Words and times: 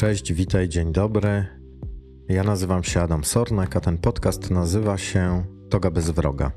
Cześć, 0.00 0.32
witaj, 0.32 0.68
dzień 0.68 0.92
dobry. 0.92 1.46
Ja 2.28 2.44
nazywam 2.44 2.84
się 2.84 3.00
Adam 3.00 3.24
Sornek, 3.24 3.76
a 3.76 3.80
ten 3.80 3.98
podcast 3.98 4.50
nazywa 4.50 4.98
się 4.98 5.44
Toga 5.70 5.90
bez 5.90 6.10
wroga. 6.10 6.52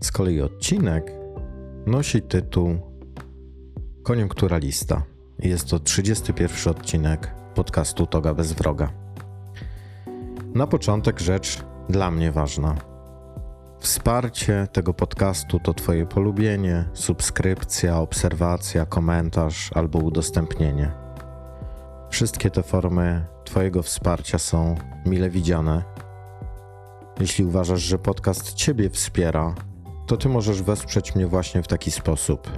Z 0.00 0.12
kolei 0.12 0.40
odcinek 0.40 1.12
nosi 1.86 2.22
tytuł 2.22 2.78
Koniunkturalista. 4.02 5.02
Jest 5.38 5.68
to 5.68 5.78
31 5.78 6.72
odcinek 6.72 7.34
podcastu 7.54 8.06
Toga 8.06 8.34
bez 8.34 8.52
wroga. 8.52 8.92
Na 10.54 10.66
początek 10.66 11.20
rzecz 11.20 11.64
dla 11.88 12.10
mnie 12.10 12.32
ważna. 12.32 12.74
Wsparcie 13.80 14.68
tego 14.72 14.94
podcastu 14.94 15.60
to 15.60 15.74
Twoje 15.74 16.06
polubienie, 16.06 16.88
subskrypcja, 16.92 17.98
obserwacja, 17.98 18.86
komentarz 18.86 19.70
albo 19.74 19.98
udostępnienie. 19.98 21.03
Wszystkie 22.14 22.50
te 22.50 22.62
formy 22.62 23.26
Twojego 23.44 23.82
wsparcia 23.82 24.38
są 24.38 24.74
mile 25.06 25.30
widziane. 25.30 25.82
Jeśli 27.20 27.44
uważasz, 27.44 27.80
że 27.80 27.98
podcast 27.98 28.52
Ciebie 28.52 28.90
wspiera, 28.90 29.54
to 30.06 30.16
Ty 30.16 30.28
możesz 30.28 30.62
wesprzeć 30.62 31.14
mnie 31.14 31.26
właśnie 31.26 31.62
w 31.62 31.68
taki 31.68 31.90
sposób. 31.90 32.50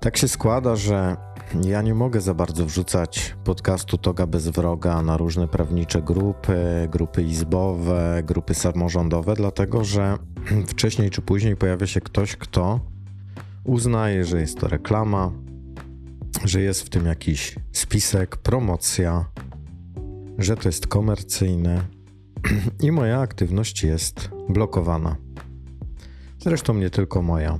Tak 0.00 0.16
się 0.16 0.28
składa, 0.28 0.76
że 0.76 1.16
ja 1.64 1.82
nie 1.82 1.94
mogę 1.94 2.20
za 2.20 2.34
bardzo 2.34 2.66
wrzucać 2.66 3.36
podcastu 3.44 3.98
Toga 3.98 4.26
bez 4.26 4.48
wroga 4.48 5.02
na 5.02 5.16
różne 5.16 5.48
prawnicze 5.48 6.02
grupy, 6.02 6.88
grupy 6.90 7.22
izbowe, 7.22 8.22
grupy 8.24 8.54
samorządowe, 8.54 9.34
dlatego 9.34 9.84
że 9.84 10.18
wcześniej 10.72 11.10
czy 11.10 11.22
później 11.22 11.56
pojawia 11.56 11.86
się 11.86 12.00
ktoś, 12.00 12.36
kto 12.36 12.80
uznaje, 13.64 14.24
że 14.24 14.40
jest 14.40 14.60
to 14.60 14.68
reklama, 14.68 15.32
że 16.44 16.60
jest 16.60 16.82
w 16.82 16.88
tym 16.88 17.06
jakiś 17.06 17.54
spisek, 17.72 18.36
promocja, 18.36 19.24
że 20.38 20.56
to 20.56 20.68
jest 20.68 20.86
komercyjne 20.86 21.84
i 22.86 22.92
moja 22.92 23.20
aktywność 23.20 23.82
jest 23.82 24.30
blokowana. 24.48 25.16
Zresztą 26.38 26.74
nie 26.74 26.90
tylko 26.90 27.22
moja. 27.22 27.58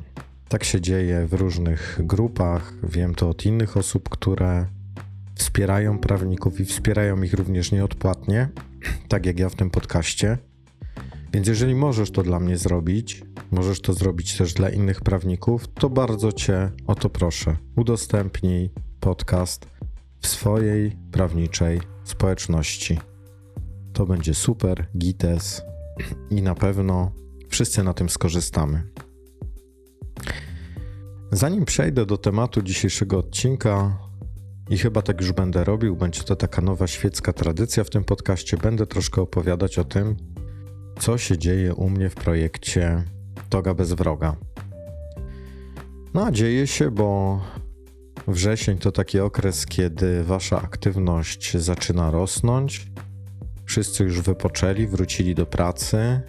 Tak 0.48 0.65
się 0.65 0.81
dzieje 0.81 1.27
w 1.27 1.33
różnych 1.33 2.01
grupach. 2.03 2.75
Wiem 2.83 3.15
to 3.15 3.29
od 3.29 3.47
innych 3.47 3.77
osób, 3.77 4.09
które 4.09 4.67
wspierają 5.35 5.98
prawników 5.98 6.61
i 6.61 6.65
wspierają 6.65 7.23
ich 7.23 7.35
również 7.35 7.73
nieodpłatnie, 7.73 8.48
tak 9.09 9.27
jak 9.27 9.39
ja 9.39 9.48
w 9.48 9.55
tym 9.55 9.70
podcaście. 9.70 10.39
Więc 11.35 11.49
jeżeli 11.49 11.75
możesz 11.75 12.11
to 12.11 12.23
dla 12.23 12.41
mnie 12.41 12.59
zrobić, 12.59 13.23
możesz 13.51 13.81
to 13.81 13.93
zrobić 13.93 14.39
też 14.39 14.55
dla 14.55 14.71
innych 14.71 15.01
prawników, 15.01 15.69
to 15.75 15.91
bardzo 15.91 16.33
Cię 16.33 16.71
o 16.87 16.95
to 16.95 17.11
proszę. 17.11 17.57
Udostępnij 17.77 18.71
podcast 19.01 19.67
w 20.21 20.27
swojej 20.27 20.97
prawniczej 21.13 21.81
społeczności. 22.05 23.01
To 23.93 24.07
będzie 24.07 24.35
super, 24.35 24.87
gites 24.99 25.63
i 26.31 26.43
na 26.43 26.55
pewno 26.55 27.13
wszyscy 27.48 27.83
na 27.83 27.95
tym 27.95 28.09
skorzystamy. 28.09 28.83
Zanim 31.33 31.65
przejdę 31.65 32.07
do 32.07 32.19
tematu 32.19 32.63
dzisiejszego 32.63 33.19
odcinka, 33.19 33.98
i 34.71 34.79
chyba 34.79 35.03
tak 35.03 35.21
już 35.21 35.33
będę 35.33 35.65
robił, 35.65 35.97
będzie 35.97 36.23
to 36.23 36.37
taka 36.37 36.63
nowa 36.63 36.87
świecka 36.87 37.33
tradycja 37.33 37.85
w 37.85 37.91
tym 37.91 38.05
podcaście, 38.05 38.57
będę 38.57 38.87
troszkę 38.87 39.23
opowiadać 39.23 39.79
o 39.79 39.85
tym, 39.85 40.17
co 40.98 41.19
się 41.19 41.39
dzieje 41.39 41.75
u 41.75 41.91
mnie 41.91 42.11
w 42.11 42.14
projekcie 42.14 43.05
Toga 43.48 43.75
bez 43.75 43.92
wroga. 43.92 44.37
No 46.14 46.31
dzieje 46.31 46.67
się, 46.67 46.91
bo 46.91 47.41
wrzesień 48.28 48.78
to 48.78 48.92
taki 48.92 49.20
okres, 49.20 49.67
kiedy 49.67 50.25
wasza 50.25 50.62
aktywność 50.62 51.56
zaczyna 51.56 52.11
rosnąć. 52.11 52.86
Wszyscy 53.64 54.05
już 54.05 54.20
wypoczęli, 54.20 54.86
wrócili 54.86 55.35
do 55.35 55.46
pracy, 55.46 56.20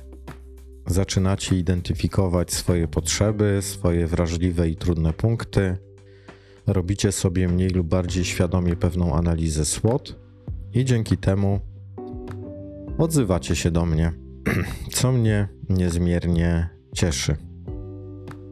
zaczynacie 0.87 1.57
identyfikować 1.57 2.53
swoje 2.53 2.87
potrzeby, 2.87 3.59
swoje 3.61 4.07
wrażliwe 4.07 4.69
i 4.69 4.75
trudne 4.75 5.13
punkty. 5.13 5.77
Robicie 6.67 7.11
sobie 7.11 7.47
mniej 7.47 7.69
lub 7.69 7.87
bardziej 7.87 8.25
świadomie 8.25 8.75
pewną 8.75 9.15
analizę 9.15 9.65
SWOT 9.65 10.15
i 10.73 10.85
dzięki 10.85 11.17
temu 11.17 11.59
odzywacie 12.97 13.55
się 13.55 13.71
do 13.71 13.85
mnie, 13.85 14.24
co 14.95 15.11
mnie 15.11 15.47
niezmiernie 15.69 16.69
cieszy. 16.93 17.35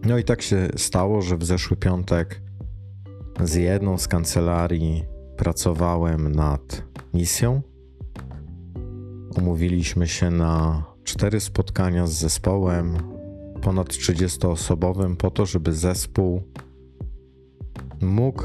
No 0.05 0.17
i 0.17 0.23
tak 0.23 0.41
się 0.41 0.67
stało, 0.75 1.21
że 1.21 1.37
w 1.37 1.43
zeszły 1.43 1.77
piątek 1.77 2.41
z 3.43 3.53
jedną 3.53 3.97
z 3.97 4.07
kancelarii 4.07 5.03
pracowałem 5.37 6.31
nad 6.31 6.83
misją. 7.13 7.61
Umówiliśmy 9.37 10.07
się 10.07 10.31
na 10.31 10.83
cztery 11.03 11.39
spotkania 11.39 12.07
z 12.07 12.13
zespołem 12.13 12.97
ponad 13.61 13.87
30-osobowym 13.87 15.15
po 15.15 15.31
to, 15.31 15.45
żeby 15.45 15.73
zespół 15.73 16.41
mógł 18.01 18.43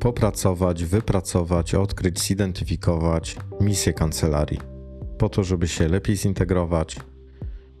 popracować, 0.00 0.84
wypracować, 0.84 1.74
odkryć, 1.74 2.20
zidentyfikować 2.20 3.36
misję 3.60 3.92
kancelarii. 3.92 4.73
Po 5.24 5.28
to, 5.28 5.44
żeby 5.44 5.68
się 5.68 5.88
lepiej 5.88 6.16
zintegrować, 6.16 6.96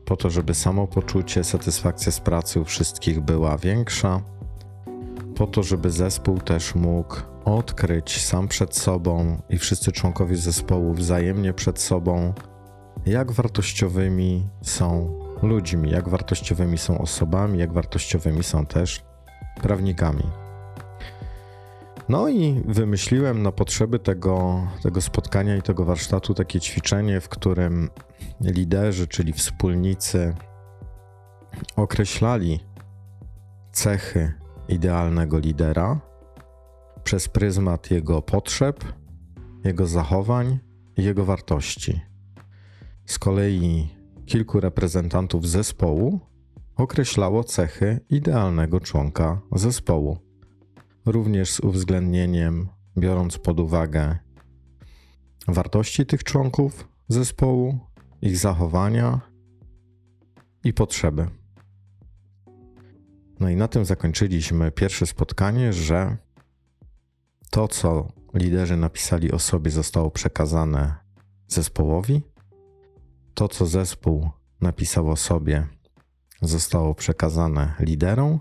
po 0.04 0.16
to, 0.16 0.30
żeby 0.30 0.54
samopoczucie, 0.54 1.44
satysfakcja 1.44 2.12
z 2.12 2.20
pracy 2.20 2.60
u 2.60 2.64
wszystkich 2.64 3.20
była 3.20 3.58
większa, 3.58 4.20
po 5.36 5.46
to, 5.46 5.62
żeby 5.62 5.90
zespół 5.90 6.38
też 6.38 6.74
mógł 6.74 7.16
odkryć 7.44 8.24
sam 8.24 8.48
przed 8.48 8.76
sobą 8.76 9.42
i 9.50 9.58
wszyscy 9.58 9.92
członkowie 9.92 10.36
zespołu 10.36 10.94
wzajemnie 10.94 11.52
przed 11.52 11.80
sobą 11.80 12.32
jak 13.06 13.32
wartościowymi 13.32 14.48
są 14.62 15.18
ludźmi, 15.42 15.90
jak 15.90 16.08
wartościowymi 16.08 16.78
są 16.78 16.98
osobami, 16.98 17.58
jak 17.58 17.72
wartościowymi 17.72 18.44
są 18.44 18.66
też 18.66 19.02
prawnikami. 19.62 20.43
No 22.08 22.28
i 22.28 22.62
wymyśliłem 22.66 23.42
na 23.42 23.52
potrzeby 23.52 23.98
tego, 23.98 24.66
tego 24.82 25.00
spotkania 25.00 25.56
i 25.56 25.62
tego 25.62 25.84
warsztatu 25.84 26.34
takie 26.34 26.60
ćwiczenie, 26.60 27.20
w 27.20 27.28
którym 27.28 27.90
liderzy, 28.40 29.06
czyli 29.06 29.32
wspólnicy, 29.32 30.34
określali 31.76 32.60
cechy 33.72 34.32
idealnego 34.68 35.38
lidera 35.38 36.00
przez 37.04 37.28
pryzmat 37.28 37.90
jego 37.90 38.22
potrzeb, 38.22 38.84
jego 39.64 39.86
zachowań 39.86 40.58
i 40.96 41.04
jego 41.04 41.24
wartości. 41.24 42.00
Z 43.06 43.18
kolei 43.18 43.88
kilku 44.26 44.60
reprezentantów 44.60 45.48
zespołu 45.48 46.20
określało 46.76 47.44
cechy 47.44 48.00
idealnego 48.10 48.80
członka 48.80 49.40
zespołu, 49.52 50.23
również 51.06 51.52
z 51.52 51.60
uwzględnieniem, 51.60 52.68
biorąc 52.98 53.38
pod 53.38 53.60
uwagę 53.60 54.18
wartości 55.48 56.06
tych 56.06 56.24
członków 56.24 56.88
zespołu, 57.08 57.78
ich 58.22 58.38
zachowania 58.38 59.20
i 60.64 60.72
potrzeby. 60.72 61.26
No 63.40 63.48
i 63.48 63.56
na 63.56 63.68
tym 63.68 63.84
zakończyliśmy 63.84 64.72
pierwsze 64.72 65.06
spotkanie, 65.06 65.72
że 65.72 66.16
to, 67.50 67.68
co 67.68 68.08
liderzy 68.34 68.76
napisali 68.76 69.32
o 69.32 69.38
sobie, 69.38 69.70
zostało 69.70 70.10
przekazane 70.10 70.94
zespołowi 71.48 72.22
to, 73.34 73.48
co 73.48 73.66
zespół 73.66 74.30
napisał 74.60 75.10
o 75.10 75.16
sobie, 75.16 75.66
zostało 76.42 76.94
przekazane 76.94 77.74
liderom, 77.80 78.40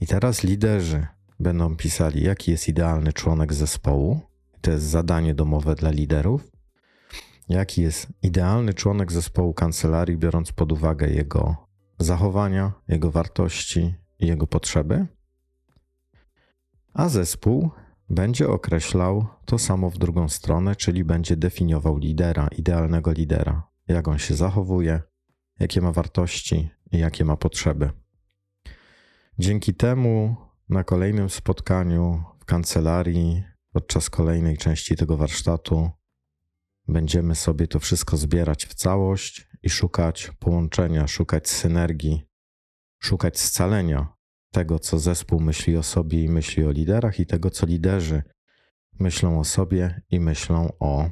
i 0.00 0.06
teraz 0.06 0.42
liderzy 0.42 1.06
będą 1.40 1.76
pisali, 1.76 2.22
jaki 2.24 2.50
jest 2.50 2.68
idealny 2.68 3.12
członek 3.12 3.54
zespołu. 3.54 4.20
To 4.60 4.70
jest 4.70 4.84
zadanie 4.84 5.34
domowe 5.34 5.74
dla 5.74 5.90
liderów. 5.90 6.50
Jaki 7.48 7.82
jest 7.82 8.06
idealny 8.22 8.74
członek 8.74 9.12
zespołu 9.12 9.54
kancelarii, 9.54 10.16
biorąc 10.16 10.52
pod 10.52 10.72
uwagę 10.72 11.08
jego 11.10 11.56
zachowania, 11.98 12.72
jego 12.88 13.10
wartości 13.10 13.94
i 14.18 14.26
jego 14.26 14.46
potrzeby. 14.46 15.06
A 16.94 17.08
zespół 17.08 17.70
będzie 18.10 18.48
określał 18.48 19.26
to 19.44 19.58
samo 19.58 19.90
w 19.90 19.98
drugą 19.98 20.28
stronę, 20.28 20.76
czyli 20.76 21.04
będzie 21.04 21.36
definiował 21.36 21.98
lidera, 21.98 22.48
idealnego 22.48 23.12
lidera 23.12 23.62
jak 23.88 24.08
on 24.08 24.18
się 24.18 24.34
zachowuje, 24.34 25.02
jakie 25.60 25.80
ma 25.80 25.92
wartości 25.92 26.68
i 26.92 26.98
jakie 26.98 27.24
ma 27.24 27.36
potrzeby. 27.36 27.90
Dzięki 29.38 29.74
temu 29.74 30.36
na 30.68 30.84
kolejnym 30.84 31.30
spotkaniu 31.30 32.24
w 32.40 32.44
kancelarii, 32.44 33.44
podczas 33.72 34.10
kolejnej 34.10 34.56
części 34.56 34.96
tego 34.96 35.16
warsztatu, 35.16 35.90
będziemy 36.88 37.34
sobie 37.34 37.66
to 37.66 37.80
wszystko 37.80 38.16
zbierać 38.16 38.66
w 38.66 38.74
całość 38.74 39.48
i 39.62 39.70
szukać 39.70 40.30
połączenia, 40.38 41.06
szukać 41.06 41.48
synergii, 41.48 42.26
szukać 42.98 43.40
scalenia 43.40 44.16
tego, 44.52 44.78
co 44.78 44.98
zespół 44.98 45.40
myśli 45.40 45.76
o 45.76 45.82
sobie 45.82 46.22
i 46.22 46.28
myśli 46.28 46.64
o 46.64 46.70
liderach, 46.70 47.20
i 47.20 47.26
tego, 47.26 47.50
co 47.50 47.66
liderzy 47.66 48.22
myślą 49.00 49.40
o 49.40 49.44
sobie 49.44 50.02
i 50.10 50.20
myślą 50.20 50.72
o 50.80 51.10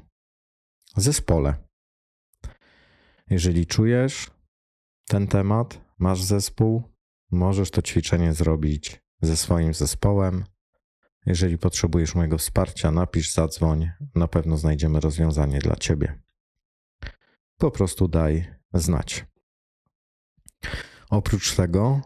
zespole. 0.97 1.55
Jeżeli 3.31 3.67
czujesz 3.67 4.31
ten 5.09 5.27
temat, 5.27 5.81
masz 5.99 6.23
zespół, 6.23 6.83
możesz 7.31 7.71
to 7.71 7.83
ćwiczenie 7.83 8.35
zrobić 8.35 9.04
ze 9.22 9.37
swoim 9.37 9.75
zespołem. 9.75 10.44
Jeżeli 11.26 11.58
potrzebujesz 11.58 12.14
mojego 12.14 12.38
wsparcia, 12.38 12.90
napisz, 12.90 13.32
zadzwoń, 13.32 13.90
na 14.14 14.28
pewno 14.28 14.56
znajdziemy 14.56 15.00
rozwiązanie 15.00 15.58
dla 15.58 15.76
ciebie. 15.76 16.22
Po 17.58 17.70
prostu 17.70 18.08
daj 18.08 18.55
znać. 18.75 19.26
Oprócz 21.11 21.55
tego 21.55 22.00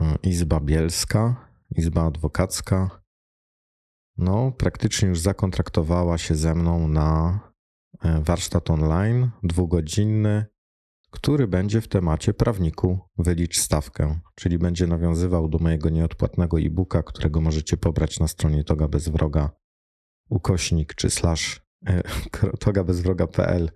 e, 0.00 0.16
Izba 0.22 0.60
Bielska, 0.60 1.48
Izba 1.76 2.04
Adwokacka, 2.04 3.02
no 4.16 4.52
praktycznie 4.52 5.08
już 5.08 5.20
zakontraktowała 5.20 6.18
się 6.18 6.34
ze 6.34 6.54
mną 6.54 6.88
na 6.88 7.40
e, 8.02 8.22
warsztat 8.22 8.70
online 8.70 9.30
dwugodzinny, 9.42 10.46
który 11.12 11.48
będzie 11.48 11.80
w 11.80 11.88
temacie 11.88 12.34
prawniku. 12.34 12.98
Wylicz 13.18 13.58
stawkę, 13.58 14.20
czyli 14.34 14.58
będzie 14.58 14.86
nawiązywał 14.86 15.48
do 15.48 15.58
mojego 15.58 15.88
nieodpłatnego 15.88 16.60
e-booka, 16.60 17.02
którego 17.02 17.40
możecie 17.40 17.76
pobrać 17.76 18.20
na 18.20 18.28
stronie 18.28 18.64
toga 18.64 18.88
bez 18.88 19.08
wroga. 19.08 19.50
Ukośnik 20.30 20.94
czy 20.94 21.10
slash 21.10 21.60
e, 21.86 22.02
togabezwroga.pl 22.64 23.70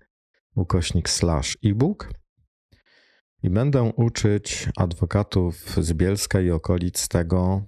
ukośnik 0.54 1.08
slash 1.10 1.58
e-book. 1.64 2.10
I 3.42 3.50
będę 3.50 3.82
uczyć 3.82 4.68
adwokatów 4.76 5.54
z 5.80 5.92
Bielska 5.92 6.40
i 6.40 6.50
okolic 6.50 7.08
tego, 7.08 7.62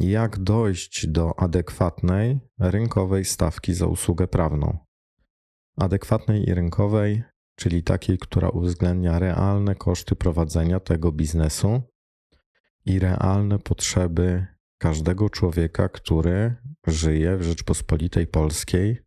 jak 0.00 0.38
dojść 0.38 1.06
do 1.06 1.40
adekwatnej 1.40 2.40
rynkowej 2.58 3.24
stawki 3.24 3.74
za 3.74 3.86
usługę 3.86 4.28
prawną. 4.28 4.78
Adekwatnej 5.76 6.48
i 6.48 6.54
rynkowej, 6.54 7.22
czyli 7.62 7.82
takiej, 7.82 8.18
która 8.18 8.48
uwzględnia 8.48 9.18
realne 9.18 9.74
koszty 9.74 10.16
prowadzenia 10.16 10.80
tego 10.80 11.12
biznesu 11.12 11.82
i 12.84 12.98
realne 12.98 13.58
potrzeby 13.58 14.46
każdego 14.78 15.30
człowieka, 15.30 15.88
który 15.88 16.56
żyje 16.86 17.36
w 17.36 17.42
Rzeczpospolitej 17.42 18.26
Polskiej, 18.26 18.98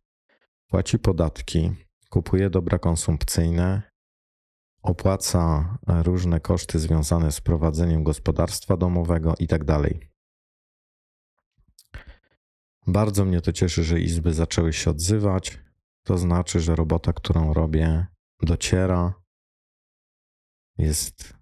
płaci 0.66 0.98
podatki, 0.98 1.70
kupuje 2.10 2.50
dobra 2.50 2.78
konsumpcyjne, 2.78 3.82
opłaca 4.82 5.78
różne 5.86 6.40
koszty 6.40 6.78
związane 6.78 7.32
z 7.32 7.40
prowadzeniem 7.40 8.04
gospodarstwa 8.04 8.76
domowego 8.76 9.34
itd. 9.38 9.66
Tak 9.66 9.92
Bardzo 12.86 13.24
mnie 13.24 13.40
to 13.40 13.52
cieszy, 13.52 13.84
że 13.84 14.00
izby 14.00 14.34
zaczęły 14.34 14.72
się 14.72 14.90
odzywać. 14.90 15.58
To 16.02 16.18
znaczy, 16.18 16.60
że 16.60 16.76
robota, 16.76 17.12
którą 17.12 17.54
robię, 17.54 18.06
dociera, 18.42 19.14
jest, 20.78 21.34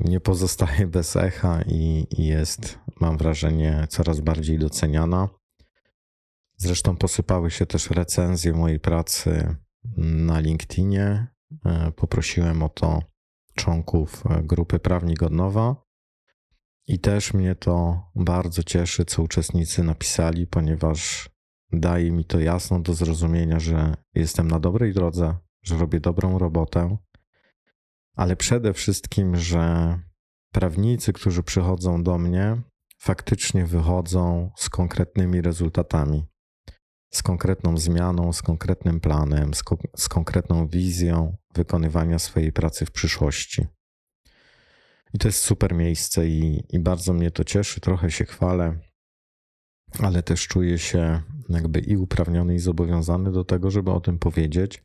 nie 0.00 0.20
pozostaje 0.20 0.86
bez 0.86 1.16
echa 1.16 1.62
i, 1.62 2.06
i 2.10 2.26
jest, 2.26 2.78
mam 3.00 3.18
wrażenie, 3.18 3.86
coraz 3.88 4.20
bardziej 4.20 4.58
doceniana. 4.58 5.28
Zresztą 6.56 6.96
posypały 6.96 7.50
się 7.50 7.66
też 7.66 7.90
recenzje 7.90 8.52
mojej 8.52 8.80
pracy 8.80 9.56
na 9.96 10.40
LinkedInie. 10.40 11.26
E, 11.64 11.92
poprosiłem 11.92 12.62
o 12.62 12.68
to 12.68 13.02
członków 13.54 14.26
e, 14.26 14.42
grupy 14.42 14.78
Prawnik 14.78 15.22
od 15.22 15.32
Nowa. 15.32 15.76
I 16.86 16.98
też 17.00 17.34
mnie 17.34 17.54
to 17.54 18.02
bardzo 18.14 18.62
cieszy, 18.62 19.04
co 19.04 19.22
uczestnicy 19.22 19.82
napisali, 19.84 20.46
ponieważ 20.46 21.30
daje 21.72 22.10
mi 22.10 22.24
to 22.24 22.40
jasno 22.40 22.80
do 22.80 22.94
zrozumienia, 22.94 23.60
że 23.60 23.94
jestem 24.14 24.48
na 24.48 24.60
dobrej 24.60 24.92
drodze, 24.92 25.36
że 25.62 25.76
robię 25.76 26.00
dobrą 26.00 26.38
robotę, 26.38 26.96
ale 28.16 28.36
przede 28.36 28.72
wszystkim, 28.72 29.36
że 29.36 29.98
prawnicy, 30.52 31.12
którzy 31.12 31.42
przychodzą 31.42 32.02
do 32.02 32.18
mnie, 32.18 32.62
faktycznie 32.98 33.66
wychodzą 33.66 34.50
z 34.56 34.68
konkretnymi 34.68 35.40
rezultatami 35.40 36.32
z 37.12 37.22
konkretną 37.22 37.78
zmianą, 37.78 38.32
z 38.32 38.42
konkretnym 38.42 39.00
planem, 39.00 39.54
z, 39.54 39.62
ko 39.62 39.78
z 39.96 40.08
konkretną 40.08 40.68
wizją 40.68 41.36
wykonywania 41.54 42.18
swojej 42.18 42.52
pracy 42.52 42.86
w 42.86 42.90
przyszłości. 42.90 43.66
I 45.14 45.18
to 45.18 45.28
jest 45.28 45.40
super 45.40 45.74
miejsce 45.74 46.28
i, 46.28 46.64
i 46.68 46.78
bardzo 46.78 47.12
mnie 47.12 47.30
to 47.30 47.44
cieszy, 47.44 47.80
trochę 47.80 48.10
się 48.10 48.24
chwalę, 48.24 48.78
ale 49.98 50.22
też 50.22 50.48
czuję 50.48 50.78
się 50.78 51.22
jakby 51.48 51.80
i 51.80 51.96
uprawniony, 51.96 52.54
i 52.54 52.58
zobowiązany 52.58 53.32
do 53.32 53.44
tego, 53.44 53.70
żeby 53.70 53.90
o 53.90 54.00
tym 54.00 54.18
powiedzieć, 54.18 54.84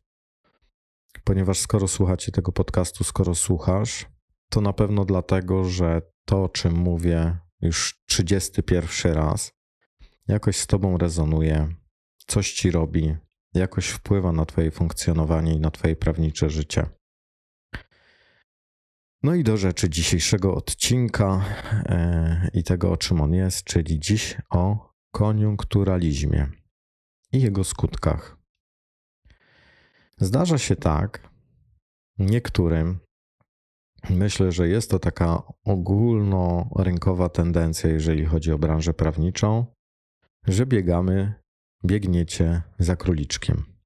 ponieważ 1.23 1.59
skoro 1.59 1.87
słuchacie 1.87 2.31
tego 2.31 2.51
podcastu, 2.51 3.03
skoro 3.03 3.35
słuchasz, 3.35 4.05
to 4.49 4.61
na 4.61 4.73
pewno 4.73 5.05
dlatego, 5.05 5.63
że 5.63 6.01
to, 6.25 6.43
o 6.43 6.49
czym 6.49 6.73
mówię 6.73 7.37
już 7.61 8.01
31 8.05 9.13
raz, 9.13 9.51
jakoś 10.27 10.57
z 10.57 10.67
Tobą 10.67 10.97
rezonuje, 10.97 11.67
coś 12.27 12.53
ci 12.53 12.71
robi, 12.71 13.15
jakoś 13.53 13.87
wpływa 13.87 14.31
na 14.31 14.45
Twoje 14.45 14.71
funkcjonowanie 14.71 15.53
i 15.53 15.59
na 15.59 15.71
Twoje 15.71 15.95
prawnicze 15.95 16.49
życie. 16.49 16.85
No 19.23 19.35
i 19.35 19.43
do 19.43 19.57
rzeczy 19.57 19.89
dzisiejszego 19.89 20.55
odcinka 20.55 21.45
e, 21.85 22.49
i 22.53 22.63
tego, 22.63 22.91
o 22.91 22.97
czym 22.97 23.21
on 23.21 23.33
jest, 23.33 23.63
czyli 23.63 23.99
dziś 23.99 24.37
o 24.49 24.86
koniunkturalizmie 25.17 26.47
i 27.33 27.41
jego 27.41 27.63
skutkach. 27.63 28.37
Zdarza 30.17 30.57
się 30.57 30.75
tak, 30.75 31.29
niektórym, 32.19 32.99
myślę, 34.09 34.51
że 34.51 34.67
jest 34.67 34.91
to 34.91 34.99
taka 34.99 35.43
ogólnorynkowa 35.63 37.29
tendencja, 37.29 37.89
jeżeli 37.89 38.25
chodzi 38.25 38.51
o 38.51 38.57
branżę 38.57 38.93
prawniczą, 38.93 39.65
że 40.47 40.65
biegamy 40.65 41.33
biegniecie 41.85 42.61
za 42.79 42.95
króliczkiem. 42.95 43.76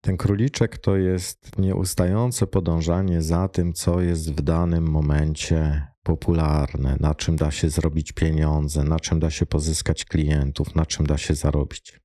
Ten 0.00 0.16
króliczek 0.16 0.78
to 0.78 0.96
jest 0.96 1.58
nieustające 1.58 2.46
podążanie 2.46 3.22
za 3.22 3.48
tym, 3.48 3.72
co 3.72 4.00
jest 4.00 4.32
w 4.32 4.40
danym 4.40 4.90
momencie 4.90 5.86
popularne, 6.02 6.96
na 7.00 7.14
czym 7.14 7.36
da 7.36 7.50
się 7.50 7.70
zrobić 7.70 8.12
pieniądze, 8.12 8.84
na 8.84 9.00
czym 9.00 9.20
da 9.20 9.30
się 9.30 9.46
pozyskać 9.46 10.04
klientów, 10.04 10.74
na 10.74 10.86
czym 10.86 11.06
da 11.06 11.18
się 11.18 11.34
zarobić. 11.34 12.00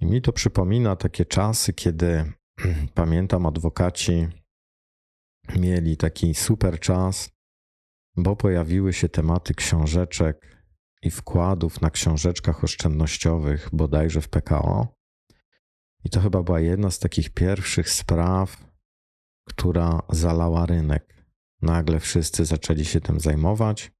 I 0.00 0.06
mi 0.06 0.22
to 0.22 0.32
przypomina 0.32 0.96
takie 0.96 1.24
czasy, 1.24 1.72
kiedy 1.72 2.32
pamiętam, 2.94 3.46
adwokaci 3.46 4.28
mieli 5.56 5.96
taki 5.96 6.34
super 6.34 6.80
czas, 6.80 7.30
bo 8.16 8.36
pojawiły 8.36 8.92
się 8.92 9.08
tematy 9.08 9.54
książeczek 9.54 10.66
i 11.02 11.10
wkładów 11.10 11.80
na 11.80 11.90
książeczkach 11.90 12.64
oszczędnościowych, 12.64 13.68
bodajże 13.72 14.20
w 14.20 14.28
PKO. 14.28 15.03
I 16.04 16.10
to 16.10 16.20
chyba 16.20 16.42
była 16.42 16.60
jedna 16.60 16.90
z 16.90 16.98
takich 16.98 17.30
pierwszych 17.30 17.90
spraw, 17.90 18.64
która 19.48 20.02
zalała 20.08 20.66
rynek. 20.66 21.26
Nagle 21.62 22.00
wszyscy 22.00 22.44
zaczęli 22.44 22.84
się 22.84 23.00
tym 23.00 23.20
zajmować. 23.20 23.92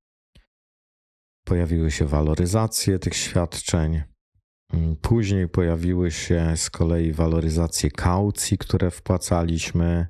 Pojawiły 1.44 1.90
się 1.90 2.06
waloryzacje 2.06 2.98
tych 2.98 3.16
świadczeń. 3.16 4.02
Później 5.00 5.48
pojawiły 5.48 6.10
się 6.10 6.56
z 6.56 6.70
kolei 6.70 7.12
waloryzacje 7.12 7.90
kaucji, 7.90 8.58
które 8.58 8.90
wpłacaliśmy 8.90 10.06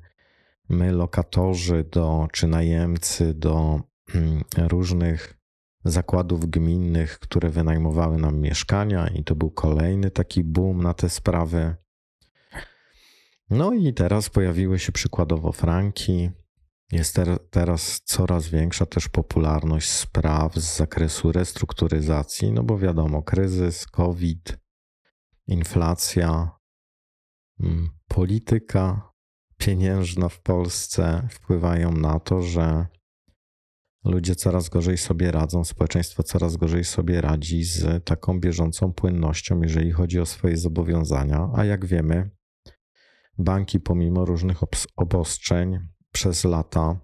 my, 0.68 0.92
lokatorzy, 0.92 1.84
do, 1.92 2.28
czy 2.32 2.46
najemcy, 2.46 3.34
do 3.34 3.80
mm, 4.14 4.42
różnych 4.58 5.38
zakładów 5.84 6.50
gminnych, 6.50 7.18
które 7.18 7.48
wynajmowały 7.50 8.18
nam 8.18 8.40
mieszkania, 8.40 9.08
i 9.08 9.24
to 9.24 9.36
był 9.36 9.50
kolejny 9.50 10.10
taki 10.10 10.44
boom 10.44 10.82
na 10.82 10.94
te 10.94 11.08
sprawy. 11.08 11.76
No 13.50 13.72
i 13.72 13.94
teraz 13.94 14.30
pojawiły 14.30 14.78
się 14.78 14.92
przykładowo 14.92 15.52
franki. 15.52 16.30
Jest 16.92 17.14
ter 17.14 17.38
teraz 17.50 18.00
coraz 18.04 18.48
większa 18.48 18.86
też 18.86 19.08
popularność 19.08 19.90
spraw 19.90 20.54
z 20.54 20.76
zakresu 20.76 21.32
restrukturyzacji, 21.32 22.52
no 22.52 22.62
bo 22.62 22.78
wiadomo, 22.78 23.22
kryzys, 23.22 23.86
COVID, 23.86 24.58
inflacja, 25.46 26.50
mm, 27.60 27.90
polityka 28.08 29.12
pieniężna 29.56 30.28
w 30.28 30.40
Polsce 30.40 31.28
wpływają 31.30 31.92
na 31.92 32.20
to, 32.20 32.42
że 32.42 32.86
ludzie 34.04 34.34
coraz 34.34 34.68
gorzej 34.68 34.98
sobie 34.98 35.32
radzą, 35.32 35.64
społeczeństwo 35.64 36.22
coraz 36.22 36.56
gorzej 36.56 36.84
sobie 36.84 37.20
radzi 37.20 37.64
z 37.64 38.04
taką 38.04 38.40
bieżącą 38.40 38.92
płynnością, 38.92 39.62
jeżeli 39.62 39.92
chodzi 39.92 40.20
o 40.20 40.26
swoje 40.26 40.56
zobowiązania. 40.56 41.50
A 41.54 41.64
jak 41.64 41.86
wiemy, 41.86 42.30
banki, 43.38 43.80
pomimo 43.80 44.24
różnych 44.24 44.58
obostrzeń, 44.96 45.78
przez 46.12 46.44
lata 46.44 47.00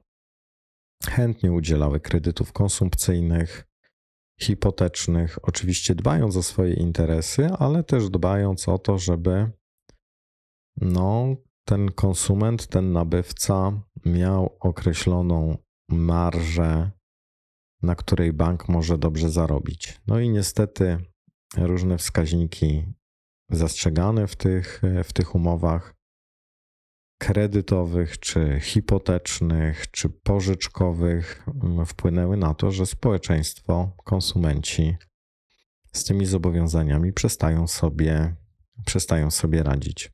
chętnie 1.04 1.52
udzielały 1.52 2.00
kredytów 2.00 2.52
konsumpcyjnych 2.52 3.66
hipotecznych, 4.40 5.38
oczywiście 5.42 5.94
dbając 5.94 6.36
o 6.36 6.42
swoje 6.42 6.74
interesy, 6.74 7.50
ale 7.58 7.84
też 7.84 8.10
dbając 8.10 8.68
o 8.68 8.78
to, 8.78 8.98
żeby 8.98 9.50
no, 10.76 11.36
ten 11.64 11.92
konsument, 11.92 12.66
ten 12.66 12.92
nabywca 12.92 13.82
miał 14.04 14.56
określoną 14.60 15.56
marżę, 15.88 16.90
na 17.82 17.94
której 17.94 18.32
bank 18.32 18.68
może 18.68 18.98
dobrze 18.98 19.30
zarobić. 19.30 20.00
No 20.06 20.20
i 20.20 20.28
niestety 20.28 20.98
różne 21.56 21.98
wskaźniki 21.98 22.92
zastrzegane 23.50 24.26
w 24.26 24.36
tych, 24.36 24.82
w 25.04 25.12
tych 25.12 25.34
umowach 25.34 25.99
kredytowych, 27.20 28.18
czy 28.18 28.60
hipotecznych, 28.60 29.90
czy 29.90 30.08
pożyczkowych 30.08 31.46
mm, 31.62 31.86
wpłynęły 31.86 32.36
na 32.36 32.54
to, 32.54 32.70
że 32.70 32.86
społeczeństwo, 32.86 33.96
konsumenci 34.04 34.96
z 35.92 36.04
tymi 36.04 36.26
zobowiązaniami 36.26 37.12
przestają 37.12 37.66
sobie, 37.66 38.36
przestają 38.86 39.30
sobie 39.30 39.62
radzić. 39.62 40.12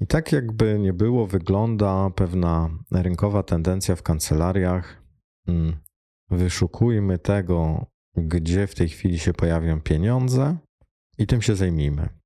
I 0.00 0.06
tak 0.06 0.32
jakby 0.32 0.78
nie 0.78 0.92
było, 0.92 1.26
wygląda 1.26 2.10
pewna 2.10 2.70
rynkowa 2.92 3.42
tendencja 3.42 3.96
w 3.96 4.02
kancelariach. 4.02 5.02
Mm, 5.48 5.76
wyszukujmy 6.30 7.18
tego, 7.18 7.86
gdzie 8.16 8.66
w 8.66 8.74
tej 8.74 8.88
chwili 8.88 9.18
się 9.18 9.32
pojawią 9.32 9.80
pieniądze 9.80 10.56
i 11.18 11.26
tym 11.26 11.42
się 11.42 11.56
zajmijmy. 11.56 12.23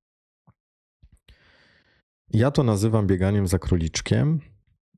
Ja 2.33 2.51
to 2.51 2.63
nazywam 2.63 3.07
bieganiem 3.07 3.47
za 3.47 3.59
króliczkiem. 3.59 4.39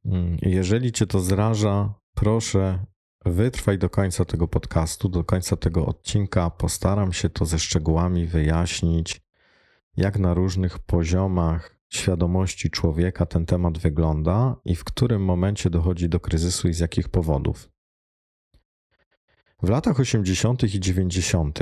Mm, 0.06 0.38
jeżeli 0.42 0.92
cię 0.92 1.08
to 1.08 1.20
zraża, 1.20 1.94
proszę 2.16 2.86
wytrwaj 3.26 3.78
do 3.78 3.90
końca 3.90 4.26
tego 4.26 4.48
podcastu, 4.48 5.10
do 5.10 5.24
końca 5.24 5.58
tego 5.58 5.86
odcinka. 5.86 6.50
Postaram 6.50 7.14
się 7.14 7.30
to 7.30 7.46
ze 7.46 7.60
szczegółami 7.60 8.28
wyjaśnić, 8.28 9.22
jak 9.98 10.20
na 10.20 10.34
różnych 10.34 10.80
poziomach 10.80 11.78
świadomości 11.90 12.70
człowieka 12.70 13.26
ten 13.26 13.46
temat 13.46 13.78
wygląda 13.78 14.56
i 14.66 14.76
w 14.76 14.84
którym 14.84 15.24
momencie 15.24 15.70
dochodzi 15.70 16.10
do 16.10 16.20
kryzysu 16.20 16.70
i 16.70 16.74
z 16.74 16.80
jakich 16.80 17.10
powodów. 17.10 17.70
W 19.64 19.70
latach 19.70 20.00
80. 20.00 20.64
i 20.64 20.80
90. 20.80 21.60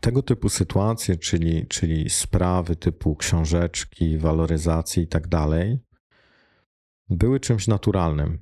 tego 0.00 0.22
typu 0.22 0.48
sytuacje, 0.48 1.16
czyli, 1.16 1.66
czyli 1.66 2.10
sprawy 2.10 2.76
typu 2.76 3.16
książeczki, 3.16 4.18
waloryzacji 4.18 5.02
i 5.02 5.06
tak 5.06 5.28
dalej, 5.28 5.78
były 7.08 7.40
czymś 7.40 7.68
naturalnym. 7.68 8.38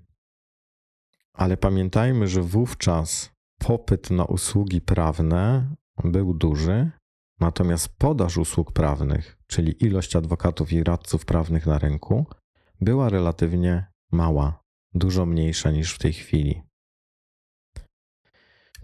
Ale 1.32 1.56
pamiętajmy, 1.56 2.28
że 2.28 2.42
wówczas 2.42 3.30
popyt 3.58 4.10
na 4.10 4.24
usługi 4.24 4.80
prawne 4.80 5.74
był 6.04 6.34
duży, 6.34 6.90
natomiast 7.40 7.88
podaż 7.98 8.36
usług 8.36 8.72
prawnych, 8.72 9.38
czyli 9.46 9.84
ilość 9.84 10.16
adwokatów 10.16 10.72
i 10.72 10.84
radców 10.84 11.24
prawnych 11.24 11.66
na 11.66 11.78
rynku, 11.78 12.26
była 12.80 13.08
relatywnie 13.08 13.86
mała, 14.12 14.62
dużo 14.94 15.26
mniejsza 15.26 15.70
niż 15.70 15.94
w 15.94 15.98
tej 15.98 16.12
chwili. 16.12 16.62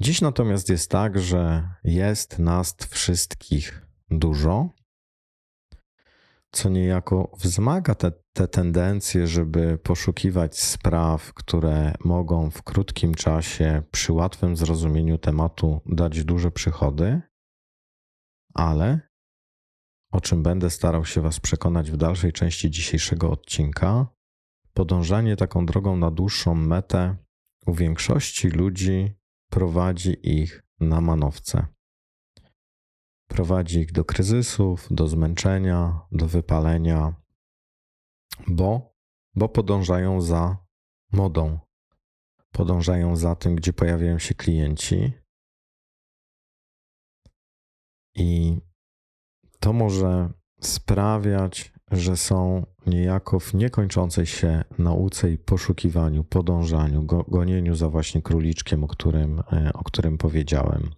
Dziś 0.00 0.20
natomiast 0.20 0.68
jest 0.68 0.90
tak, 0.90 1.18
że 1.18 1.68
jest 1.84 2.38
nas 2.38 2.76
wszystkich 2.90 3.86
dużo, 4.10 4.70
co 6.50 6.68
niejako 6.68 7.32
wzmaga 7.38 7.94
te, 7.94 8.12
te 8.32 8.48
tendencje, 8.48 9.26
żeby 9.26 9.78
poszukiwać 9.78 10.60
spraw, 10.60 11.34
które 11.34 11.94
mogą 12.04 12.50
w 12.50 12.62
krótkim 12.62 13.14
czasie, 13.14 13.82
przy 13.90 14.12
łatwym 14.12 14.56
zrozumieniu 14.56 15.18
tematu, 15.18 15.80
dać 15.86 16.24
duże 16.24 16.50
przychody, 16.50 17.20
ale 18.54 19.00
o 20.12 20.20
czym 20.20 20.42
będę 20.42 20.70
starał 20.70 21.04
się 21.04 21.20
Was 21.20 21.40
przekonać 21.40 21.90
w 21.90 21.96
dalszej 21.96 22.32
części 22.32 22.70
dzisiejszego 22.70 23.30
odcinka, 23.30 24.06
podążanie 24.74 25.36
taką 25.36 25.66
drogą 25.66 25.96
na 25.96 26.10
dłuższą 26.10 26.54
metę 26.54 27.16
u 27.66 27.74
większości 27.74 28.48
ludzi 28.48 29.16
prowadzi 29.50 30.16
ich 30.22 30.62
na 30.80 31.00
manowce. 31.00 31.66
Prowadzi 33.28 33.80
ich 33.80 33.92
do 33.92 34.04
kryzysów, 34.04 34.88
do 34.90 35.08
zmęczenia, 35.08 36.00
do 36.12 36.28
wypalenia, 36.28 37.14
bo, 38.46 38.94
bo 39.34 39.48
podążają 39.48 40.20
za 40.20 40.66
modą, 41.12 41.58
podążają 42.52 43.16
za 43.16 43.36
tym, 43.36 43.56
gdzie 43.56 43.72
pojawiają 43.72 44.18
się 44.18 44.34
klienci. 44.34 45.12
I 48.14 48.58
to 49.60 49.72
może 49.72 50.32
sprawiać, 50.60 51.72
że 51.90 52.16
są 52.16 52.66
niejako 52.86 53.40
w 53.40 53.54
niekończącej 53.54 54.26
się 54.26 54.64
nauce 54.78 55.32
i 55.32 55.38
poszukiwaniu, 55.38 56.24
podążaniu, 56.24 57.02
go, 57.02 57.24
gonieniu 57.28 57.74
za 57.74 57.88
właśnie 57.88 58.22
króliczkiem, 58.22 58.84
o 58.84 58.88
którym, 58.88 59.42
e, 59.52 59.70
o 59.72 59.84
którym 59.84 60.18
powiedziałem. 60.18 60.90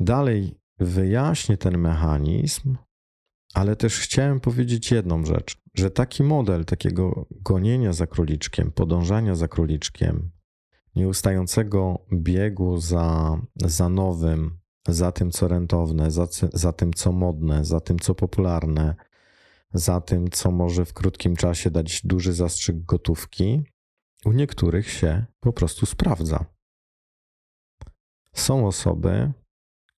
Dalej 0.00 0.54
wyjaśnię 0.78 1.56
ten 1.56 1.78
mechanizm, 1.78 2.76
ale 3.54 3.76
też 3.76 3.98
chciałem 3.98 4.40
powiedzieć 4.40 4.90
jedną 4.90 5.24
rzecz, 5.24 5.56
że 5.74 5.90
taki 5.90 6.22
model 6.22 6.64
takiego 6.64 7.26
gonienia 7.30 7.92
za 7.92 8.06
króliczkiem, 8.06 8.72
podążania 8.72 9.34
za 9.34 9.48
króliczkiem, 9.48 10.30
nieustającego 10.94 12.06
biegu 12.12 12.78
za, 12.78 13.40
za 13.56 13.88
nowym, 13.88 14.61
za 14.88 15.12
tym, 15.12 15.30
co 15.30 15.48
rentowne, 15.48 16.10
za, 16.10 16.26
za 16.52 16.72
tym, 16.72 16.92
co 16.92 17.12
modne, 17.12 17.64
za 17.64 17.80
tym, 17.80 17.98
co 17.98 18.14
popularne, 18.14 18.94
za 19.74 20.00
tym, 20.00 20.30
co 20.30 20.50
może 20.50 20.84
w 20.84 20.92
krótkim 20.92 21.36
czasie 21.36 21.70
dać 21.70 22.06
duży 22.06 22.32
zastrzyk 22.32 22.84
gotówki, 22.84 23.64
u 24.24 24.32
niektórych 24.32 24.90
się 24.90 25.26
po 25.40 25.52
prostu 25.52 25.86
sprawdza. 25.86 26.44
Są 28.34 28.66
osoby, 28.66 29.32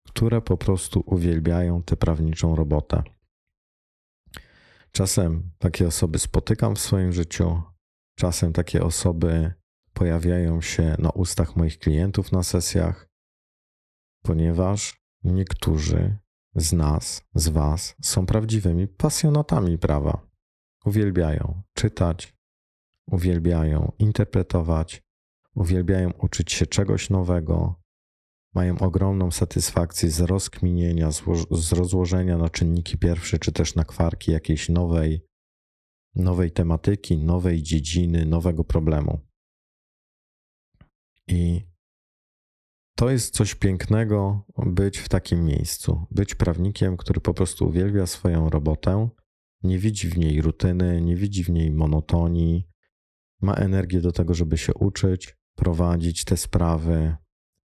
które 0.08 0.40
po 0.40 0.56
prostu 0.56 1.02
uwielbiają 1.06 1.82
tę 1.82 1.96
prawniczą 1.96 2.56
robotę. 2.56 3.02
Czasem 4.92 5.50
takie 5.58 5.86
osoby 5.86 6.18
spotykam 6.18 6.76
w 6.76 6.80
swoim 6.80 7.12
życiu, 7.12 7.62
czasem 8.18 8.52
takie 8.52 8.84
osoby 8.84 9.54
pojawiają 9.92 10.60
się 10.60 10.96
na 10.98 11.10
ustach 11.10 11.56
moich 11.56 11.78
klientów 11.78 12.32
na 12.32 12.42
sesjach, 12.42 13.08
ponieważ 14.24 15.00
niektórzy 15.24 16.18
z 16.54 16.72
nas, 16.72 17.22
z 17.34 17.48
Was 17.48 17.94
są 18.02 18.26
prawdziwymi 18.26 18.88
pasjonatami 18.88 19.78
prawa. 19.78 20.26
Uwielbiają 20.84 21.62
czytać, 21.74 22.34
uwielbiają 23.06 23.92
interpretować, 23.98 25.02
uwielbiają 25.54 26.10
uczyć 26.10 26.52
się 26.52 26.66
czegoś 26.66 27.10
nowego, 27.10 27.80
mają 28.54 28.78
ogromną 28.78 29.30
satysfakcję 29.30 30.10
z 30.10 30.20
rozkminienia, 30.20 31.10
z 31.50 31.72
rozłożenia 31.72 32.38
na 32.38 32.50
czynniki 32.50 32.98
pierwsze, 32.98 33.38
czy 33.38 33.52
też 33.52 33.74
na 33.74 33.84
kwarki 33.84 34.32
jakiejś 34.32 34.68
nowej, 34.68 35.26
nowej 36.14 36.50
tematyki, 36.50 37.18
nowej 37.18 37.62
dziedziny, 37.62 38.26
nowego 38.26 38.64
problemu. 38.64 39.20
I 41.28 41.73
to 42.96 43.10
jest 43.10 43.34
coś 43.34 43.54
pięknego 43.54 44.46
być 44.66 44.98
w 44.98 45.08
takim 45.08 45.44
miejscu, 45.44 46.06
być 46.10 46.34
prawnikiem, 46.34 46.96
który 46.96 47.20
po 47.20 47.34
prostu 47.34 47.66
uwielbia 47.66 48.06
swoją 48.06 48.50
robotę, 48.50 49.08
nie 49.62 49.78
widzi 49.78 50.08
w 50.08 50.18
niej 50.18 50.42
rutyny, 50.42 51.02
nie 51.02 51.16
widzi 51.16 51.44
w 51.44 51.50
niej 51.50 51.70
monotonii, 51.70 52.68
ma 53.42 53.54
energię 53.54 54.00
do 54.00 54.12
tego, 54.12 54.34
żeby 54.34 54.58
się 54.58 54.74
uczyć, 54.74 55.36
prowadzić 55.54 56.24
te 56.24 56.36
sprawy, 56.36 57.16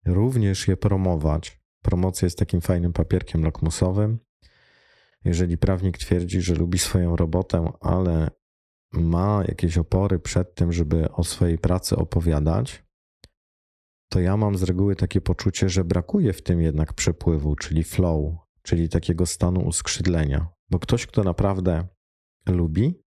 również 0.06 0.68
je 0.68 0.76
promować. 0.76 1.61
Promocja 1.83 2.26
jest 2.26 2.38
takim 2.38 2.61
fajnym 2.61 2.92
papierkiem 2.92 3.42
lakmusowym. 3.42 4.18
Jeżeli 5.25 5.59
prawnik 5.59 5.99
twierdzi, 5.99 6.40
że 6.40 6.54
lubi 6.54 6.78
swoją 6.78 7.16
robotę, 7.16 7.73
ale 7.80 8.30
ma 8.92 9.45
jakieś 9.49 9.78
opory 9.78 10.18
przed 10.18 10.54
tym, 10.54 10.73
żeby 10.73 11.12
o 11.12 11.25
swojej 11.25 11.59
pracy 11.59 11.97
opowiadać, 11.97 12.86
to 14.09 14.21
ja 14.21 14.37
mam 14.37 14.57
z 14.57 14.63
reguły 14.63 14.97
takie 14.97 15.21
poczucie, 15.21 15.69
że 15.69 15.85
brakuje 15.85 16.33
w 16.33 16.43
tym 16.43 16.63
jednak 16.63 16.93
przepływu, 16.93 17.57
czyli 17.57 17.85
flow, 17.85 18.35
czyli 18.63 18.89
takiego 18.89 19.27
stanu 19.27 19.61
uskrzydlenia. 19.61 20.49
Bo 20.71 20.79
ktoś, 20.79 21.07
kto 21.07 21.25
naprawdę 21.25 21.89
lubi, 22.49 23.03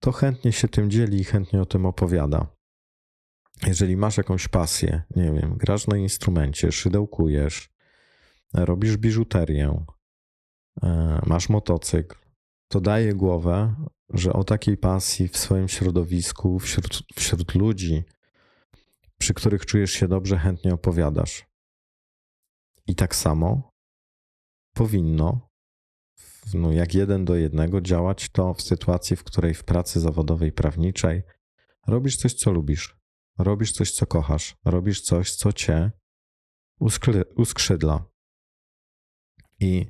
to 0.00 0.12
chętnie 0.12 0.52
się 0.52 0.68
tym 0.68 0.90
dzieli 0.90 1.20
i 1.20 1.24
chętnie 1.24 1.62
o 1.62 1.66
tym 1.66 1.86
opowiada. 1.86 2.46
Jeżeli 3.66 3.96
masz 3.96 4.16
jakąś 4.16 4.48
pasję, 4.48 5.02
nie 5.16 5.32
wiem, 5.32 5.56
grasz 5.56 5.86
na 5.86 5.96
instrumencie, 5.96 6.72
szydełkujesz, 6.72 7.74
robisz 8.54 8.96
biżuterię, 8.96 9.84
e, 10.82 11.20
masz 11.26 11.48
motocykl, 11.48 12.16
to 12.68 12.80
daje 12.80 13.14
głowę, 13.14 13.74
że 14.10 14.32
o 14.32 14.44
takiej 14.44 14.76
pasji 14.76 15.28
w 15.28 15.36
swoim 15.36 15.68
środowisku, 15.68 16.58
wśród, 16.58 17.02
wśród 17.14 17.54
ludzi, 17.54 18.04
przy 19.24 19.34
których 19.34 19.66
czujesz 19.66 19.90
się 19.90 20.08
dobrze, 20.08 20.38
chętnie 20.38 20.74
opowiadasz. 20.74 21.46
I 22.86 22.94
tak 22.94 23.14
samo 23.14 23.72
powinno, 24.74 25.48
no 26.54 26.72
jak 26.72 26.94
jeden 26.94 27.24
do 27.24 27.36
jednego, 27.36 27.80
działać 27.80 28.28
to 28.28 28.54
w 28.54 28.62
sytuacji, 28.62 29.16
w 29.16 29.24
której 29.24 29.54
w 29.54 29.64
pracy 29.64 30.00
zawodowej, 30.00 30.52
prawniczej 30.52 31.22
robisz 31.86 32.16
coś, 32.16 32.34
co 32.34 32.52
lubisz, 32.52 32.96
robisz 33.38 33.72
coś, 33.72 33.92
co 33.92 34.06
kochasz, 34.06 34.56
robisz 34.64 35.00
coś, 35.00 35.34
co 35.34 35.52
cię 35.52 35.90
uskrzydla. 37.36 38.04
I 39.60 39.86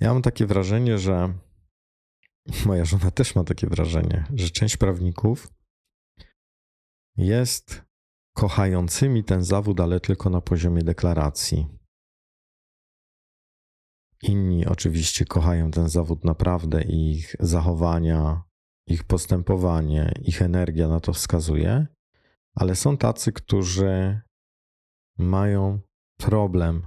ja 0.00 0.12
mam 0.12 0.22
takie 0.22 0.46
wrażenie, 0.46 0.98
że 0.98 1.38
moja 2.66 2.84
żona 2.84 3.10
też 3.10 3.34
ma 3.34 3.44
takie 3.44 3.66
wrażenie, 3.66 4.26
że 4.34 4.50
część 4.50 4.76
prawników 4.76 5.48
jest 7.16 7.87
kochającymi 8.38 9.24
ten 9.24 9.44
zawód, 9.44 9.80
ale 9.80 10.00
tylko 10.00 10.30
na 10.30 10.40
poziomie 10.40 10.82
deklaracji. 10.82 11.66
Inni 14.22 14.66
oczywiście 14.66 15.24
kochają 15.24 15.70
ten 15.70 15.88
zawód 15.88 16.24
naprawdę 16.24 16.82
i 16.82 17.10
ich 17.12 17.36
zachowania, 17.40 18.42
ich 18.86 19.04
postępowanie, 19.04 20.12
ich 20.22 20.42
energia 20.42 20.88
na 20.88 21.00
to 21.00 21.12
wskazuje, 21.12 21.86
ale 22.54 22.76
są 22.76 22.96
tacy, 22.96 23.32
którzy 23.32 24.20
mają 25.18 25.80
problem 26.18 26.86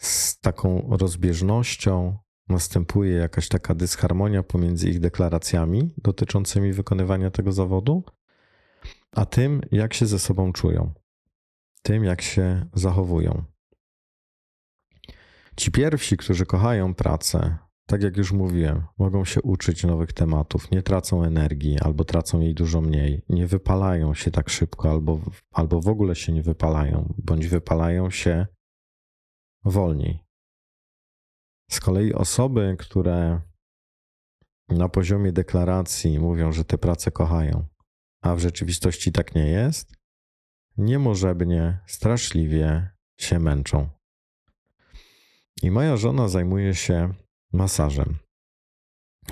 z 0.00 0.40
taką 0.40 0.96
rozbieżnością, 0.96 2.18
następuje 2.48 3.12
jakaś 3.12 3.48
taka 3.48 3.74
dysharmonia 3.74 4.42
pomiędzy 4.42 4.90
ich 4.90 5.00
deklaracjami 5.00 5.94
dotyczącymi 5.98 6.72
wykonywania 6.72 7.30
tego 7.30 7.52
zawodu, 7.52 8.04
a 9.12 9.26
tym, 9.26 9.60
jak 9.72 9.94
się 9.94 10.06
ze 10.06 10.18
sobą 10.18 10.52
czują, 10.52 10.94
tym, 11.82 12.04
jak 12.04 12.22
się 12.22 12.66
zachowują. 12.74 13.44
Ci 15.56 15.70
pierwsi, 15.70 16.16
którzy 16.16 16.46
kochają 16.46 16.94
pracę, 16.94 17.58
tak 17.86 18.02
jak 18.02 18.16
już 18.16 18.32
mówiłem, 18.32 18.86
mogą 18.98 19.24
się 19.24 19.42
uczyć 19.42 19.84
nowych 19.84 20.12
tematów, 20.12 20.70
nie 20.70 20.82
tracą 20.82 21.24
energii 21.24 21.78
albo 21.80 22.04
tracą 22.04 22.40
jej 22.40 22.54
dużo 22.54 22.80
mniej, 22.80 23.22
nie 23.28 23.46
wypalają 23.46 24.14
się 24.14 24.30
tak 24.30 24.48
szybko 24.48 24.90
albo, 24.90 25.20
albo 25.52 25.80
w 25.80 25.88
ogóle 25.88 26.14
się 26.14 26.32
nie 26.32 26.42
wypalają, 26.42 27.14
bądź 27.18 27.46
wypalają 27.46 28.10
się 28.10 28.46
wolniej. 29.64 30.20
Z 31.70 31.80
kolei 31.80 32.14
osoby, 32.14 32.76
które 32.78 33.40
na 34.68 34.88
poziomie 34.88 35.32
deklaracji 35.32 36.18
mówią, 36.18 36.52
że 36.52 36.64
te 36.64 36.78
prace 36.78 37.10
kochają, 37.10 37.66
a 38.26 38.34
w 38.34 38.40
rzeczywistości 38.40 39.12
tak 39.12 39.34
nie 39.34 39.46
jest, 39.46 39.92
niemożebnie, 40.76 41.78
straszliwie 41.86 42.90
się 43.20 43.38
męczą. 43.38 43.88
I 45.62 45.70
moja 45.70 45.96
żona 45.96 46.28
zajmuje 46.28 46.74
się 46.74 47.14
masażem. 47.52 48.16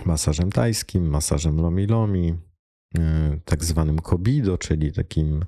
Masażem 0.05 0.53
tajskim, 0.53 1.09
masażem 1.09 1.61
lomi-lomi, 1.61 2.35
y, 2.99 3.01
tak 3.45 3.65
zwanym 3.65 3.99
kobido, 3.99 4.59
czyli 4.59 4.93
takim 4.93 5.45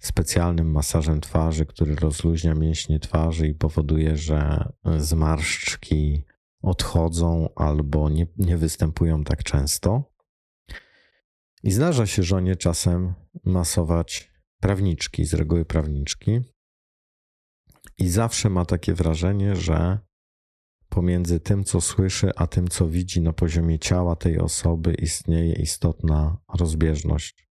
specjalnym 0.00 0.70
masażem 0.70 1.20
twarzy, 1.20 1.66
który 1.66 1.94
rozluźnia 1.96 2.54
mięśnie 2.54 3.00
twarzy 3.00 3.48
i 3.48 3.54
powoduje, 3.54 4.16
że 4.16 4.68
zmarszczki 4.98 6.24
odchodzą 6.62 7.48
albo 7.56 8.08
nie, 8.08 8.26
nie 8.36 8.56
występują 8.56 9.24
tak 9.24 9.42
często. 9.42 10.17
I 11.68 11.72
zdarza 11.72 12.06
się 12.06 12.22
żonie 12.22 12.56
czasem 12.56 13.14
masować 13.44 14.32
prawniczki, 14.60 15.24
z 15.24 15.34
reguły 15.34 15.64
prawniczki. 15.64 16.40
I 17.98 18.08
zawsze 18.08 18.50
ma 18.50 18.64
takie 18.64 18.94
wrażenie, 18.94 19.56
że 19.56 19.98
pomiędzy 20.88 21.40
tym, 21.40 21.64
co 21.64 21.80
słyszy, 21.80 22.30
a 22.36 22.46
tym, 22.46 22.68
co 22.68 22.88
widzi 22.88 23.20
na 23.20 23.32
poziomie 23.32 23.78
ciała 23.78 24.16
tej 24.16 24.38
osoby, 24.38 24.94
istnieje 24.94 25.52
istotna 25.52 26.38
rozbieżność 26.54 27.48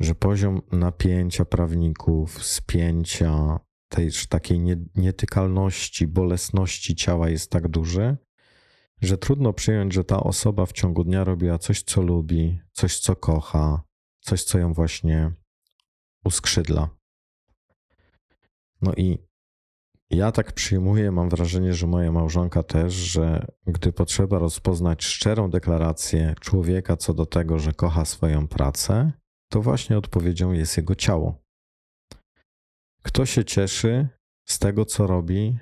że 0.00 0.14
poziom 0.14 0.62
napięcia 0.72 1.44
prawników, 1.44 2.44
spięcia, 2.44 3.60
tej 3.88 4.10
takiej 4.28 4.60
nietykalności, 4.94 6.06
bolesności 6.06 6.94
ciała 6.94 7.30
jest 7.30 7.50
tak 7.50 7.68
duży, 7.68 8.16
że 9.00 9.18
trudno 9.18 9.52
przyjąć, 9.52 9.94
że 9.94 10.04
ta 10.04 10.20
osoba 10.20 10.66
w 10.66 10.72
ciągu 10.72 11.04
dnia 11.04 11.24
robiła 11.24 11.58
coś, 11.58 11.82
co 11.82 12.02
lubi, 12.02 12.60
coś, 12.72 12.98
co 12.98 13.16
kocha, 13.16 13.82
coś, 14.20 14.44
co 14.44 14.58
ją 14.58 14.72
właśnie 14.72 15.32
uskrzydla. 16.24 16.88
No 18.82 18.92
i 18.96 19.18
ja 20.10 20.32
tak 20.32 20.52
przyjmuję, 20.52 21.12
mam 21.12 21.28
wrażenie, 21.28 21.74
że 21.74 21.86
moja 21.86 22.12
małżonka 22.12 22.62
też, 22.62 22.94
że 22.94 23.46
gdy 23.66 23.92
potrzeba 23.92 24.38
rozpoznać 24.38 25.04
szczerą 25.04 25.50
deklarację 25.50 26.34
człowieka 26.40 26.96
co 26.96 27.14
do 27.14 27.26
tego, 27.26 27.58
że 27.58 27.72
kocha 27.72 28.04
swoją 28.04 28.48
pracę, 28.48 29.12
to 29.48 29.62
właśnie 29.62 29.98
odpowiedzią 29.98 30.52
jest 30.52 30.76
jego 30.76 30.94
ciało. 30.94 31.42
Kto 33.02 33.26
się 33.26 33.44
cieszy 33.44 34.08
z 34.48 34.58
tego, 34.58 34.84
co 34.84 35.06
robi, 35.06 35.58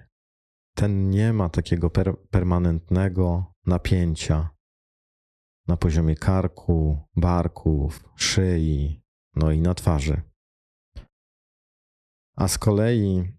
ten 0.79 1.11
nie 1.11 1.33
ma 1.33 1.49
takiego 1.49 1.91
per 1.91 2.17
permanentnego 2.31 3.55
napięcia 3.67 4.51
na 5.69 5.77
poziomie 5.77 6.15
karku, 6.15 6.99
barków, 7.17 8.05
szyi, 8.17 9.03
no 9.37 9.53
i 9.53 9.61
na 9.61 9.75
twarzy. 9.75 10.23
A 12.37 12.49
z 12.49 12.59
kolei 12.59 13.33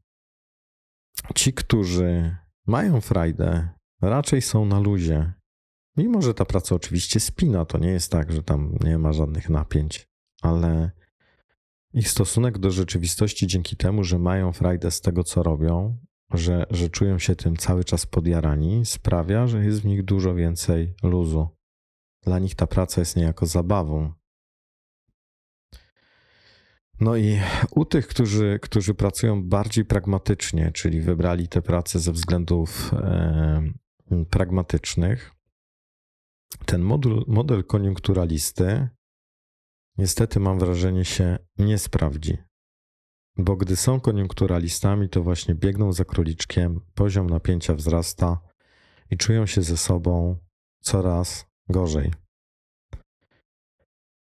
ci, 1.36 1.54
którzy 1.54 2.36
mają 2.67 3.02
frajdę, 3.02 3.69
raczej 4.02 4.41
są 4.41 4.65
na 4.65 4.80
luzie. 4.80 5.34
Mimo, 5.97 6.21
że 6.21 6.34
ta 6.34 6.45
praca 6.45 6.75
oczywiście 6.75 7.19
spina, 7.19 7.65
to 7.65 7.78
nie 7.78 7.89
jest 7.89 8.12
tak, 8.12 8.32
że 8.32 8.43
tam 8.43 8.78
nie 8.84 8.97
ma 8.97 9.13
żadnych 9.13 9.49
napięć 9.49 10.10
ale 10.41 10.91
ich 11.93 12.10
stosunek 12.10 12.58
do 12.58 12.71
rzeczywistości 12.71 13.47
dzięki 13.47 13.75
temu, 13.75 14.04
że 14.04 14.19
mają 14.19 14.54
frajdę 14.54 14.91
z 14.91 15.02
tego, 15.02 15.23
co 15.23 15.43
robią, 15.43 15.97
że, 16.32 16.65
że 16.70 16.89
czują 16.89 17.20
się 17.20 17.36
tym 17.36 17.58
cały 17.58 17.84
czas 17.84 18.06
podjarani, 18.06 18.86
sprawia, 18.86 19.48
że 19.48 19.65
jest 19.65 19.82
w 19.82 19.86
nich 19.86 20.04
dużo 20.04 20.36
więcej 20.36 20.94
luzu. 21.04 21.48
Dla 22.24 22.39
nich 22.39 22.56
ta 22.56 22.68
praca 22.68 23.02
jest 23.02 23.15
niejako 23.15 23.46
zabawą. 23.46 24.13
No 27.00 27.15
i 27.15 27.39
u 27.72 27.86
tych, 27.86 28.08
którzy, 28.08 28.60
którzy 28.62 28.94
pracują 28.94 29.44
bardziej 29.44 29.86
pragmatycznie, 29.86 30.72
czyli 30.72 31.02
wybrali 31.02 31.48
tę 31.48 31.62
pracę 31.62 32.00
ze 32.00 32.12
względów 32.12 32.94
e, 32.94 33.72
pragmatycznych, 34.30 35.32
ten 36.65 36.82
model, 36.82 37.24
model 37.28 37.63
koniunkturalisty 37.63 38.89
niestety 39.98 40.39
mam 40.39 40.60
wrażenie 40.60 41.06
się 41.06 41.38
nie 41.58 41.78
sprawdzi. 41.78 42.38
Bo 43.41 43.56
gdy 43.56 43.75
są 43.75 43.99
koniunkturalistami, 43.99 45.10
to 45.10 45.23
właśnie 45.23 45.56
biegną 45.56 45.93
za 45.93 46.06
króliczkiem, 46.06 46.82
poziom 46.95 47.30
napięcia 47.30 47.75
wzrasta 47.75 48.39
i 49.12 49.17
czują 49.17 49.45
się 49.45 49.62
ze 49.62 49.78
sobą 49.78 50.38
coraz 50.82 51.45
gorzej. 51.69 52.12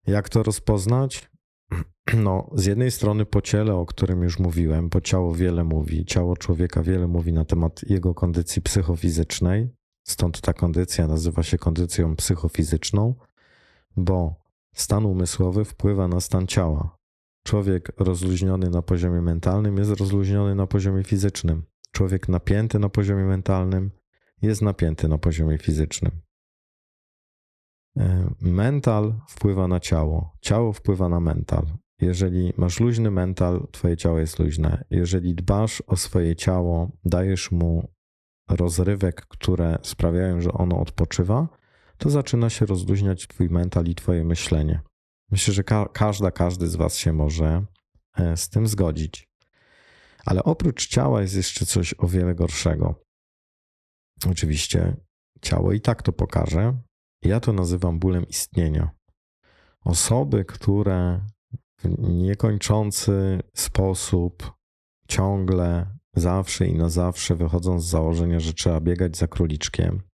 Jak 0.08 0.30
to 0.30 0.44
rozpoznać? 0.44 1.30
No, 2.14 2.50
z 2.54 2.66
jednej 2.66 2.92
strony 2.92 3.26
po 3.26 3.42
ciele, 3.42 3.76
o 3.76 3.86
którym 3.86 4.24
już 4.24 4.40
mówiłem, 4.40 4.90
bo 4.90 5.02
ciało 5.02 5.36
wiele 5.36 5.64
mówi, 5.64 6.06
ciało 6.06 6.38
człowieka 6.38 6.84
wiele 6.84 7.08
mówi 7.08 7.34
na 7.34 7.46
temat 7.46 7.90
jego 7.90 8.14
kondycji 8.14 8.62
psychofizycznej, 8.62 9.70
stąd 10.08 10.42
ta 10.42 10.54
kondycja 10.54 11.08
nazywa 11.08 11.44
się 11.44 11.58
kondycją 11.58 12.16
psychofizyczną, 12.16 13.16
bo 13.98 14.36
Stan 14.78 15.06
umysłowy 15.06 15.66
wpływa 15.66 16.08
na 16.08 16.20
stan 16.20 16.48
ciała. 16.48 16.97
Człowiek 17.48 17.92
rozluźniony 17.98 18.70
na 18.70 18.82
poziomie 18.82 19.22
mentalnym 19.22 19.78
jest 19.78 19.92
rozluźniony 19.92 20.56
na 20.56 20.68
poziomie 20.68 21.04
fizycznym. 21.04 21.64
Człowiek 21.92 22.30
napięty 22.30 22.80
na 22.80 22.90
poziomie 22.90 23.24
mentalnym 23.24 23.92
jest 24.42 24.62
napięty 24.62 25.08
na 25.08 25.18
poziomie 25.18 25.58
fizycznym. 25.58 26.12
E, 27.98 28.34
mental 28.42 29.14
wpływa 29.30 29.68
na 29.68 29.80
ciało, 29.80 30.38
ciało 30.42 30.74
wpływa 30.74 31.10
na 31.10 31.20
mental. 31.20 31.66
Jeżeli 32.02 32.54
masz 32.58 32.80
luźny 32.80 33.12
mental, 33.12 33.68
twoje 33.72 33.98
ciało 33.98 34.20
jest 34.20 34.40
luźne. 34.40 34.84
Jeżeli 34.90 35.36
dbasz 35.36 35.84
o 35.88 35.98
swoje 35.98 36.36
ciało, 36.36 36.92
dajesz 37.06 37.52
mu 37.52 37.92
rozrywek, 38.50 39.26
które 39.26 39.78
sprawiają, 39.82 40.42
że 40.42 40.52
ono 40.52 40.80
odpoczywa, 40.80 41.48
to 41.98 42.10
zaczyna 42.10 42.50
się 42.50 42.66
rozluźniać 42.66 43.28
twój 43.28 43.50
mental 43.50 43.86
i 43.86 43.96
twoje 43.96 44.24
myślenie. 44.24 44.82
Myślę, 45.32 45.54
że 45.54 45.64
ka 45.64 45.86
każda, 45.94 46.32
każdy 46.32 46.68
z 46.68 46.76
was 46.76 46.98
się 46.98 47.14
może 47.14 47.66
e, 48.18 48.38
z 48.38 48.50
tym 48.50 48.68
zgodzić. 48.68 49.28
Ale 50.26 50.44
oprócz 50.44 50.88
ciała 50.88 51.22
jest 51.22 51.36
jeszcze 51.36 51.66
coś 51.66 51.96
o 51.98 52.08
wiele 52.08 52.36
gorszego. 52.36 53.04
Oczywiście 54.30 54.96
ciało 55.42 55.74
i 55.74 55.82
tak 55.82 56.02
to 56.02 56.14
pokaże. 56.14 56.78
Ja 57.22 57.40
to 57.40 57.54
nazywam 57.54 58.00
bólem 58.00 58.28
istnienia. 58.28 58.90
Osoby, 59.82 60.46
które 60.46 61.26
w 61.78 62.10
niekończący 62.10 63.40
sposób, 63.56 64.54
ciągle, 65.08 65.98
zawsze 66.16 66.68
i 66.68 66.74
na 66.74 66.90
zawsze, 66.90 67.36
wychodząc 67.36 67.84
z 67.84 67.90
założenia, 67.90 68.40
że 68.40 68.54
trzeba 68.54 68.82
biegać 68.82 69.18
za 69.18 69.28
króliczkiem 69.28 70.07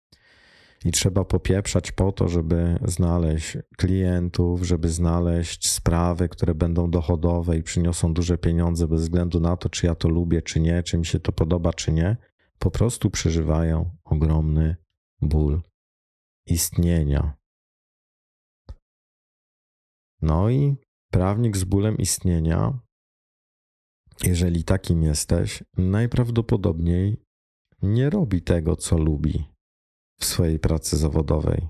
i 0.84 0.90
trzeba 0.90 1.24
popieprzać 1.24 1.92
po 1.92 2.12
to, 2.12 2.28
żeby 2.28 2.78
znaleźć 2.84 3.58
klientów, 3.76 4.62
żeby 4.62 4.88
znaleźć 4.88 5.70
sprawy, 5.70 6.28
które 6.28 6.54
będą 6.54 6.90
dochodowe 6.90 7.56
i 7.56 7.62
przyniosą 7.62 8.14
duże 8.14 8.38
pieniądze, 8.38 8.88
bez 8.88 9.02
względu 9.02 9.40
na 9.40 9.56
to, 9.56 9.68
czy 9.68 9.86
ja 9.86 9.94
to 9.94 10.08
lubię, 10.08 10.42
czy 10.42 10.60
nie, 10.60 10.82
czy 10.82 10.98
mi 10.98 11.06
się 11.06 11.20
to 11.20 11.32
podoba, 11.32 11.72
czy 11.72 11.92
nie, 11.92 12.16
po 12.58 12.70
prostu 12.70 13.10
przeżywają 13.10 13.90
ogromny 14.04 14.76
ból 15.20 15.62
istnienia. 16.46 17.36
No 20.22 20.50
i 20.50 20.76
prawnik 21.10 21.56
z 21.56 21.64
bólem 21.64 21.96
istnienia, 21.96 22.78
jeżeli 24.22 24.64
takim 24.64 25.02
jesteś, 25.02 25.62
najprawdopodobniej 25.76 27.16
nie 27.82 28.10
robi 28.10 28.42
tego, 28.42 28.76
co 28.76 28.98
lubi 28.98 29.51
w 30.22 30.24
swojej 30.24 30.58
pracy 30.58 30.96
zawodowej. 30.96 31.68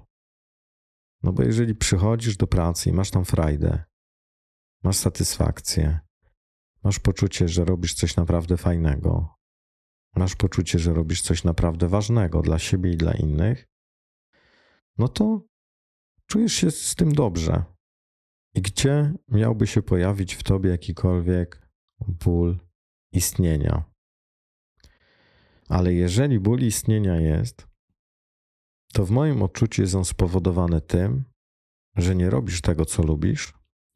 No 1.23 1.33
bo 1.33 1.43
jeżeli 1.43 1.75
przychodzisz 1.75 2.37
do 2.37 2.47
pracy 2.47 2.91
i 2.91 2.93
masz 2.93 3.11
tam 3.11 3.25
frajdę, 3.25 3.85
masz 4.83 4.97
satysfakcję, 4.97 6.01
masz 6.85 6.99
poczucie, 6.99 7.49
że 7.49 7.65
robisz 7.65 7.95
coś 7.95 8.17
naprawdę 8.17 8.57
fajnego, 8.57 9.35
masz 10.17 10.37
poczucie, 10.37 10.79
że 10.79 10.93
robisz 10.93 11.23
coś 11.23 11.45
naprawdę 11.45 11.89
ważnego 11.89 12.43
dla 12.43 12.59
siebie 12.59 12.93
i 12.93 12.97
dla 12.97 13.15
innych, 13.15 13.69
no 14.99 15.09
to 15.09 15.43
czujesz 16.27 16.53
się 16.53 16.71
z 16.71 16.95
tym 16.95 17.13
dobrze. 17.13 17.65
I 18.55 18.63
gdzie 18.63 19.15
miałby 19.29 19.67
się 19.67 19.83
pojawić 19.83 20.35
w 20.35 20.43
tobie 20.43 20.71
jakikolwiek 20.71 21.69
ból 22.01 22.59
istnienia? 23.13 23.85
Ale 25.69 25.95
jeżeli 25.95 26.41
ból 26.41 26.61
istnienia 26.61 27.21
jest, 27.21 27.72
to 28.93 29.07
w 29.07 29.11
moim 29.11 29.43
odczuciu 29.43 29.83
jest 29.83 29.95
on 29.95 30.05
spowodowany 30.05 30.81
tym, 30.81 31.25
że 31.97 32.15
nie 32.15 32.31
robisz 32.31 32.61
tego, 32.61 32.85
co 32.85 33.03
lubisz, 33.03 33.53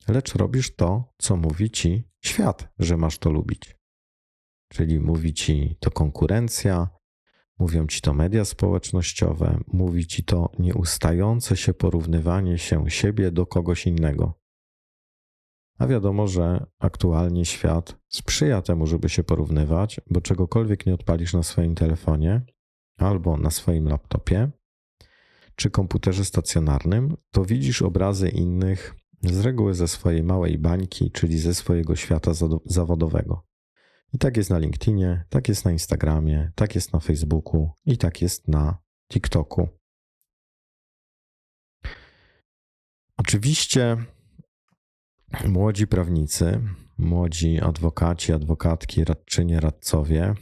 lecz 0.09 0.35
robisz 0.35 0.76
to, 0.76 1.14
co 1.18 1.37
mówi 1.37 1.70
ci 1.70 2.09
świat, 2.24 2.68
że 2.78 2.96
masz 2.96 3.18
to 3.18 3.30
lubić. 3.30 3.76
Czyli 4.68 5.00
mówi 5.00 5.35
ci 5.35 5.76
to 5.80 5.90
konkurencja, 5.90 6.88
mówią 7.59 7.87
ci 7.87 8.00
to 8.00 8.14
media 8.14 8.44
społecznościowe, 8.44 9.61
mówi 9.66 10.06
ci 10.06 10.24
to 10.24 10.50
nieustające 10.59 11.56
się 11.56 11.74
porównywanie 11.74 12.59
się 12.59 12.90
siebie 12.90 13.30
do 13.30 13.46
kogoś 13.46 13.87
innego. 13.87 14.40
A 15.78 15.87
wiadomo, 15.87 16.28
że 16.28 16.66
aktualnie 16.78 17.44
świat 17.44 17.96
sprzyja 18.09 18.62
temu, 18.62 18.87
żeby 18.87 19.09
się 19.09 19.24
porównywać, 19.24 20.00
bo 20.11 20.20
czegokolwiek 20.20 20.87
nie 20.87 20.94
odpalisz 20.94 21.35
na 21.35 21.42
swoim 21.42 21.74
telefonie 21.74 22.42
albo 22.96 23.37
na 23.37 23.50
swoim 23.50 23.88
laptopie 23.88 24.50
czy 25.57 25.71
komputerze 25.71 26.25
stacjonarnym, 26.25 27.16
to 27.31 27.45
widzisz 27.45 27.83
obrazy 27.83 28.29
innych 28.29 28.95
z 29.23 29.40
reguły 29.40 29.75
ze 29.75 29.88
swojej 29.88 30.23
małej 30.23 30.59
bańki, 30.59 31.11
czyli 31.11 31.38
ze 31.38 31.55
swojego 31.55 31.97
świata 31.97 32.33
zawodowego. 32.64 33.47
I 34.12 34.19
tak 34.19 34.37
jest 34.37 34.51
na 34.51 34.59
LinkedInie, 34.59 35.25
tak 35.29 35.49
jest 35.49 35.64
na 35.64 35.73
Instagramie, 35.73 36.53
tak 36.55 36.75
jest 36.75 36.92
na 36.92 37.01
Facebooku 37.01 37.71
i 37.85 37.99
tak 37.99 38.23
jest 38.23 38.49
na 38.49 38.79
TikToku. 39.12 39.69
Oczywiście 43.16 43.97
młodzi 45.49 45.87
prawnicy, 45.87 46.61
młodzi 46.99 47.61
adwokaci, 47.61 48.33
adwokatki, 48.33 49.05
radczynie, 49.05 49.61
radcowie 49.61 50.35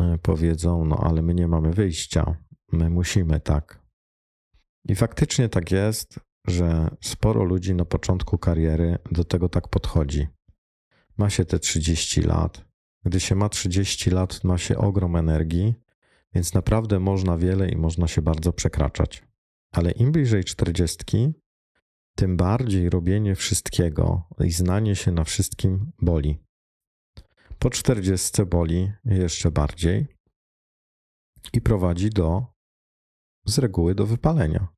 e, 0.00 0.18
powiedzą: 0.22 0.84
No, 0.84 0.96
ale 0.96 1.22
my 1.22 1.34
nie 1.34 1.48
mamy 1.48 1.72
wyjścia, 1.72 2.36
my 2.72 2.90
musimy 2.90 3.40
tak. 3.40 3.81
I 4.88 4.94
faktycznie 4.94 5.48
tak 5.48 5.70
jest, 5.70 6.20
że 6.46 6.96
sporo 7.00 7.44
ludzi 7.44 7.74
na 7.74 7.84
początku 7.84 8.38
kariery 8.38 8.98
do 9.12 9.24
tego 9.24 9.48
tak 9.48 9.68
podchodzi. 9.68 10.28
Ma 11.18 11.30
się 11.30 11.44
te 11.44 11.58
30 11.58 12.22
lat, 12.22 12.64
gdy 13.04 13.20
się 13.20 13.34
ma 13.34 13.48
30 13.48 14.10
lat, 14.10 14.44
ma 14.44 14.58
się 14.58 14.78
ogrom 14.78 15.16
energii, 15.16 15.74
więc 16.34 16.54
naprawdę 16.54 17.00
można 17.00 17.38
wiele 17.38 17.68
i 17.68 17.76
można 17.76 18.08
się 18.08 18.22
bardzo 18.22 18.52
przekraczać. 18.52 19.24
Ale 19.72 19.90
im 19.90 20.12
bliżej 20.12 20.44
40, 20.44 21.32
tym 22.16 22.36
bardziej 22.36 22.90
robienie 22.90 23.34
wszystkiego 23.34 24.28
i 24.44 24.50
znanie 24.50 24.96
się 24.96 25.12
na 25.12 25.24
wszystkim 25.24 25.92
boli. 26.02 26.38
Po 27.58 27.70
40 27.70 28.44
boli 28.46 28.92
jeszcze 29.04 29.50
bardziej 29.50 30.06
i 31.52 31.60
prowadzi 31.60 32.10
do, 32.10 32.51
z 33.44 33.58
reguły, 33.58 33.94
do 33.94 34.06
wypalenia. 34.06 34.68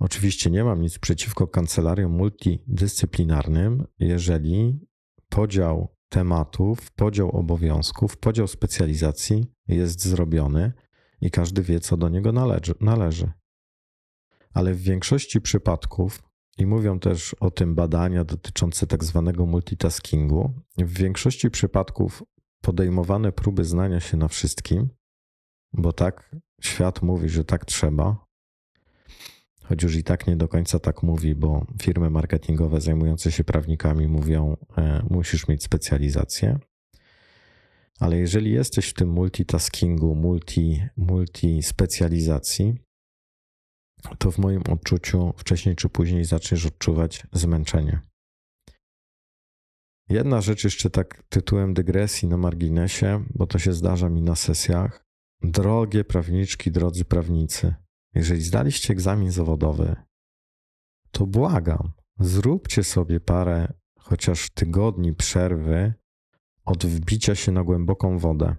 Oczywiście 0.00 0.50
nie 0.50 0.64
mam 0.64 0.80
nic 0.80 0.98
przeciwko 0.98 1.46
kancelariom 1.46 2.12
multidyscyplinarnym, 2.12 3.84
jeżeli 3.98 4.80
podział 5.28 5.96
tematów, 6.08 6.90
podział 6.90 7.30
obowiązków, 7.30 8.16
podział 8.16 8.46
specjalizacji 8.46 9.46
jest 9.68 10.04
zrobiony 10.04 10.72
i 11.20 11.30
każdy 11.30 11.62
wie, 11.62 11.80
co 11.80 11.96
do 11.96 12.08
niego 12.08 12.32
należy. 12.80 13.32
Ale 14.52 14.74
w 14.74 14.80
większości 14.80 15.40
przypadków, 15.40 16.22
i 16.58 16.66
mówią 16.66 16.98
też 16.98 17.34
o 17.34 17.50
tym 17.50 17.74
badania 17.74 18.24
dotyczące 18.24 18.86
tak 18.86 19.04
zwanego 19.04 19.46
multitaskingu, 19.46 20.52
w 20.78 20.98
większości 20.98 21.50
przypadków 21.50 22.22
podejmowane 22.60 23.32
próby 23.32 23.64
znania 23.64 24.00
się 24.00 24.16
na 24.16 24.28
wszystkim, 24.28 24.88
bo 25.74 25.92
tak 25.92 26.30
świat 26.62 27.02
mówi, 27.02 27.28
że 27.28 27.44
tak 27.44 27.64
trzeba, 27.64 28.26
choć 29.64 29.82
już 29.82 29.96
i 29.96 30.04
tak 30.04 30.26
nie 30.26 30.36
do 30.36 30.48
końca 30.48 30.78
tak 30.78 31.02
mówi, 31.02 31.34
bo 31.34 31.66
firmy 31.82 32.10
marketingowe 32.10 32.80
zajmujące 32.80 33.32
się 33.32 33.44
prawnikami 33.44 34.08
mówią, 34.08 34.56
e, 34.78 35.06
musisz 35.10 35.48
mieć 35.48 35.62
specjalizację. 35.62 36.58
Ale 38.00 38.18
jeżeli 38.18 38.52
jesteś 38.52 38.88
w 38.88 38.94
tym 38.94 39.08
multitaskingu, 39.08 40.14
multi, 40.14 40.82
multi 40.96 41.62
specjalizacji, 41.62 42.74
to 44.18 44.30
w 44.30 44.38
moim 44.38 44.62
odczuciu 44.70 45.32
wcześniej 45.36 45.76
czy 45.76 45.88
później 45.88 46.24
zaczniesz 46.24 46.66
odczuwać 46.66 47.26
zmęczenie. 47.32 48.00
Jedna 50.08 50.40
rzecz 50.40 50.64
jeszcze 50.64 50.90
tak 50.90 51.22
tytułem 51.28 51.74
dygresji 51.74 52.28
na 52.28 52.36
marginesie, 52.36 53.24
bo 53.34 53.46
to 53.46 53.58
się 53.58 53.72
zdarza 53.72 54.08
mi 54.08 54.22
na 54.22 54.36
sesjach. 54.36 55.03
Drogie 55.42 56.04
prawniczki, 56.04 56.70
drodzy 56.70 57.04
prawnicy, 57.04 57.74
jeżeli 58.14 58.42
zdaliście 58.42 58.92
egzamin 58.92 59.30
zawodowy, 59.30 59.96
to 61.10 61.26
błagam, 61.26 61.92
zróbcie 62.18 62.84
sobie 62.84 63.20
parę 63.20 63.72
chociaż 63.98 64.50
tygodni 64.50 65.14
przerwy 65.14 65.94
od 66.64 66.86
wbicia 66.86 67.34
się 67.34 67.52
na 67.52 67.64
głęboką 67.64 68.18
wodę. 68.18 68.56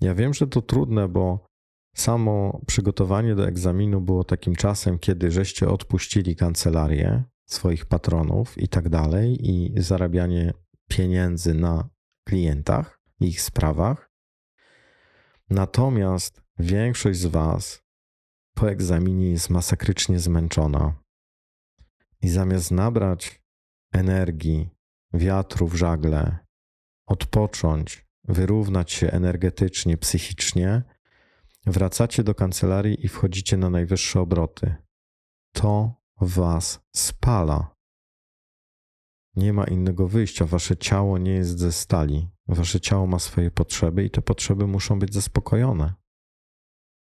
Ja 0.00 0.14
wiem, 0.14 0.34
że 0.34 0.46
to 0.46 0.62
trudne, 0.62 1.08
bo 1.08 1.46
samo 1.94 2.60
przygotowanie 2.66 3.34
do 3.34 3.48
egzaminu 3.48 4.00
było 4.00 4.24
takim 4.24 4.54
czasem, 4.54 4.98
kiedy 4.98 5.30
żeście 5.30 5.68
odpuścili 5.68 6.36
kancelarię 6.36 7.24
swoich 7.46 7.86
patronów 7.86 8.58
i 8.58 8.68
tak 8.68 8.88
dalej, 8.88 9.50
i 9.50 9.82
zarabianie 9.82 10.52
pieniędzy 10.88 11.54
na 11.54 11.88
klientach 12.24 13.00
ich 13.20 13.40
sprawach. 13.40 14.07
Natomiast 15.50 16.42
większość 16.58 17.18
z 17.18 17.26
Was 17.26 17.82
po 18.54 18.70
egzaminie 18.70 19.30
jest 19.30 19.50
masakrycznie 19.50 20.18
zmęczona. 20.18 20.94
I 22.22 22.28
zamiast 22.28 22.70
nabrać 22.70 23.42
energii, 23.92 24.70
wiatru 25.12 25.68
w 25.68 25.74
żagle, 25.74 26.38
odpocząć, 27.06 28.06
wyrównać 28.24 28.92
się 28.92 29.10
energetycznie, 29.10 29.96
psychicznie, 29.96 30.82
wracacie 31.66 32.24
do 32.24 32.34
kancelarii 32.34 33.04
i 33.04 33.08
wchodzicie 33.08 33.56
na 33.56 33.70
najwyższe 33.70 34.20
obroty. 34.20 34.74
To 35.52 35.94
was 36.20 36.80
spala. 36.96 37.74
Nie 39.36 39.52
ma 39.52 39.64
innego 39.64 40.08
wyjścia. 40.08 40.44
Wasze 40.44 40.76
ciało 40.76 41.18
nie 41.18 41.32
jest 41.32 41.58
ze 41.58 41.72
stali. 41.72 42.28
Wasze 42.48 42.80
ciało 42.80 43.06
ma 43.06 43.18
swoje 43.18 43.50
potrzeby 43.50 44.04
i 44.04 44.10
te 44.10 44.22
potrzeby 44.22 44.66
muszą 44.66 44.98
być 44.98 45.14
zaspokojone. 45.14 45.94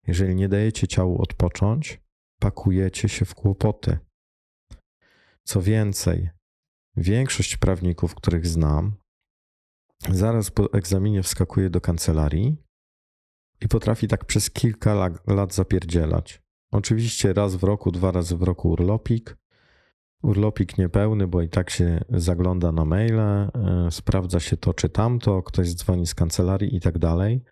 Jeżeli 0.07 0.35
nie 0.35 0.49
dajecie 0.49 0.89
ciału 0.89 1.23
odpocząć, 1.23 2.01
pakujecie 2.41 3.09
się 3.09 3.25
w 3.25 3.35
kłopoty. 3.35 3.99
Co 5.45 5.63
więcej, 5.63 6.31
większość 6.97 7.57
prawników, 7.57 8.15
których 8.15 8.47
znam, 8.47 8.97
zaraz 10.09 10.51
po 10.51 10.73
egzaminie 10.73 11.23
wskakuje 11.23 11.71
do 11.71 11.81
kancelarii 11.81 12.57
i 13.61 13.69
potrafi 13.69 14.09
tak 14.09 14.25
przez 14.25 14.51
kilka 14.51 15.11
lat 15.27 15.55
zapierdzielać. 15.55 16.43
Oczywiście 16.73 17.33
raz 17.33 17.57
w 17.57 17.63
roku, 17.63 17.93
dwa 17.93 18.13
razy 18.13 18.37
w 18.37 18.43
roku 18.43 18.71
urlopik, 18.71 19.37
urlopik 20.23 20.79
niepełny, 20.79 21.27
bo 21.27 21.43
i 21.43 21.49
tak 21.49 21.71
się 21.71 22.05
zagląda 22.11 22.73
na 22.73 22.85
maile, 22.85 23.21
e, 23.21 23.51
sprawdza 23.91 24.41
się 24.41 24.57
to 24.57 24.75
czy 24.75 24.89
tamto, 24.89 25.43
ktoś 25.43 25.75
dzwoni 25.75 26.07
z 26.07 26.15
kancelarii 26.15 26.77
i 26.77 26.81
tak 26.81 26.99
dalej. 26.99 27.45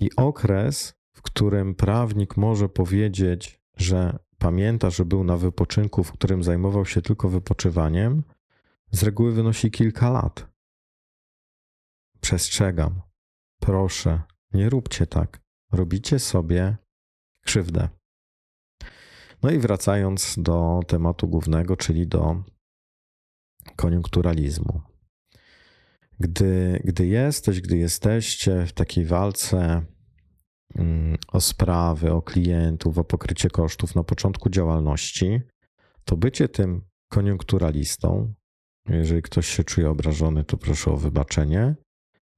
I 0.00 0.10
okres, 0.16 0.94
w 1.12 1.22
którym 1.22 1.74
prawnik 1.74 2.36
może 2.36 2.68
powiedzieć, 2.68 3.60
że 3.76 4.18
pamięta, 4.38 4.90
że 4.90 5.04
był 5.04 5.24
na 5.24 5.36
wypoczynku, 5.36 6.04
w 6.04 6.12
którym 6.12 6.42
zajmował 6.44 6.86
się 6.86 7.02
tylko 7.02 7.28
wypoczywaniem, 7.28 8.22
z 8.90 9.02
reguły 9.02 9.32
wynosi 9.32 9.70
kilka 9.70 10.10
lat. 10.10 10.46
Przestrzegam. 12.20 13.00
Proszę, 13.60 14.22
nie 14.52 14.70
róbcie 14.70 15.06
tak. 15.06 15.40
Robicie 15.72 16.18
sobie 16.18 16.76
krzywdę. 17.44 17.88
No 19.42 19.50
i 19.50 19.58
wracając 19.58 20.34
do 20.38 20.80
tematu 20.86 21.28
głównego, 21.28 21.76
czyli 21.76 22.06
do 22.06 22.42
koniunkturalizmu. 23.76 24.80
Gdy, 26.20 26.82
gdy 26.84 27.06
jesteś, 27.06 27.60
gdy 27.60 27.76
jesteście 27.76 28.66
w 28.66 28.72
takiej 28.72 29.04
walce 29.04 29.82
mm, 30.74 31.18
o 31.28 31.40
sprawy, 31.40 32.12
o 32.12 32.22
klientów, 32.22 32.98
o 32.98 33.04
pokrycie 33.04 33.50
kosztów 33.50 33.94
na 33.94 34.04
początku 34.04 34.50
działalności, 34.50 35.40
to 36.04 36.16
bycie 36.16 36.48
tym 36.48 36.82
koniunkturalistą, 37.08 38.34
jeżeli 38.88 39.22
ktoś 39.22 39.46
się 39.46 39.64
czuje 39.64 39.90
obrażony, 39.90 40.44
to 40.44 40.56
proszę 40.56 40.90
o 40.90 40.96
wybaczenie, 40.96 41.74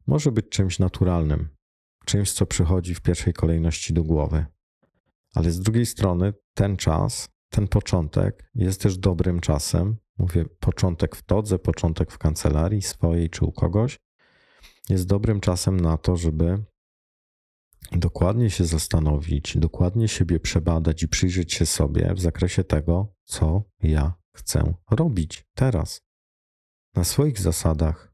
może 0.07 0.33
być 0.33 0.49
czymś 0.49 0.79
naturalnym, 0.79 1.49
czymś, 2.05 2.33
co 2.33 2.47
przychodzi 2.47 2.95
w 2.95 3.01
pierwszej 3.01 3.33
kolejności 3.33 3.95
do 3.95 4.05
głowy. 4.05 4.47
Ale 5.35 5.51
z 5.51 5.61
drugiej 5.61 5.87
strony 5.87 6.33
ten 6.55 6.77
czas, 6.77 7.29
ten 7.51 7.69
początek 7.69 8.51
jest 8.55 8.81
też 8.81 8.99
dobrym 8.99 9.41
czasem. 9.41 9.97
Mówię, 10.19 10.45
początek 10.61 11.17
w 11.17 11.23
todze, 11.23 11.59
początek 11.59 12.13
w 12.13 12.19
kancelarii 12.19 12.83
swojej 12.83 13.31
czy 13.31 13.45
u 13.45 13.53
kogoś, 13.53 13.99
jest 14.89 15.07
dobrym 15.07 15.41
czasem 15.41 15.81
na 15.81 15.97
to, 15.97 16.17
żeby 16.17 16.65
dokładnie 17.93 18.51
się 18.51 18.65
zastanowić, 18.65 19.59
dokładnie 19.59 20.09
siebie 20.09 20.41
przebadać 20.41 21.03
i 21.03 21.09
przyjrzeć 21.09 21.53
się 21.53 21.67
sobie 21.67 22.15
w 22.15 22.21
zakresie 22.21 22.65
tego, 22.65 23.15
co 23.25 23.63
ja 23.83 24.15
chcę 24.37 24.75
robić 24.91 25.47
teraz. 25.55 26.03
Na 26.95 27.05
swoich 27.05 27.41
zasadach, 27.41 28.13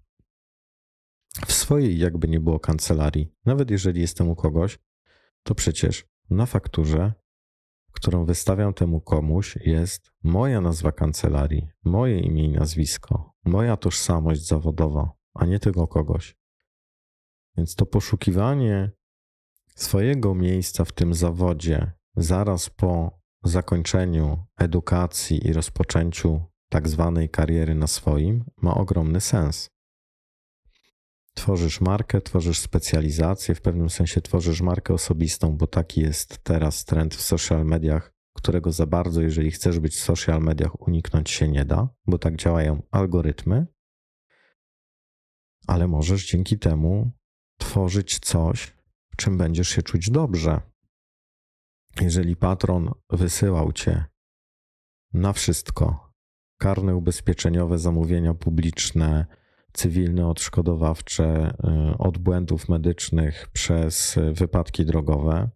w 1.46 1.52
swojej 1.52 1.98
jakby 1.98 2.28
nie 2.28 2.40
było 2.40 2.60
kancelarii. 2.60 3.32
Nawet 3.44 3.70
jeżeli 3.70 4.00
jestem 4.00 4.28
u 4.28 4.36
kogoś, 4.36 4.78
to 5.42 5.54
przecież 5.54 6.04
na 6.30 6.46
fakturze, 6.46 7.12
którą 7.92 8.24
wystawiam 8.24 8.74
temu 8.74 9.00
komuś, 9.00 9.58
jest 9.64 10.10
moja 10.22 10.60
nazwa 10.60 10.92
kancelarii, 10.92 11.68
moje 11.84 12.20
imię 12.20 12.44
i 12.44 12.52
nazwisko, 12.52 13.32
moja 13.44 13.76
tożsamość 13.76 14.46
zawodowa, 14.46 15.12
a 15.34 15.46
nie 15.46 15.58
tego 15.58 15.86
kogoś. 15.86 16.36
Więc 17.56 17.74
to 17.74 17.86
poszukiwanie 17.86 18.90
swojego 19.74 20.34
miejsca 20.34 20.84
w 20.84 20.92
tym 20.92 21.14
zawodzie 21.14 21.92
zaraz 22.16 22.70
po 22.70 23.20
zakończeniu 23.44 24.46
edukacji 24.58 25.46
i 25.46 25.52
rozpoczęciu 25.52 26.40
tak 26.68 26.88
zwanej 26.88 27.30
kariery 27.30 27.74
na 27.74 27.86
swoim 27.86 28.44
ma 28.62 28.74
ogromny 28.74 29.20
sens. 29.20 29.70
Tworzysz 31.36 31.80
markę, 31.80 32.20
tworzysz 32.20 32.58
specjalizację, 32.58 33.54
w 33.54 33.60
pewnym 33.60 33.90
sensie 33.90 34.20
tworzysz 34.20 34.60
markę 34.60 34.94
osobistą, 34.94 35.56
bo 35.56 35.66
taki 35.66 36.00
jest 36.00 36.38
teraz 36.38 36.84
trend 36.84 37.14
w 37.14 37.20
social 37.20 37.64
mediach, 37.64 38.12
którego 38.36 38.72
za 38.72 38.86
bardzo, 38.86 39.22
jeżeli 39.22 39.50
chcesz 39.50 39.78
być 39.78 39.94
w 39.94 40.00
social 40.00 40.40
mediach, 40.40 40.88
uniknąć 40.88 41.30
się 41.30 41.48
nie 41.48 41.64
da, 41.64 41.88
bo 42.06 42.18
tak 42.18 42.36
działają 42.36 42.82
algorytmy. 42.90 43.66
Ale 45.66 45.88
możesz 45.88 46.26
dzięki 46.26 46.58
temu 46.58 47.10
tworzyć 47.58 48.18
coś, 48.18 48.76
w 49.12 49.16
czym 49.16 49.38
będziesz 49.38 49.68
się 49.68 49.82
czuć 49.82 50.10
dobrze. 50.10 50.60
Jeżeli 52.00 52.36
patron 52.36 52.90
wysyłał 53.10 53.72
cię 53.72 54.04
na 55.12 55.32
wszystko, 55.32 56.12
karne 56.58 56.96
ubezpieczeniowe 56.96 57.78
zamówienia 57.78 58.34
publiczne, 58.34 59.26
cywilne, 59.76 60.28
odszkodowawcze 60.28 61.54
y, 61.92 61.98
od 61.98 62.18
błędów 62.18 62.68
medycznych 62.68 63.48
przez 63.52 64.18
wypadki 64.32 64.84
drogowe, 64.84 65.50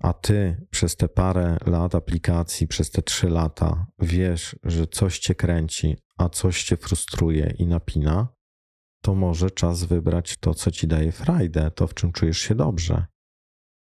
a 0.00 0.12
ty 0.12 0.66
przez 0.70 0.96
te 0.96 1.08
parę 1.08 1.56
lat 1.66 1.94
aplikacji, 1.94 2.66
przez 2.66 2.90
te 2.90 3.02
trzy 3.02 3.28
lata 3.28 3.86
wiesz, 3.98 4.56
że 4.62 4.86
coś 4.86 5.18
cię 5.18 5.34
kręci, 5.34 5.96
a 6.18 6.28
coś 6.28 6.64
cię 6.64 6.76
frustruje 6.76 7.54
i 7.58 7.66
napina, 7.66 8.28
to 9.02 9.14
może 9.14 9.50
czas 9.50 9.84
wybrać 9.84 10.36
to, 10.36 10.54
co 10.54 10.70
ci 10.70 10.86
daje 10.86 11.12
frajdę, 11.12 11.70
to 11.70 11.86
w 11.86 11.94
czym 11.94 12.12
czujesz 12.12 12.38
się 12.38 12.54
dobrze, 12.54 13.06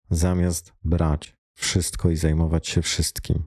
zamiast 0.09 0.73
brać 0.83 1.37
wszystko 1.57 2.09
i 2.09 2.15
zajmować 2.15 2.67
się 2.67 2.81
wszystkim. 2.81 3.43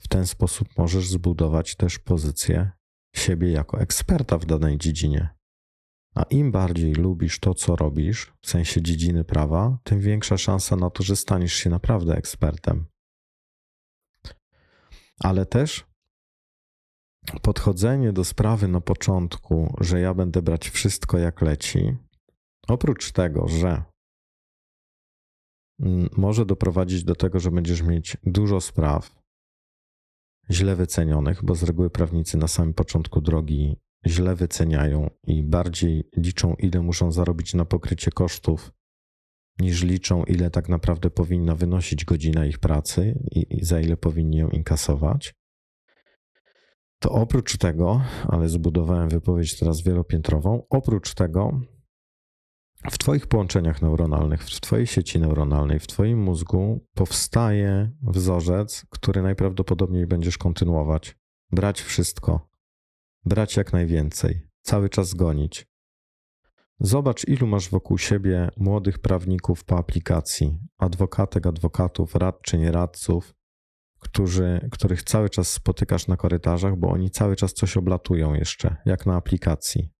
W 0.00 0.08
ten 0.08 0.26
sposób 0.26 0.68
możesz 0.78 1.08
zbudować 1.08 1.76
też 1.76 1.98
pozycję 1.98 2.70
siebie 3.16 3.52
jako 3.52 3.80
eksperta 3.80 4.38
w 4.38 4.46
danej 4.46 4.78
dziedzinie. 4.78 5.28
A 6.14 6.22
im 6.22 6.52
bardziej 6.52 6.92
lubisz 6.94 7.40
to, 7.40 7.54
co 7.54 7.76
robisz, 7.76 8.32
w 8.42 8.50
sensie 8.50 8.82
dziedziny 8.82 9.24
prawa, 9.24 9.78
tym 9.84 10.00
większa 10.00 10.38
szansa 10.38 10.76
na 10.76 10.90
to, 10.90 11.02
że 11.02 11.16
staniesz 11.16 11.54
się 11.54 11.70
naprawdę 11.70 12.16
ekspertem. 12.16 12.86
Ale 15.20 15.46
też 15.46 15.86
podchodzenie 17.42 18.12
do 18.12 18.24
sprawy 18.24 18.68
na 18.68 18.80
początku, 18.80 19.74
że 19.80 20.00
ja 20.00 20.14
będę 20.14 20.42
brać 20.42 20.70
wszystko 20.70 21.18
jak 21.18 21.42
leci, 21.42 21.96
oprócz 22.68 23.12
tego, 23.12 23.48
że 23.48 23.82
może 26.16 26.46
doprowadzić 26.46 27.04
do 27.04 27.14
tego, 27.14 27.40
że 27.40 27.50
będziesz 27.50 27.82
mieć 27.82 28.16
dużo 28.24 28.60
spraw, 28.60 29.19
źle 30.50 30.76
wycenionych, 30.76 31.44
bo 31.44 31.54
z 31.54 31.62
reguły 31.62 31.90
prawnicy 31.90 32.38
na 32.38 32.48
samym 32.48 32.74
początku 32.74 33.20
drogi 33.20 33.76
źle 34.06 34.34
wyceniają 34.34 35.10
i 35.26 35.42
bardziej 35.42 36.04
liczą, 36.16 36.54
ile 36.54 36.82
muszą 36.82 37.12
zarobić 37.12 37.54
na 37.54 37.64
pokrycie 37.64 38.10
kosztów, 38.10 38.72
niż 39.58 39.82
liczą, 39.82 40.24
ile 40.24 40.50
tak 40.50 40.68
naprawdę 40.68 41.10
powinna 41.10 41.54
wynosić 41.54 42.04
godzina 42.04 42.46
ich 42.46 42.58
pracy 42.58 43.18
i, 43.30 43.64
za 43.64 43.80
ile 43.80 43.96
powinni 43.96 44.36
ją 44.36 44.48
inkasować. 44.48 45.34
To 46.98 47.10
oprócz 47.10 47.56
tego, 47.56 48.02
ale 48.28 48.48
zbudowałem 48.48 49.08
wypowiedź 49.08 49.58
teraz 49.58 49.82
wielopiętrową, 49.82 50.66
oprócz 50.70 51.14
tego 51.14 51.60
w 52.90 52.98
Twoich 52.98 53.26
połączeniach 53.26 53.82
neuronalnych, 53.82 54.44
w 54.44 54.60
Twojej 54.60 54.86
sieci 54.86 55.18
neuronalnej, 55.18 55.78
w 55.78 55.86
Twoim 55.86 56.22
mózgu 56.22 56.86
powstaje 56.94 57.90
wzorzec, 58.02 58.86
który 58.90 59.22
najprawdopodobniej 59.22 60.06
będziesz 60.06 60.38
kontynuować. 60.38 61.18
Brać 61.52 61.80
wszystko, 61.80 62.48
brać 63.24 63.56
jak 63.56 63.72
najwięcej, 63.72 64.48
cały 64.62 64.88
czas 64.88 65.14
gonić. 65.14 65.70
Zobacz, 66.80 67.28
ilu 67.28 67.46
masz 67.46 67.68
wokół 67.68 67.98
siebie 67.98 68.48
młodych 68.56 68.98
prawników 68.98 69.64
po 69.64 69.78
aplikacji, 69.78 70.58
adwokatek, 70.78 71.46
adwokatów, 71.46 72.14
radczyń, 72.14 72.70
radców, 72.70 73.34
którzy, 73.98 74.68
których 74.72 75.02
cały 75.02 75.30
czas 75.30 75.48
spotykasz 75.52 76.08
na 76.08 76.16
korytarzach, 76.16 76.76
bo 76.76 76.90
oni 76.90 77.10
cały 77.10 77.36
czas 77.36 77.52
coś 77.52 77.76
oblatują 77.76 78.34
jeszcze, 78.34 78.76
jak 78.86 79.06
na 79.06 79.16
aplikacji. 79.16 79.90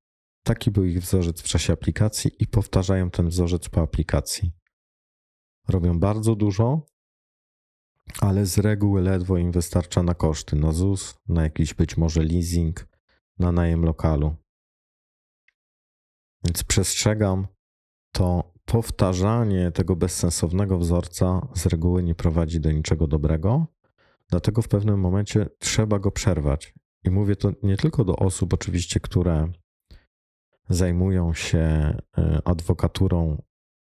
Taki 0.51 0.71
był 0.71 0.85
ich 0.85 1.01
wzorzec 1.01 1.41
w 1.41 1.45
czasie 1.45 1.73
aplikacji 1.73 2.31
i 2.39 2.47
powtarzają 2.47 3.11
ten 3.11 3.29
wzorzec 3.29 3.69
po 3.69 3.81
aplikacji. 3.81 4.53
Robią 5.69 5.99
bardzo 5.99 6.35
dużo, 6.35 6.87
ale 8.21 8.47
z 8.47 8.59
reguły 8.59 9.03
ledwo 9.03 9.39
im 9.39 9.53
wystarcza 9.53 10.03
na 10.03 10.15
koszty, 10.15 10.57
na 10.57 10.73
ZUS, 10.73 11.15
na 11.29 11.43
jakiś 11.43 11.75
być 11.75 11.97
może 11.97 12.23
leasing, 12.23 12.89
na 13.39 13.53
najem 13.53 13.85
lokalu. 13.85 14.37
Więc 16.45 16.65
przestrzegam, 16.65 17.47
to 18.13 18.53
powtarzanie 18.65 19.73
tego 19.73 19.97
bezsensownego 19.97 20.79
wzorca 20.79 21.49
z 21.55 21.67
reguły 21.67 22.03
nie 22.03 22.15
prowadzi 22.15 22.61
do 22.61 22.73
niczego 22.73 23.07
dobrego, 23.07 23.67
dlatego 24.29 24.63
w 24.63 24.69
pewnym 24.69 25.01
momencie 25.01 25.47
trzeba 25.59 25.99
go 25.99 26.11
przerwać. 26.11 26.75
I 27.05 27.11
mówię 27.11 27.37
to 27.37 27.53
nie 27.63 27.77
tylko 27.77 28.05
do 28.05 28.17
osób, 28.17 28.55
oczywiście, 28.55 29.01
które 29.01 29.53
zajmują 30.71 31.35
się 31.35 31.59
e, 31.59 32.41
adwokaturą 32.45 33.43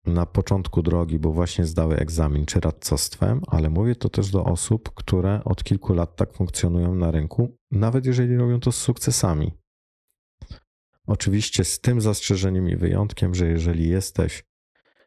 na 0.06 0.26
początku 0.26 0.82
drogi, 0.82 1.18
bo 1.18 1.32
właśnie 1.32 1.64
zdały 1.64 1.96
egzamin 1.96 2.46
czy 2.46 2.60
radcostwem, 2.60 3.40
ale 3.46 3.70
mówię 3.70 3.96
to 3.96 4.08
też 4.08 4.30
do 4.30 4.44
osób, 4.44 4.94
które 4.94 5.44
od 5.44 5.64
kilku 5.64 5.94
lat 5.94 6.16
tak 6.16 6.32
funkcjonują 6.32 6.94
na 6.94 7.10
rynku, 7.10 7.56
nawet 7.70 8.06
jeżeli 8.06 8.36
robią 8.36 8.60
to 8.60 8.72
z 8.72 8.76
sukcesami. 8.76 9.52
Oczywiście 11.06 11.64
z 11.64 11.80
tym 11.80 12.00
zastrzeżeniem 12.00 12.68
i 12.68 12.76
wyjątkiem, 12.76 13.34
że 13.34 13.46
jeżeli 13.46 13.88
jesteś 13.88 14.44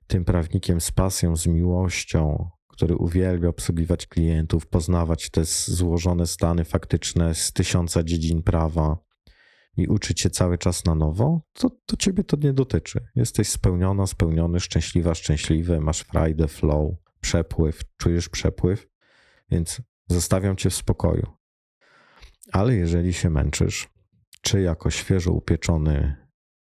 tym 0.07 0.25
prawnikiem 0.25 0.81
z 0.81 0.91
pasją, 0.91 1.35
z 1.35 1.47
miłością, 1.47 2.49
który 2.67 2.95
uwielbia 2.95 3.49
obsługiwać 3.49 4.07
klientów, 4.07 4.67
poznawać 4.67 5.29
te 5.29 5.45
złożone 5.45 6.27
stany 6.27 6.65
faktyczne 6.65 7.35
z 7.35 7.53
tysiąca 7.53 8.03
dziedzin 8.03 8.43
prawa 8.43 8.97
i 9.77 9.87
uczyć 9.87 10.21
się 10.21 10.29
cały 10.29 10.57
czas 10.57 10.85
na 10.85 10.95
nowo, 10.95 11.41
to, 11.53 11.69
to 11.85 11.97
ciebie 11.97 12.23
to 12.23 12.37
nie 12.37 12.53
dotyczy. 12.53 13.07
Jesteś 13.15 13.49
spełniona, 13.49 14.07
spełniony, 14.07 14.59
szczęśliwa, 14.59 15.15
szczęśliwy, 15.15 15.81
masz 15.81 15.99
frajdę, 16.01 16.47
flow, 16.47 16.95
przepływ, 17.21 17.81
czujesz 17.97 18.29
przepływ, 18.29 18.87
więc 19.49 19.81
zostawiam 20.07 20.55
cię 20.55 20.69
w 20.69 20.75
spokoju. 20.75 21.27
Ale 22.51 22.75
jeżeli 22.75 23.13
się 23.13 23.29
męczysz, 23.29 23.89
czy 24.41 24.61
jako 24.61 24.89
świeżo 24.89 25.31
upieczony 25.31 26.15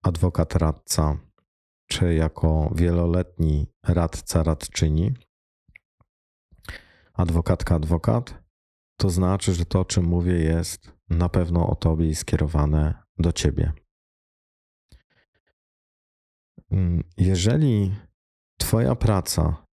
adwokat 0.02 0.54
radca, 0.54 1.18
czy 1.86 2.14
jako 2.14 2.72
wieloletni 2.74 3.66
radca 3.82 4.42
radczyni, 4.42 5.14
adwokatka 7.14 7.74
adwokat, 7.74 8.47
to 8.98 9.10
znaczy, 9.10 9.54
że 9.54 9.64
to, 9.64 9.80
o 9.80 9.84
czym 9.84 10.04
mówię, 10.04 10.32
jest 10.32 10.92
na 11.10 11.28
pewno 11.28 11.66
o 11.66 11.74
tobie 11.74 12.08
i 12.08 12.14
skierowane 12.14 13.02
do 13.18 13.32
ciebie. 13.32 13.72
Mm, 16.70 17.04
jeżeli 17.16 17.94
twoja 18.58 18.94
praca, 18.94 19.66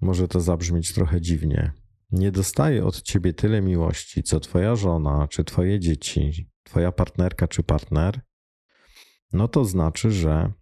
może 0.00 0.28
to 0.28 0.40
zabrzmieć 0.40 0.92
trochę 0.94 1.20
dziwnie, 1.20 1.72
nie 2.10 2.32
dostaje 2.32 2.84
od 2.84 3.02
ciebie 3.02 3.32
tyle 3.32 3.62
miłości, 3.62 4.22
co 4.22 4.40
twoja 4.40 4.76
żona, 4.76 5.28
czy 5.28 5.44
twoje 5.44 5.80
dzieci, 5.80 6.50
twoja 6.62 6.92
partnerka 6.92 7.48
czy 7.48 7.62
partner, 7.62 8.20
no 9.32 9.48
to 9.48 9.64
znaczy, 9.64 10.10
że 10.10 10.52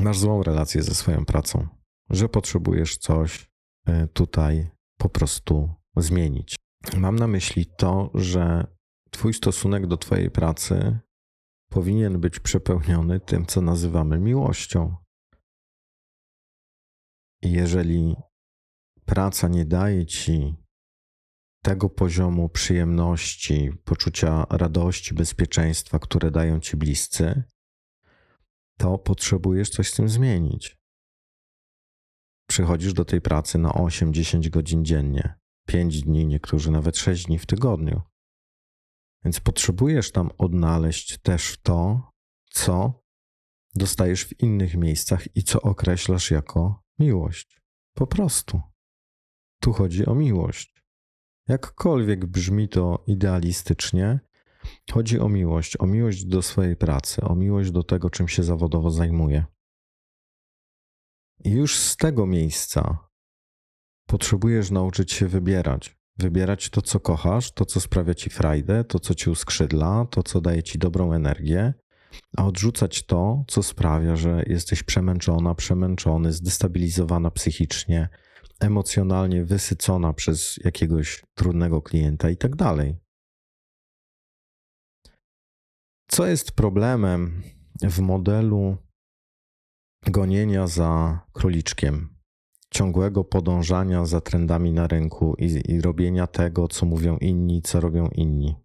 masz 0.00 0.18
złą 0.18 0.42
relację 0.42 0.82
ze 0.82 0.94
swoją 0.94 1.24
pracą, 1.24 1.68
że 2.10 2.28
potrzebujesz 2.28 2.96
coś 2.96 3.50
e, 3.86 4.08
tutaj 4.08 4.70
po 4.98 5.08
prostu 5.08 5.81
zmienić. 5.96 6.56
Mam 6.96 7.16
na 7.16 7.26
myśli 7.26 7.66
to, 7.66 8.10
że 8.14 8.66
Twój 9.10 9.34
stosunek 9.34 9.86
do 9.86 9.96
Twojej 9.96 10.30
pracy 10.30 10.98
powinien 11.68 12.20
być 12.20 12.40
przepełniony 12.40 13.20
tym, 13.20 13.46
co 13.46 13.60
nazywamy 13.60 14.18
miłością. 14.18 14.96
Jeżeli 17.42 18.16
praca 19.04 19.48
nie 19.48 19.64
daje 19.64 20.06
Ci 20.06 20.54
tego 21.62 21.90
poziomu 21.90 22.48
przyjemności, 22.48 23.70
poczucia 23.84 24.46
radości, 24.50 25.14
bezpieczeństwa, 25.14 25.98
które 25.98 26.30
dają 26.30 26.60
Ci 26.60 26.76
bliscy, 26.76 27.42
to 28.78 28.98
potrzebujesz 28.98 29.70
coś 29.70 29.90
z 29.90 29.94
tym 29.94 30.08
zmienić. 30.08 30.76
Przychodzisz 32.48 32.92
do 32.92 33.04
tej 33.04 33.20
pracy 33.20 33.58
na 33.58 33.70
8-10 33.70 34.50
godzin 34.50 34.84
dziennie, 34.84 35.34
5 35.66 36.02
dni, 36.02 36.26
niektórzy 36.26 36.70
nawet 36.70 36.96
6 36.96 37.26
dni 37.26 37.38
w 37.38 37.46
tygodniu. 37.46 38.02
Więc 39.24 39.40
potrzebujesz 39.40 40.12
tam 40.12 40.30
odnaleźć 40.38 41.18
też 41.18 41.58
to, 41.62 42.10
co 42.50 43.02
dostajesz 43.74 44.24
w 44.24 44.40
innych 44.40 44.76
miejscach 44.76 45.36
i 45.36 45.42
co 45.42 45.62
określasz 45.62 46.30
jako 46.30 46.82
miłość. 46.98 47.60
Po 47.94 48.06
prostu. 48.06 48.60
Tu 49.60 49.72
chodzi 49.72 50.06
o 50.06 50.14
miłość. 50.14 50.84
Jakkolwiek 51.48 52.26
brzmi 52.26 52.68
to 52.68 53.04
idealistycznie, 53.06 54.20
chodzi 54.92 55.20
o 55.20 55.28
miłość, 55.28 55.76
o 55.80 55.86
miłość 55.86 56.24
do 56.24 56.42
swojej 56.42 56.76
pracy, 56.76 57.20
o 57.22 57.34
miłość 57.34 57.70
do 57.70 57.82
tego, 57.82 58.10
czym 58.10 58.28
się 58.28 58.42
zawodowo 58.42 58.90
zajmuje. 58.90 59.44
I 61.44 61.50
już 61.50 61.78
z 61.78 61.96
tego 61.96 62.26
miejsca 62.26 63.08
potrzebujesz 64.12 64.70
nauczyć 64.70 65.12
się 65.12 65.28
wybierać. 65.28 65.96
Wybierać 66.18 66.70
to, 66.70 66.82
co 66.82 67.00
kochasz, 67.00 67.52
to, 67.52 67.64
co 67.64 67.80
sprawia 67.80 68.14
ci 68.14 68.30
frajdę, 68.30 68.84
to, 68.84 68.98
co 68.98 69.14
ci 69.14 69.30
uskrzydla, 69.30 70.06
to, 70.10 70.22
co 70.22 70.40
daje 70.40 70.62
ci 70.62 70.78
dobrą 70.78 71.12
energię, 71.12 71.74
a 72.36 72.46
odrzucać 72.46 73.06
to, 73.06 73.44
co 73.48 73.62
sprawia, 73.62 74.16
że 74.16 74.42
jesteś 74.46 74.82
przemęczona, 74.82 75.54
przemęczony, 75.54 76.32
zdestabilizowana 76.32 77.30
psychicznie, 77.30 78.08
emocjonalnie 78.60 79.44
wysycona 79.44 80.12
przez 80.12 80.56
jakiegoś 80.64 81.24
trudnego 81.34 81.82
klienta 81.82 82.30
i 82.30 82.36
tak 82.36 82.56
dalej. 82.56 82.96
Co 86.08 86.26
jest 86.26 86.52
problemem 86.52 87.42
w 87.82 88.00
modelu 88.00 88.76
gonienia 90.06 90.66
za 90.66 91.20
króliczkiem? 91.32 92.21
Ciągłego 92.72 93.24
podążania 93.24 94.04
za 94.04 94.20
trendami 94.20 94.72
na 94.72 94.86
rynku 94.86 95.34
i, 95.38 95.62
i 95.72 95.80
robienia 95.80 96.26
tego, 96.26 96.68
co 96.68 96.86
mówią 96.86 97.16
inni, 97.16 97.62
co 97.62 97.80
robią 97.80 98.08
inni. 98.08 98.56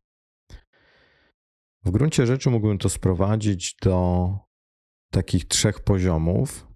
W 1.85 1.91
gruncie 1.91 2.25
rzeczy 2.25 2.49
mógłbym 2.49 2.77
to 2.77 2.89
sprowadzić 2.89 3.75
do 3.81 4.29
takich 5.11 5.47
trzech 5.47 5.79
poziomów, 5.79 6.67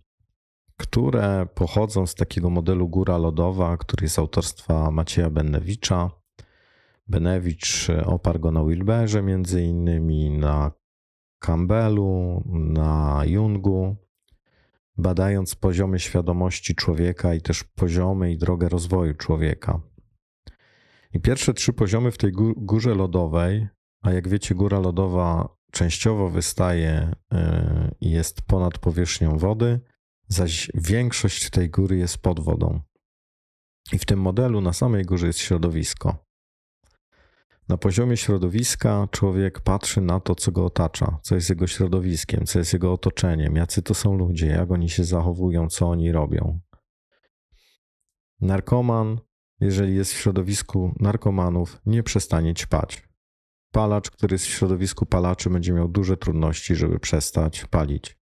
które 0.78 1.48
pochodzą 1.56 2.08
z 2.08 2.16
takiego 2.16 2.50
modelu 2.50 2.90
góra 2.90 3.18
lodowa, 3.18 3.78
który 3.78 4.06
jest 4.06 4.20
autorstwa 4.20 4.92
Macieja 4.92 5.30
Benewicza. 5.30 6.12
Benewicz 7.08 7.88
oparł 8.06 8.40
go 8.40 8.52
na 8.52 8.64
Wilberze, 8.64 9.22
między 9.22 9.64
innymi 9.64 10.30
na 10.30 10.72
Campbellu, 11.40 12.44
na 12.46 13.22
Jungu 13.26 13.96
badając 15.02 15.56
poziomy 15.56 16.00
świadomości 16.00 16.76
człowieka 16.76 17.34
i 17.34 17.42
też 17.42 17.64
poziomy 17.64 18.32
i 18.32 18.38
drogę 18.38 18.70
rozwoju 18.70 19.14
człowieka. 19.14 19.82
I 21.14 21.20
pierwsze 21.20 21.54
trzy 21.54 21.74
poziomy 21.74 22.12
w 22.12 22.18
tej 22.18 22.32
górze 22.58 22.96
lodowej, 22.96 23.68
a 24.02 24.12
jak 24.12 24.28
wiecie, 24.28 24.56
góra 24.56 24.80
lodowa 24.80 25.56
częściowo 25.72 26.30
wystaje 26.30 27.12
y, 27.34 27.38
i 28.02 28.12
jest 28.12 28.42
ponad 28.42 28.78
powierzchnią 28.78 29.38
wody, 29.38 29.80
zaś 30.28 30.72
większość 30.74 31.50
tej 31.50 31.70
góry 31.70 31.98
jest 31.98 32.18
pod 32.18 32.40
wodą. 32.40 32.80
I 33.94 34.00
w 34.00 34.06
tym 34.06 34.20
modelu 34.22 34.62
na 34.62 34.74
samej 34.74 35.06
górze 35.06 35.28
jest 35.28 35.40
środowisko. 35.40 36.31
Na 37.72 37.78
poziomie 37.78 38.18
środowiska 38.18 39.08
człowiek 39.12 39.60
patrzy 39.60 40.02
na 40.02 40.20
to, 40.20 40.36
co 40.36 40.52
go 40.52 40.66
otacza, 40.66 41.20
co 41.22 41.36
jest 41.36 41.50
jego 41.50 41.68
środowiskiem, 41.68 42.46
co 42.46 42.60
jest 42.60 42.74
jego 42.74 42.94
otoczeniem, 42.94 43.56
jacy 43.56 43.82
to 43.82 43.94
są 43.94 44.18
ludzie, 44.18 44.48
jak 44.48 44.72
oni 44.72 44.90
się 44.90 45.04
zachowują, 45.04 45.70
co 45.70 45.90
oni 45.90 46.12
robią. 46.12 46.60
Narkoman, 48.42 49.20
jeżeli 49.60 49.96
jest 49.96 50.14
w 50.14 50.18
środowisku 50.18 50.96
narkomanów, 51.00 51.82
nie 51.86 52.04
przestanie 52.04 52.54
ćpać. 52.54 53.04
Palacz, 53.72 54.12
który 54.12 54.36
jest 54.36 54.46
w 54.46 54.50
środowisku 54.50 55.06
palaczy, 55.06 55.50
będzie 55.50 55.74
miał 55.74 55.88
duże 55.88 56.18
trudności, 56.18 56.76
żeby 56.76 57.00
przestać 57.00 57.66
palić. 57.66 58.18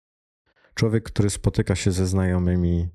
Człowiek, 0.73 1.03
który 1.03 1.29
spotyka 1.29 1.75
się 1.75 1.91
ze 1.91 2.07
znajomymi, 2.07 2.89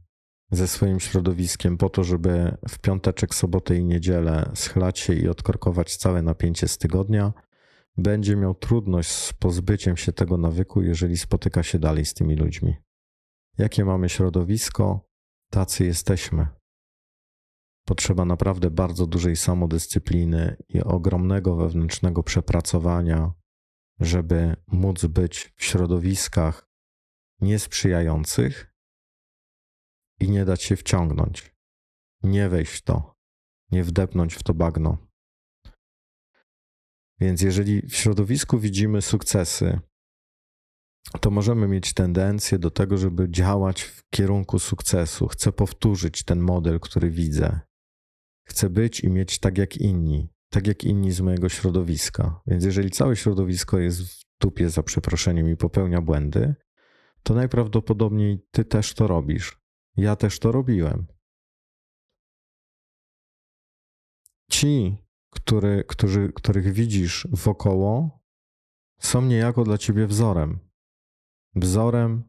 ze 0.50 0.68
swoim 0.68 1.00
środowiskiem 1.00 1.78
po 1.78 1.90
to, 1.90 2.04
żeby 2.04 2.56
w 2.68 2.78
piąteczek, 2.78 3.34
sobotę 3.34 3.76
i 3.76 3.84
niedzielę 3.84 4.50
schlać 4.54 4.98
się 4.98 5.14
i 5.14 5.28
odkorkować 5.28 5.96
całe 5.96 6.22
napięcie 6.22 6.68
z 6.68 6.78
tygodnia, 6.78 7.32
będzie 7.96 8.36
miał 8.36 8.54
trudność 8.54 9.10
z 9.10 9.32
pozbyciem 9.32 9.96
się 9.96 10.12
tego 10.12 10.38
nawyku, 10.38 10.82
jeżeli 10.82 11.16
spotyka 11.16 11.62
się 11.62 11.78
dalej 11.78 12.04
z 12.04 12.14
tymi 12.14 12.36
ludźmi. 12.36 12.76
Jakie 13.58 13.84
mamy 13.84 14.08
środowisko, 14.08 15.08
tacy 15.50 15.84
jesteśmy. 15.84 16.46
Potrzeba 17.86 18.24
naprawdę 18.24 18.70
bardzo 18.70 19.06
dużej 19.06 19.36
samodyscypliny 19.36 20.56
i 20.68 20.80
ogromnego 20.80 21.56
wewnętrznego 21.56 22.22
przepracowania, 22.22 23.32
żeby 24.00 24.56
móc 24.66 25.06
być 25.06 25.54
w 25.56 25.64
środowiskach 25.64 26.68
niesprzyjających, 27.40 28.73
i 30.20 30.30
nie 30.30 30.44
dać 30.44 30.62
się 30.62 30.76
wciągnąć, 30.76 31.54
nie 32.22 32.48
wejść 32.48 32.72
w 32.72 32.82
to, 32.82 33.14
nie 33.72 33.84
wdepnąć 33.84 34.34
w 34.34 34.42
to 34.42 34.54
bagno. 34.54 34.98
Więc 37.20 37.42
jeżeli 37.42 37.82
w 37.82 37.96
środowisku 37.96 38.58
widzimy 38.58 39.02
sukcesy, 39.02 39.80
to 41.20 41.30
możemy 41.30 41.68
mieć 41.68 41.92
tendencję 41.92 42.58
do 42.58 42.70
tego, 42.70 42.98
żeby 42.98 43.30
działać 43.30 43.82
w 43.82 44.02
kierunku 44.10 44.58
sukcesu. 44.58 45.28
Chcę 45.28 45.52
powtórzyć 45.52 46.24
ten 46.24 46.40
model, 46.40 46.80
który 46.80 47.10
widzę. 47.10 47.60
Chcę 48.48 48.70
być 48.70 49.00
i 49.00 49.10
mieć 49.10 49.38
tak 49.38 49.58
jak 49.58 49.76
inni, 49.76 50.28
tak 50.50 50.66
jak 50.66 50.84
inni 50.84 51.12
z 51.12 51.20
mojego 51.20 51.48
środowiska. 51.48 52.40
Więc 52.46 52.64
jeżeli 52.64 52.90
całe 52.90 53.16
środowisko 53.16 53.78
jest 53.78 54.02
w 54.02 54.24
dupie 54.40 54.70
za 54.70 54.82
przeproszeniem 54.82 55.48
i 55.48 55.56
popełnia 55.56 56.00
błędy, 56.00 56.54
to 57.22 57.34
najprawdopodobniej 57.34 58.46
ty 58.50 58.64
też 58.64 58.94
to 58.94 59.06
robisz. 59.06 59.63
Ja 59.96 60.16
też 60.16 60.38
to 60.38 60.52
robiłem. 60.52 61.06
Ci, 64.50 64.96
który, 65.30 65.84
którzy, 65.88 66.32
których 66.34 66.72
widzisz 66.72 67.28
wokoło, 67.30 68.20
są 69.00 69.22
niejako 69.22 69.64
dla 69.64 69.78
ciebie 69.78 70.06
wzorem. 70.06 70.58
Wzorem 71.54 72.24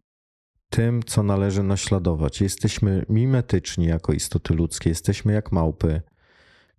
tym, 0.70 1.04
co 1.04 1.24
należy 1.24 1.64
naśladować. 1.64 2.42
Jesteśmy 2.42 3.06
mimetyczni 3.10 3.86
jako 3.86 4.14
istoty 4.14 4.54
ludzkie, 4.54 4.90
jesteśmy 4.90 5.34
jak 5.34 5.52
małpy. 5.52 6.02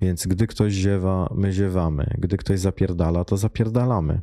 Więc 0.01 0.27
gdy 0.27 0.47
ktoś 0.47 0.73
ziewa, 0.73 1.29
my 1.35 1.53
ziewamy. 1.53 2.15
Gdy 2.19 2.37
ktoś 2.37 2.61
zapierdala, 2.61 3.25
to 3.25 3.37
zapierdalamy. 3.37 4.21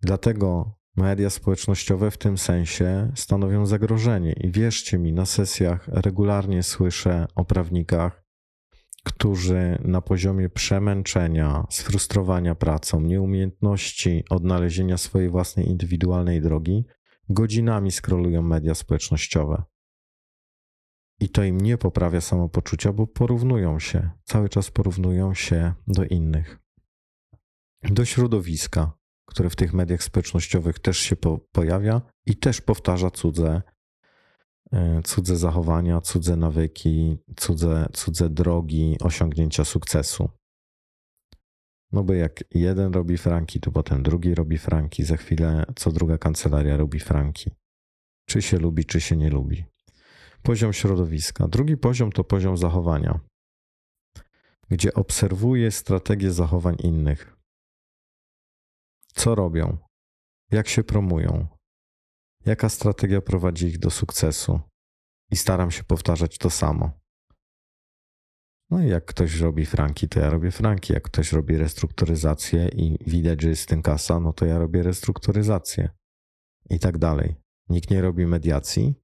Dlatego 0.00 0.78
media 0.96 1.30
społecznościowe 1.30 2.10
w 2.10 2.18
tym 2.18 2.38
sensie 2.38 3.12
stanowią 3.14 3.66
zagrożenie. 3.66 4.32
I 4.32 4.50
wierzcie 4.50 4.98
mi, 4.98 5.12
na 5.12 5.26
sesjach 5.26 5.88
regularnie 5.88 6.62
słyszę 6.62 7.26
o 7.34 7.44
prawnikach, 7.44 8.24
którzy 9.04 9.78
na 9.84 10.00
poziomie 10.00 10.48
przemęczenia, 10.48 11.66
sfrustrowania 11.70 12.54
pracą, 12.54 13.00
nieumiejętności 13.00 14.24
odnalezienia 14.30 14.98
swojej 14.98 15.30
własnej 15.30 15.68
indywidualnej 15.68 16.40
drogi, 16.40 16.84
godzinami 17.28 17.92
skrolują 17.92 18.42
media 18.42 18.74
społecznościowe. 18.74 19.62
I 21.20 21.28
to 21.28 21.44
im 21.44 21.60
nie 21.60 21.78
poprawia 21.78 22.20
samopoczucia, 22.20 22.92
bo 22.92 23.06
porównują 23.06 23.78
się, 23.78 24.10
cały 24.24 24.48
czas 24.48 24.70
porównują 24.70 25.34
się 25.34 25.74
do 25.86 26.04
innych. 26.04 26.58
Do 27.82 28.04
środowiska, 28.04 28.92
które 29.26 29.50
w 29.50 29.56
tych 29.56 29.72
mediach 29.72 30.02
społecznościowych 30.02 30.78
też 30.78 30.98
się 30.98 31.16
po, 31.16 31.38
pojawia 31.52 32.02
i 32.26 32.36
też 32.36 32.60
powtarza 32.60 33.10
cudze, 33.10 33.62
e, 34.72 35.02
cudze 35.04 35.36
zachowania, 35.36 36.00
cudze 36.00 36.36
nawyki, 36.36 37.16
cudze, 37.36 37.88
cudze 37.92 38.30
drogi 38.30 38.96
osiągnięcia 39.00 39.64
sukcesu. 39.64 40.28
No 41.92 42.04
bo 42.04 42.14
jak 42.14 42.44
jeden 42.50 42.92
robi 42.92 43.18
franki, 43.18 43.60
to 43.60 43.72
potem 43.72 44.02
drugi 44.02 44.34
robi 44.34 44.58
franki, 44.58 45.04
za 45.04 45.16
chwilę 45.16 45.64
co 45.76 45.92
druga 45.92 46.18
kancelaria 46.18 46.76
robi 46.76 47.00
franki. 47.00 47.50
Czy 48.28 48.42
się 48.42 48.58
lubi, 48.58 48.84
czy 48.84 49.00
się 49.00 49.16
nie 49.16 49.30
lubi. 49.30 49.64
Poziom 50.42 50.72
środowiska. 50.72 51.48
Drugi 51.48 51.76
poziom 51.76 52.12
to 52.12 52.24
poziom 52.24 52.56
zachowania, 52.56 53.20
gdzie 54.70 54.94
obserwuję 54.94 55.70
strategię 55.70 56.30
zachowań 56.30 56.76
innych 56.82 57.33
co 59.14 59.34
robią, 59.34 59.76
jak 60.50 60.68
się 60.68 60.84
promują, 60.84 61.46
jaka 62.46 62.68
strategia 62.68 63.20
prowadzi 63.20 63.66
ich 63.66 63.78
do 63.78 63.90
sukcesu 63.90 64.60
i 65.30 65.36
staram 65.36 65.70
się 65.70 65.84
powtarzać 65.84 66.38
to 66.38 66.50
samo. 66.50 66.90
No 68.70 68.82
i 68.82 68.88
jak 68.88 69.04
ktoś 69.04 69.40
robi 69.40 69.66
franki, 69.66 70.08
to 70.08 70.20
ja 70.20 70.30
robię 70.30 70.50
franki. 70.50 70.92
Jak 70.92 71.02
ktoś 71.02 71.32
robi 71.32 71.56
restrukturyzację 71.56 72.68
i 72.68 72.98
widać, 73.06 73.42
że 73.42 73.48
jest 73.48 73.62
z 73.62 73.66
tym 73.66 73.82
kasa, 73.82 74.20
no 74.20 74.32
to 74.32 74.46
ja 74.46 74.58
robię 74.58 74.82
restrukturyzację. 74.82 75.90
I 76.70 76.78
tak 76.78 76.98
dalej. 76.98 77.34
Nikt 77.68 77.90
nie 77.90 78.02
robi 78.02 78.26
mediacji. 78.26 78.94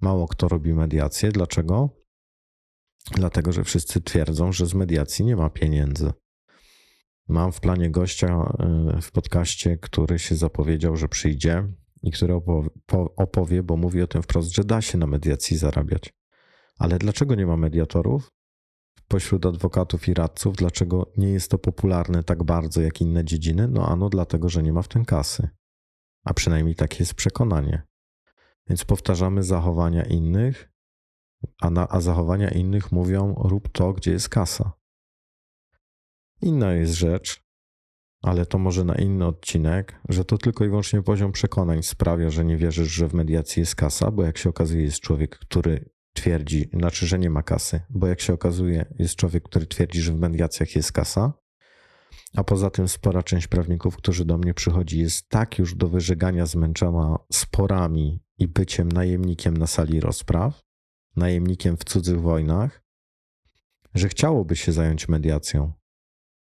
Mało 0.00 0.28
kto 0.28 0.48
robi 0.48 0.74
mediację. 0.74 1.32
Dlaczego? 1.32 1.90
Dlatego, 3.10 3.52
że 3.52 3.64
wszyscy 3.64 4.00
twierdzą, 4.00 4.52
że 4.52 4.66
z 4.66 4.74
mediacji 4.74 5.24
nie 5.24 5.36
ma 5.36 5.50
pieniędzy. 5.50 6.12
Mam 7.28 7.52
w 7.52 7.60
planie 7.60 7.90
gościa 7.90 8.52
y, 8.98 9.02
w 9.02 9.12
podcaście, 9.12 9.78
który 9.78 10.18
się 10.18 10.34
zapowiedział, 10.36 10.96
że 10.96 11.08
przyjdzie 11.08 11.68
i 12.02 12.12
który 12.12 12.34
opowie, 13.16 13.62
bo 13.62 13.76
mówi 13.76 14.02
o 14.02 14.06
tym 14.06 14.22
wprost, 14.22 14.54
że 14.54 14.64
da 14.64 14.82
się 14.82 14.98
na 14.98 15.06
mediacji 15.06 15.56
zarabiać. 15.56 16.14
Ale 16.78 16.98
dlaczego 16.98 17.34
nie 17.34 17.46
ma 17.46 17.56
mediatorów 17.56 18.32
pośród 19.08 19.46
adwokatów 19.46 20.08
i 20.08 20.14
radców? 20.14 20.56
Dlaczego 20.56 21.12
nie 21.16 21.28
jest 21.28 21.50
to 21.50 21.58
popularne 21.58 22.22
tak 22.22 22.44
bardzo 22.44 22.80
jak 22.80 23.00
inne 23.00 23.24
dziedziny? 23.24 23.68
No 23.68 23.88
ano 23.88 24.08
dlatego, 24.08 24.48
że 24.48 24.62
nie 24.62 24.72
ma 24.72 24.82
w 24.82 24.88
tym 24.88 25.04
kasy. 25.04 25.48
A 26.24 26.34
przynajmniej 26.34 26.74
takie 26.74 26.96
jest 26.98 27.14
przekonanie. 27.14 27.82
Więc 28.68 28.84
powtarzamy 28.84 29.42
zachowania 29.42 30.02
innych, 30.02 30.72
a, 31.60 31.70
na, 31.70 31.88
a 31.88 32.00
zachowania 32.00 32.50
innych 32.50 32.92
mówią: 32.92 33.34
rób 33.34 33.68
to, 33.68 33.92
gdzie 33.92 34.10
jest 34.10 34.28
kasa. 34.28 34.72
Inna 36.46 36.72
jest 36.72 36.92
rzecz, 36.92 37.42
ale 38.22 38.46
to 38.46 38.58
może 38.58 38.84
na 38.84 38.94
inny 38.94 39.26
odcinek, 39.26 40.00
że 40.08 40.24
to 40.24 40.38
tylko 40.38 40.64
i 40.64 40.68
wyłącznie 40.68 41.02
poziom 41.02 41.32
przekonań 41.32 41.82
sprawia, 41.82 42.30
że 42.30 42.44
nie 42.44 42.56
wierzysz, 42.56 42.88
że 42.88 43.08
w 43.08 43.14
mediacji 43.14 43.60
jest 43.60 43.74
kasa, 43.74 44.10
bo 44.10 44.22
jak 44.22 44.38
się 44.38 44.48
okazuje, 44.48 44.82
jest 44.82 45.00
człowiek, 45.00 45.38
który 45.38 45.90
twierdzi, 46.12 46.70
znaczy, 46.72 47.06
że 47.06 47.18
nie 47.18 47.30
ma 47.30 47.42
kasy, 47.42 47.80
bo 47.90 48.06
jak 48.06 48.20
się 48.20 48.32
okazuje, 48.32 48.86
jest 48.98 49.16
człowiek, 49.16 49.44
który 49.44 49.66
twierdzi, 49.66 50.02
że 50.02 50.12
w 50.12 50.18
mediacjach 50.18 50.76
jest 50.76 50.92
kasa, 50.92 51.32
a 52.36 52.44
poza 52.44 52.70
tym 52.70 52.88
spora 52.88 53.22
część 53.22 53.46
prawników, 53.46 53.96
którzy 53.96 54.24
do 54.24 54.38
mnie 54.38 54.54
przychodzi, 54.54 54.98
jest 54.98 55.28
tak 55.28 55.58
już 55.58 55.74
do 55.74 55.88
wyżegania 55.88 56.46
zmęczona 56.46 57.18
sporami 57.32 58.22
i 58.38 58.48
byciem 58.48 58.92
najemnikiem 58.92 59.56
na 59.56 59.66
sali 59.66 60.00
rozpraw, 60.00 60.64
najemnikiem 61.16 61.76
w 61.76 61.84
cudzych 61.84 62.20
wojnach, 62.20 62.82
że 63.94 64.08
chciałoby 64.08 64.56
się 64.56 64.72
zająć 64.72 65.08
mediacją, 65.08 65.72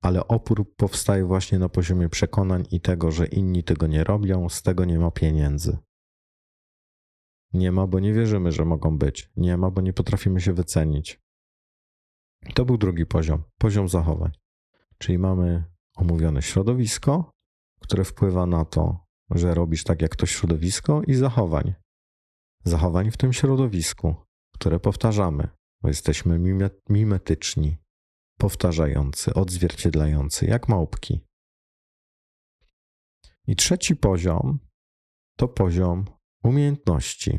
ale 0.01 0.28
opór 0.28 0.74
powstaje 0.76 1.24
właśnie 1.24 1.59
na 1.59 1.68
poziomie 1.68 2.09
przekonań 2.09 2.64
i 2.70 2.80
tego, 2.80 3.11
że 3.11 3.26
inni 3.26 3.64
tego 3.64 3.86
nie 3.86 4.05
robią, 4.05 4.48
z 4.48 4.62
tego 4.62 4.84
nie 4.84 4.98
ma 4.98 5.11
pieniędzy. 5.11 5.78
Nie 7.53 7.72
ma, 7.72 7.86
bo 7.86 8.01
nie 8.01 8.12
wierzymy, 8.12 8.53
że 8.53 8.64
mogą 8.64 8.98
być. 8.98 9.30
Nie 9.36 9.57
ma, 9.57 9.70
bo 9.70 9.80
nie 9.80 9.92
potrafimy 9.92 10.40
się 10.40 10.53
wycenić. 10.53 11.20
To 12.55 12.64
był 12.64 12.78
drugi 12.78 13.07
poziom, 13.07 13.42
poziom 13.59 13.88
zachowań. 13.88 14.32
Czyli 14.98 15.18
mamy 15.18 15.64
omówione 15.96 16.42
środowisko, 16.42 17.30
które 17.80 18.05
wpływa 18.05 18.46
na 18.46 18.64
to, 18.64 19.07
że 19.30 19.55
robisz 19.55 19.84
tak 19.84 20.03
jak 20.03 20.16
to 20.16 20.26
środowisko, 20.26 21.03
i 21.03 21.14
zachowań. 21.14 21.74
Zachowań 22.64 23.11
w 23.11 23.16
tym 23.16 23.32
środowisku, 23.32 24.14
które 24.55 24.80
powtarzamy, 24.80 25.48
bo 25.82 25.88
jesteśmy 25.88 26.40
mimetyczni, 26.88 27.76
powtarzający, 28.41 29.34
odzwierciedlający, 29.34 30.47
jak 30.47 30.68
małpki. 30.68 31.20
I 33.47 33.57
trzeci 33.57 33.97
poziom 33.97 34.59
to 35.36 35.49
poziom 35.49 36.05
umiejętności. 36.45 37.38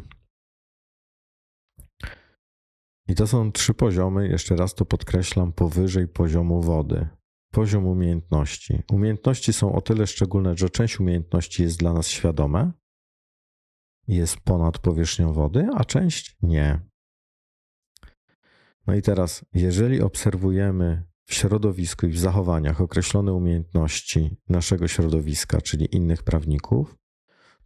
I 3.08 3.16
to 3.16 3.28
są 3.28 3.52
trzy 3.52 3.74
poziomy, 3.74 4.28
jeszcze 4.28 4.56
raz 4.56 4.76
to 4.76 4.86
podkreślam, 4.86 5.54
powyżej 5.54 6.08
poziomu 6.08 6.62
wody. 6.62 7.08
Poziom 7.52 7.86
umiejętności. 7.86 8.84
Umiejętności 8.92 9.54
są 9.54 9.76
o 9.76 9.82
tyle 9.82 10.08
szczególne, 10.08 10.58
że 10.58 10.70
część 10.70 11.00
umiejętności 11.00 11.64
jest 11.64 11.80
dla 11.80 11.94
nas 11.94 12.08
świadome, 12.08 12.72
jest 14.08 14.38
ponad 14.40 14.80
powierzchnią 14.80 15.34
wody, 15.34 15.68
a 15.76 15.86
część 15.86 16.38
nie. 16.42 16.91
No 18.92 18.98
i 18.98 19.02
teraz, 19.02 19.46
jeżeli 19.54 20.02
obserwujemy 20.02 21.04
w 21.26 21.34
środowisku 21.34 22.08
i 22.08 22.10
w 22.10 22.20
zachowaniach 22.20 22.82
określone 22.82 23.34
umiejętności 23.34 24.38
naszego 24.50 24.88
środowiska, 24.88 25.62
czyli 25.62 25.96
innych 25.96 26.24
prawników, 26.24 26.96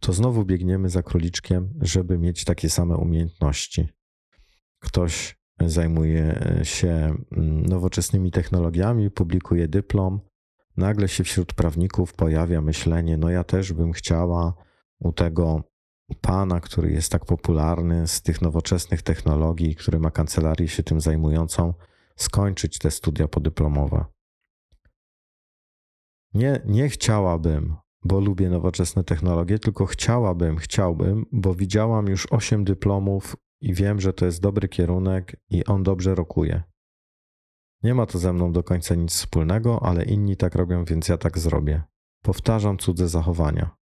to 0.00 0.12
znowu 0.12 0.44
biegniemy 0.44 0.88
za 0.88 1.02
króliczkiem, 1.02 1.74
żeby 1.80 2.18
mieć 2.18 2.44
takie 2.44 2.70
same 2.70 2.96
umiejętności. 2.96 3.88
Ktoś 4.78 5.36
zajmuje 5.60 6.40
się 6.62 7.14
mm, 7.32 7.66
nowoczesnymi 7.66 8.30
technologiami, 8.30 9.10
publikuje 9.10 9.68
dyplom, 9.68 10.20
nagle 10.76 11.08
się 11.08 11.24
wśród 11.24 11.54
prawników 11.54 12.14
pojawia 12.14 12.60
myślenie: 12.60 13.16
No, 13.16 13.30
ja 13.30 13.44
też 13.44 13.72
bym 13.72 13.92
chciała 13.92 14.54
u 14.98 15.12
tego 15.12 15.62
pana, 16.14 16.60
który 16.60 16.92
jest 16.92 17.12
tak 17.12 17.24
popularny 17.24 18.08
z 18.08 18.22
tych 18.22 18.42
nowoczesnych 18.42 19.02
technologii, 19.02 19.74
który 19.74 19.98
ma 19.98 20.10
kancelarię 20.10 20.68
się 20.68 20.82
tym 20.82 21.00
zajmującą, 21.00 21.74
skończyć 22.16 22.78
te 22.78 22.90
studia 22.90 23.28
podyplomowe. 23.28 24.04
Nie, 26.34 26.60
nie 26.64 26.88
chciałabym, 26.88 27.76
bo 28.04 28.20
lubię 28.20 28.50
nowoczesne 28.50 29.04
technologie, 29.04 29.58
tylko 29.58 29.86
chciałabym, 29.86 30.56
chciałbym, 30.56 31.26
bo 31.32 31.54
widziałam 31.54 32.06
już 32.06 32.26
8 32.30 32.64
dyplomów 32.64 33.36
i 33.60 33.74
wiem, 33.74 34.00
że 34.00 34.12
to 34.12 34.26
jest 34.26 34.40
dobry 34.40 34.68
kierunek 34.68 35.36
i 35.50 35.64
on 35.64 35.82
dobrze 35.82 36.14
rokuje. 36.14 36.62
Nie 37.82 37.94
ma 37.94 38.06
to 38.06 38.18
ze 38.18 38.32
mną 38.32 38.52
do 38.52 38.62
końca 38.62 38.94
nic 38.94 39.12
wspólnego, 39.12 39.82
ale 39.82 40.04
inni 40.04 40.36
tak 40.36 40.54
robią, 40.54 40.84
więc 40.84 41.08
ja 41.08 41.18
tak 41.18 41.38
zrobię. 41.38 41.82
Powtarzam 42.22 42.78
cudze 42.78 43.08
zachowania. 43.08 43.76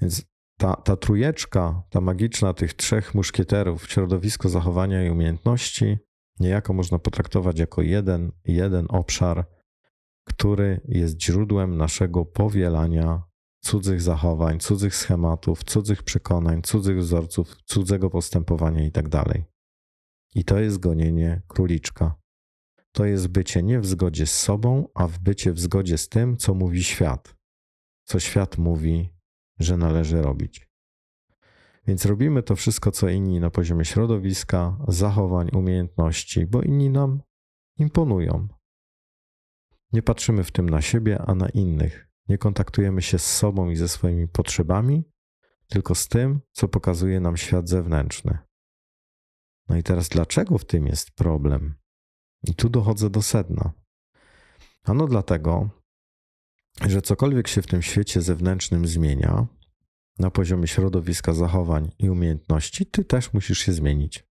Więc 0.00 0.22
ta, 0.60 0.76
ta 0.76 0.96
trujeczka, 0.96 1.82
ta 1.90 2.00
magiczna 2.00 2.54
tych 2.54 2.74
trzech 2.74 3.14
muszkieterów, 3.14 3.90
środowisko 3.90 4.48
zachowania 4.48 5.06
i 5.06 5.10
umiejętności, 5.10 5.98
niejako 6.40 6.72
można 6.72 6.98
potraktować 6.98 7.58
jako 7.58 7.82
jeden, 7.82 8.32
jeden 8.44 8.86
obszar, 8.88 9.46
który 10.24 10.80
jest 10.84 11.22
źródłem 11.22 11.76
naszego 11.76 12.24
powielania 12.24 13.22
cudzych 13.60 14.02
zachowań, 14.02 14.60
cudzych 14.60 14.96
schematów, 14.96 15.64
cudzych 15.64 16.02
przekonań, 16.02 16.62
cudzych 16.62 16.98
wzorców, 16.98 17.56
cudzego 17.64 18.10
postępowania 18.10 18.84
itd. 18.84 19.10
Tak 19.10 19.42
I 20.34 20.44
to 20.44 20.58
jest 20.58 20.78
gonienie 20.78 21.42
króliczka. 21.48 22.14
To 22.92 23.04
jest 23.04 23.28
bycie 23.28 23.62
nie 23.62 23.80
w 23.80 23.86
zgodzie 23.86 24.26
z 24.26 24.38
sobą, 24.38 24.88
a 24.94 25.06
w 25.06 25.18
bycie 25.18 25.52
w 25.52 25.60
zgodzie 25.60 25.98
z 25.98 26.08
tym, 26.08 26.36
co 26.36 26.54
mówi 26.54 26.84
świat. 26.84 27.34
Co 28.04 28.20
świat 28.20 28.58
mówi, 28.58 29.19
że 29.60 29.76
należy 29.76 30.22
robić. 30.22 30.68
Więc 31.86 32.04
robimy 32.04 32.42
to 32.42 32.56
wszystko, 32.56 32.90
co 32.90 33.08
inni 33.08 33.40
na 33.40 33.50
poziomie 33.50 33.84
środowiska, 33.84 34.78
zachowań, 34.88 35.48
umiejętności, 35.52 36.46
bo 36.46 36.62
inni 36.62 36.90
nam 36.90 37.22
imponują. 37.78 38.48
Nie 39.92 40.02
patrzymy 40.02 40.44
w 40.44 40.52
tym 40.52 40.70
na 40.70 40.82
siebie, 40.82 41.22
a 41.26 41.34
na 41.34 41.48
innych. 41.48 42.08
Nie 42.28 42.38
kontaktujemy 42.38 43.02
się 43.02 43.18
z 43.18 43.36
sobą 43.36 43.70
i 43.70 43.76
ze 43.76 43.88
swoimi 43.88 44.28
potrzebami, 44.28 45.04
tylko 45.68 45.94
z 45.94 46.08
tym, 46.08 46.40
co 46.52 46.68
pokazuje 46.68 47.20
nam 47.20 47.36
świat 47.36 47.68
zewnętrzny. 47.68 48.38
No 49.68 49.76
i 49.76 49.82
teraz, 49.82 50.08
dlaczego 50.08 50.58
w 50.58 50.64
tym 50.64 50.86
jest 50.86 51.10
problem? 51.10 51.74
I 52.42 52.54
tu 52.54 52.68
dochodzę 52.68 53.10
do 53.10 53.22
sedna. 53.22 53.72
Ano 54.84 55.06
dlatego, 55.06 55.70
że 56.88 57.02
cokolwiek 57.02 57.48
się 57.48 57.62
w 57.62 57.66
tym 57.66 57.82
świecie 57.82 58.22
zewnętrznym 58.22 58.86
zmienia, 58.86 59.46
na 60.18 60.30
poziomie 60.30 60.66
środowiska, 60.66 61.32
zachowań 61.34 61.90
i 61.98 62.10
umiejętności, 62.10 62.86
ty 62.86 63.04
też 63.04 63.32
musisz 63.32 63.58
się 63.58 63.72
zmienić. 63.72 64.24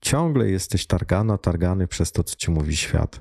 Ciągle 0.00 0.50
jesteś 0.50 0.86
targana, 0.86 1.38
targany 1.38 1.88
przez 1.88 2.12
to, 2.12 2.24
co 2.24 2.36
ci 2.36 2.50
mówi 2.50 2.76
świat. 2.76 3.20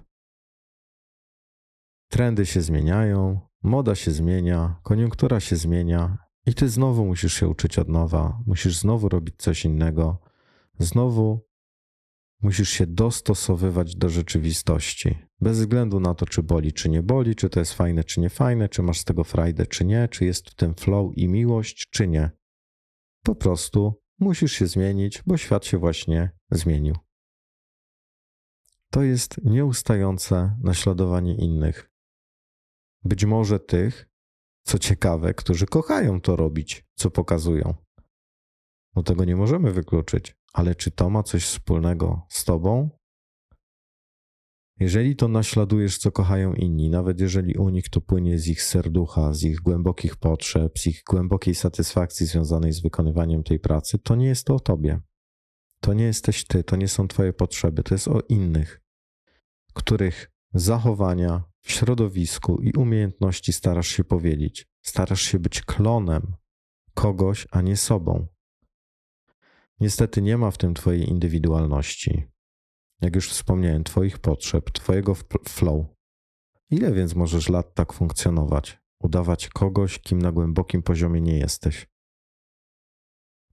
Trendy 2.09 2.45
się 2.45 2.61
zmieniają, 2.61 3.39
moda 3.63 3.95
się 3.95 4.11
zmienia, 4.11 4.79
koniunktura 4.83 5.39
się 5.39 5.55
zmienia 5.55 6.17
i 6.45 6.53
ty 6.53 6.69
znowu 6.69 7.05
musisz 7.05 7.33
się 7.33 7.47
uczyć 7.47 7.79
od 7.79 7.89
nowa, 7.89 8.39
musisz 8.45 8.77
znowu 8.77 9.09
robić 9.09 9.35
coś 9.37 9.65
innego, 9.65 10.21
znowu 10.79 11.46
musisz 12.41 12.69
się 12.69 12.87
dostosowywać 12.87 13.95
do 13.95 14.09
rzeczywistości. 14.09 15.17
Bez 15.41 15.59
względu 15.59 15.99
na 15.99 16.15
to, 16.15 16.25
czy 16.25 16.43
boli, 16.43 16.73
czy 16.73 16.89
nie 16.89 17.03
boli, 17.03 17.35
czy 17.35 17.49
to 17.49 17.59
jest 17.59 17.73
fajne, 17.73 18.03
czy 18.03 18.19
nie 18.19 18.29
fajne, 18.29 18.69
czy 18.69 18.83
masz 18.83 18.99
z 18.99 19.03
tego 19.03 19.23
frajdę, 19.23 19.65
czy 19.65 19.85
nie, 19.85 20.07
czy 20.07 20.25
jest 20.25 20.49
w 20.49 20.55
tym 20.55 20.75
flow 20.75 21.17
i 21.17 21.27
miłość, 21.27 21.87
czy 21.89 22.07
nie. 22.07 22.31
Po 23.23 23.35
prostu 23.35 24.01
musisz 24.19 24.51
się 24.51 24.67
zmienić, 24.67 25.23
bo 25.25 25.37
świat 25.37 25.65
się 25.65 25.77
właśnie 25.77 26.31
zmienił. 26.51 26.95
To 28.91 29.03
jest 29.03 29.43
nieustające 29.43 30.57
naśladowanie 30.63 31.35
innych. 31.35 31.91
Być 33.03 33.25
może 33.25 33.59
tych, 33.59 34.09
co 34.63 34.79
ciekawe, 34.79 35.33
którzy 35.33 35.65
kochają 35.65 36.21
to 36.21 36.35
robić, 36.35 36.85
co 36.95 37.11
pokazują. 37.11 37.73
No 38.95 39.03
tego 39.03 39.25
nie 39.25 39.35
możemy 39.35 39.71
wykluczyć, 39.71 40.35
ale 40.57 40.75
czy 40.75 40.91
to 40.91 41.09
ma 41.09 41.23
coś 41.23 41.43
wspólnego 41.43 42.25
z 42.29 42.43
tobą? 42.45 42.89
Jeżeli 44.79 45.15
to 45.15 45.27
naśladujesz, 45.27 45.97
co 45.97 46.11
kochają 46.11 46.53
inni, 46.53 46.89
nawet 46.89 47.19
jeżeli 47.19 47.55
u 47.55 47.69
nich 47.69 47.89
to 47.89 48.01
płynie 48.01 48.39
z 48.39 48.47
ich 48.47 48.61
serducha, 48.61 49.33
z 49.33 49.43
ich 49.43 49.59
głębokich 49.59 50.15
potrzeb, 50.15 50.79
z 50.79 50.87
ich 50.87 51.01
głębokiej 51.09 51.55
satysfakcji 51.55 52.25
związanej 52.25 52.73
z 52.73 52.81
wykonywaniem 52.81 53.43
tej 53.43 53.59
pracy, 53.59 53.99
to 53.99 54.15
nie 54.15 54.25
jest 54.25 54.45
to 54.45 54.55
o 54.55 54.59
tobie. 54.59 54.99
To 55.81 55.93
nie 55.93 56.03
jesteś 56.03 56.45
ty, 56.45 56.63
to 56.63 56.75
nie 56.75 56.87
są 56.87 57.07
twoje 57.07 57.33
potrzeby, 57.33 57.83
to 57.83 57.95
jest 57.95 58.07
o 58.07 58.21
innych, 58.29 58.81
których 59.73 60.31
zachowania 60.53 61.43
środowisku 61.65 62.61
i 62.61 62.71
umiejętności 62.71 63.53
starasz 63.53 63.87
się 63.87 64.03
powielić. 64.03 64.67
Starasz 64.81 65.21
się 65.21 65.39
być 65.39 65.61
klonem 65.61 66.35
kogoś, 66.93 67.47
a 67.51 67.61
nie 67.61 67.77
sobą. 67.77 68.27
Niestety 69.79 70.21
nie 70.21 70.37
ma 70.37 70.51
w 70.51 70.57
tym 70.57 70.73
Twojej 70.73 71.09
indywidualności. 71.09 72.27
Jak 73.01 73.15
już 73.15 73.29
wspomniałem, 73.29 73.83
Twoich 73.83 74.19
potrzeb, 74.19 74.71
Twojego 74.71 75.15
flow. 75.49 75.85
Ile 76.69 76.91
więc 76.91 77.15
możesz 77.15 77.49
lat 77.49 77.73
tak 77.73 77.93
funkcjonować? 77.93 78.79
Udawać 78.99 79.49
kogoś, 79.49 79.99
kim 79.99 80.21
na 80.21 80.31
głębokim 80.31 80.83
poziomie 80.83 81.21
nie 81.21 81.37
jesteś? 81.37 81.87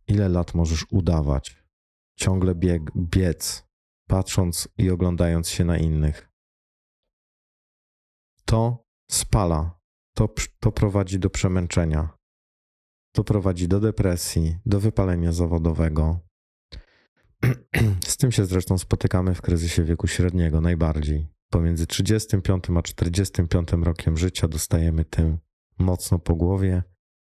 Ile 0.08 0.28
lat 0.28 0.54
możesz 0.54 0.86
udawać? 0.90 1.64
Ciągle 2.18 2.54
bieg, 2.54 2.82
biec, 2.96 3.66
patrząc 4.08 4.68
i 4.78 4.90
oglądając 4.90 5.48
się 5.48 5.64
na 5.64 5.78
innych. 5.78 6.30
To 8.44 8.84
spala, 9.10 9.80
to, 10.14 10.28
to 10.60 10.72
prowadzi 10.72 11.18
do 11.18 11.30
przemęczenia, 11.30 12.18
to 13.14 13.24
prowadzi 13.24 13.68
do 13.68 13.80
depresji, 13.80 14.58
do 14.66 14.80
wypalenia 14.80 15.32
zawodowego. 15.32 16.20
Z 18.06 18.16
tym 18.16 18.32
się 18.32 18.44
zresztą 18.44 18.78
spotykamy 18.78 19.34
w 19.34 19.42
kryzysie 19.42 19.84
wieku 19.84 20.06
średniego 20.06 20.60
najbardziej. 20.60 21.28
Pomiędzy 21.50 21.86
35 21.86 22.64
a 22.76 22.82
45 22.82 23.68
rokiem 23.72 24.16
życia 24.16 24.48
dostajemy 24.48 25.04
tym 25.04 25.38
mocno 25.78 26.18
po 26.18 26.34
głowie. 26.34 26.82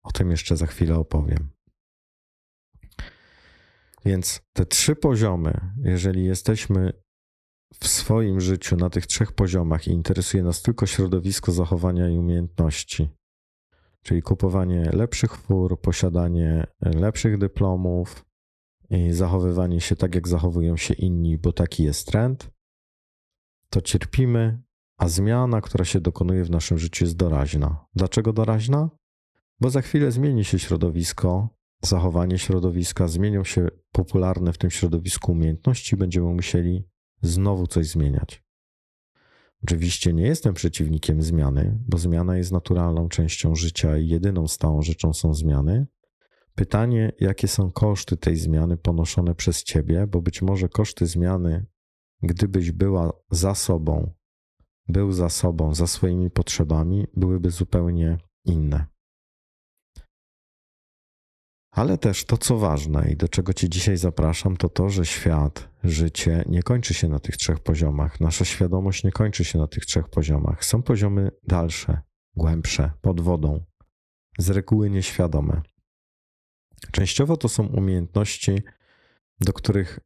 O 0.03 0.11
tym 0.11 0.31
jeszcze 0.31 0.57
za 0.57 0.65
chwilę 0.65 0.95
opowiem. 0.95 1.49
Więc 4.05 4.41
te 4.53 4.65
trzy 4.65 4.95
poziomy, 4.95 5.73
jeżeli 5.83 6.25
jesteśmy 6.25 6.93
w 7.73 7.87
swoim 7.87 8.41
życiu 8.41 8.75
na 8.75 8.89
tych 8.89 9.07
trzech 9.07 9.31
poziomach 9.31 9.87
i 9.87 9.91
interesuje 9.91 10.43
nas 10.43 10.61
tylko 10.61 10.85
środowisko 10.85 11.51
zachowania 11.51 12.09
i 12.09 12.17
umiejętności, 12.17 13.09
czyli 14.05 14.21
kupowanie 14.21 14.89
lepszych 14.93 15.37
fur, 15.37 15.81
posiadanie 15.81 16.67
lepszych 16.81 17.37
dyplomów 17.37 18.25
i 18.89 19.11
zachowywanie 19.11 19.81
się 19.81 19.95
tak, 19.95 20.15
jak 20.15 20.27
zachowują 20.27 20.77
się 20.77 20.93
inni, 20.93 21.37
bo 21.37 21.53
taki 21.53 21.83
jest 21.83 22.07
trend, 22.07 22.51
to 23.69 23.81
cierpimy, 23.81 24.61
a 24.97 25.07
zmiana, 25.07 25.61
która 25.61 25.85
się 25.85 25.99
dokonuje 25.99 26.43
w 26.43 26.49
naszym 26.49 26.77
życiu, 26.77 27.05
jest 27.05 27.15
doraźna. 27.15 27.85
Dlaczego 27.95 28.33
doraźna? 28.33 28.89
Bo 29.59 29.69
za 29.69 29.81
chwilę 29.81 30.11
zmieni 30.11 30.43
się 30.43 30.59
środowisko, 30.59 31.49
zachowanie 31.81 32.37
środowiska, 32.37 33.07
zmienią 33.07 33.43
się 33.43 33.67
popularne 33.91 34.53
w 34.53 34.57
tym 34.57 34.71
środowisku 34.71 35.31
umiejętności, 35.31 35.97
będziemy 35.97 36.33
musieli 36.33 36.87
znowu 37.21 37.67
coś 37.67 37.87
zmieniać. 37.87 38.44
Oczywiście 39.65 40.13
nie 40.13 40.23
jestem 40.23 40.53
przeciwnikiem 40.53 41.21
zmiany, 41.21 41.79
bo 41.87 41.97
zmiana 41.97 42.37
jest 42.37 42.51
naturalną 42.51 43.09
częścią 43.09 43.55
życia 43.55 43.97
i 43.97 44.07
jedyną 44.07 44.47
stałą 44.47 44.81
rzeczą 44.81 45.13
są 45.13 45.33
zmiany. 45.33 45.87
Pytanie, 46.55 47.11
jakie 47.19 47.47
są 47.47 47.71
koszty 47.71 48.17
tej 48.17 48.37
zmiany 48.37 48.77
ponoszone 48.77 49.35
przez 49.35 49.63
ciebie, 49.63 50.07
bo 50.07 50.21
być 50.21 50.41
może 50.41 50.69
koszty 50.69 51.05
zmiany, 51.05 51.65
gdybyś 52.23 52.71
była 52.71 53.11
za 53.31 53.55
sobą, 53.55 54.11
był 54.87 55.11
za 55.11 55.29
sobą, 55.29 55.75
za 55.75 55.87
swoimi 55.87 56.29
potrzebami, 56.31 57.07
byłyby 57.15 57.51
zupełnie 57.51 58.17
inne. 58.43 58.85
Ale 61.75 61.97
też 61.97 62.25
to, 62.25 62.37
co 62.37 62.57
ważne 62.57 63.11
i 63.11 63.15
do 63.15 63.27
czego 63.27 63.53
Cię 63.53 63.69
dzisiaj 63.69 63.97
zapraszam, 63.97 64.57
to 64.57 64.69
to, 64.69 64.89
że 64.89 65.05
świat, 65.05 65.69
życie 65.83 66.43
nie 66.47 66.63
kończy 66.63 66.93
się 66.93 67.07
na 67.07 67.19
tych 67.19 67.37
trzech 67.37 67.59
poziomach. 67.59 68.21
Nasza 68.21 68.45
świadomość 68.45 69.03
nie 69.03 69.11
kończy 69.11 69.45
się 69.45 69.59
na 69.59 69.67
tych 69.67 69.85
trzech 69.85 70.09
poziomach. 70.09 70.65
Są 70.65 70.83
poziomy 70.83 71.31
dalsze, 71.47 72.01
głębsze, 72.35 72.91
pod 73.01 73.21
wodą, 73.21 73.63
z 74.37 74.49
reguły 74.49 74.89
nieświadome. 74.89 75.61
Częściowo 76.91 77.37
to 77.37 77.49
są 77.49 77.67
umiejętności, 77.67 78.61
do 79.39 79.53
których 79.53 79.99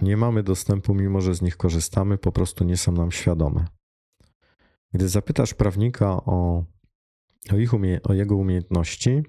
nie 0.00 0.16
mamy 0.16 0.42
dostępu, 0.42 0.94
mimo 0.94 1.20
że 1.20 1.34
z 1.34 1.42
nich 1.42 1.56
korzystamy, 1.56 2.18
po 2.18 2.32
prostu 2.32 2.64
nie 2.64 2.76
są 2.76 2.92
nam 2.92 3.12
świadome. 3.12 3.64
Gdy 4.92 5.08
zapytasz 5.08 5.54
prawnika 5.54 6.10
o, 6.10 6.64
o, 7.52 7.56
ich 7.56 7.74
umie, 7.74 8.00
o 8.02 8.12
jego 8.12 8.36
umiejętności, 8.36 9.22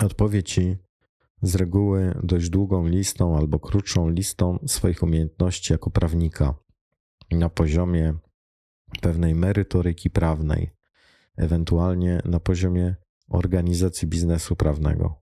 odpowie 0.00 0.42
ci 0.42 0.76
z 1.42 1.54
reguły 1.54 2.14
dość 2.22 2.50
długą 2.50 2.86
listą 2.86 3.36
albo 3.36 3.60
krótszą 3.60 4.08
listą 4.08 4.58
swoich 4.66 5.02
umiejętności 5.02 5.72
jako 5.72 5.90
prawnika 5.90 6.54
na 7.30 7.48
poziomie 7.48 8.14
pewnej 9.00 9.34
merytoryki 9.34 10.10
prawnej, 10.10 10.70
ewentualnie 11.36 12.22
na 12.24 12.40
poziomie 12.40 12.96
organizacji 13.28 14.08
biznesu 14.08 14.56
prawnego. 14.56 15.20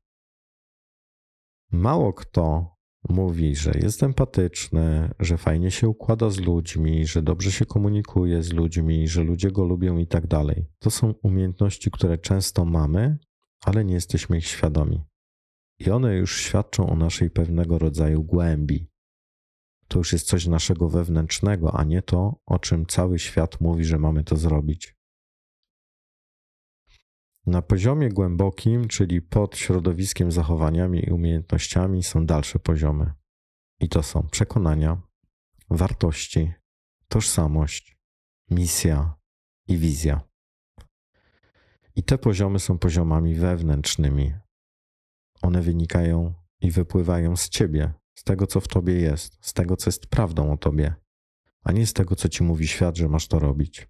Mało 1.70 2.12
kto 2.12 2.76
mówi, 3.08 3.56
że 3.56 3.72
jest 3.82 4.02
empatyczny, 4.02 5.10
że 5.20 5.38
fajnie 5.38 5.70
się 5.70 5.88
układa 5.88 6.30
z 6.30 6.40
ludźmi, 6.40 7.06
że 7.06 7.22
dobrze 7.22 7.52
się 7.52 7.66
komunikuje 7.66 8.42
z 8.42 8.52
ludźmi, 8.52 9.08
że 9.08 9.22
ludzie 9.22 9.50
go 9.50 9.64
lubią 9.64 9.98
i 9.98 10.06
tak 10.06 10.26
dalej. 10.26 10.66
To 10.78 10.90
są 10.90 11.14
umiejętności, 11.22 11.90
które 11.90 12.18
często 12.18 12.64
mamy, 12.64 13.18
ale 13.64 13.84
nie 13.84 13.94
jesteśmy 13.94 14.38
ich 14.38 14.46
świadomi. 14.46 15.04
I 15.86 15.90
one 15.90 16.16
już 16.16 16.36
świadczą 16.36 16.90
o 16.90 16.96
naszej 16.96 17.30
pewnego 17.30 17.78
rodzaju 17.78 18.24
głębi. 18.24 18.88
To 19.88 19.98
już 19.98 20.12
jest 20.12 20.26
coś 20.26 20.46
naszego 20.46 20.88
wewnętrznego, 20.88 21.74
a 21.74 21.84
nie 21.84 22.02
to, 22.02 22.40
o 22.46 22.58
czym 22.58 22.86
cały 22.86 23.18
świat 23.18 23.60
mówi, 23.60 23.84
że 23.84 23.98
mamy 23.98 24.24
to 24.24 24.36
zrobić. 24.36 24.96
Na 27.46 27.62
poziomie 27.62 28.08
głębokim, 28.08 28.88
czyli 28.88 29.22
pod 29.22 29.56
środowiskiem, 29.56 30.32
zachowaniami 30.32 31.08
i 31.08 31.10
umiejętnościami, 31.10 32.02
są 32.02 32.26
dalsze 32.26 32.58
poziomy. 32.58 33.12
I 33.80 33.88
to 33.88 34.02
są 34.02 34.28
przekonania, 34.28 35.02
wartości, 35.70 36.52
tożsamość, 37.08 37.98
misja 38.50 39.14
i 39.68 39.78
wizja. 39.78 40.20
I 41.96 42.02
te 42.02 42.18
poziomy 42.18 42.58
są 42.58 42.78
poziomami 42.78 43.34
wewnętrznymi. 43.34 44.32
One 45.42 45.62
wynikają 45.62 46.34
i 46.60 46.70
wypływają 46.70 47.36
z 47.36 47.48
ciebie, 47.48 47.92
z 48.14 48.24
tego, 48.24 48.46
co 48.46 48.60
w 48.60 48.68
tobie 48.68 48.94
jest, 48.94 49.38
z 49.40 49.52
tego, 49.52 49.76
co 49.76 49.88
jest 49.88 50.06
prawdą 50.06 50.52
o 50.52 50.56
tobie, 50.56 50.94
a 51.64 51.72
nie 51.72 51.86
z 51.86 51.92
tego, 51.92 52.16
co 52.16 52.28
ci 52.28 52.44
mówi 52.44 52.68
świat, 52.68 52.96
że 52.96 53.08
masz 53.08 53.28
to 53.28 53.38
robić. 53.38 53.88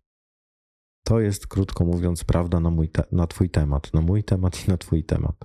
To 1.05 1.21
jest, 1.21 1.47
krótko 1.47 1.85
mówiąc, 1.85 2.25
prawda 2.25 2.61
na, 2.61 2.71
mój 2.71 2.89
te- 2.89 3.05
na 3.13 3.27
Twój 3.27 3.51
temat, 3.51 3.95
na 3.95 4.01
mój 4.01 4.25
temat 4.25 4.69
i 4.69 4.71
na 4.71 4.77
Twój 4.77 5.05
temat. 5.05 5.37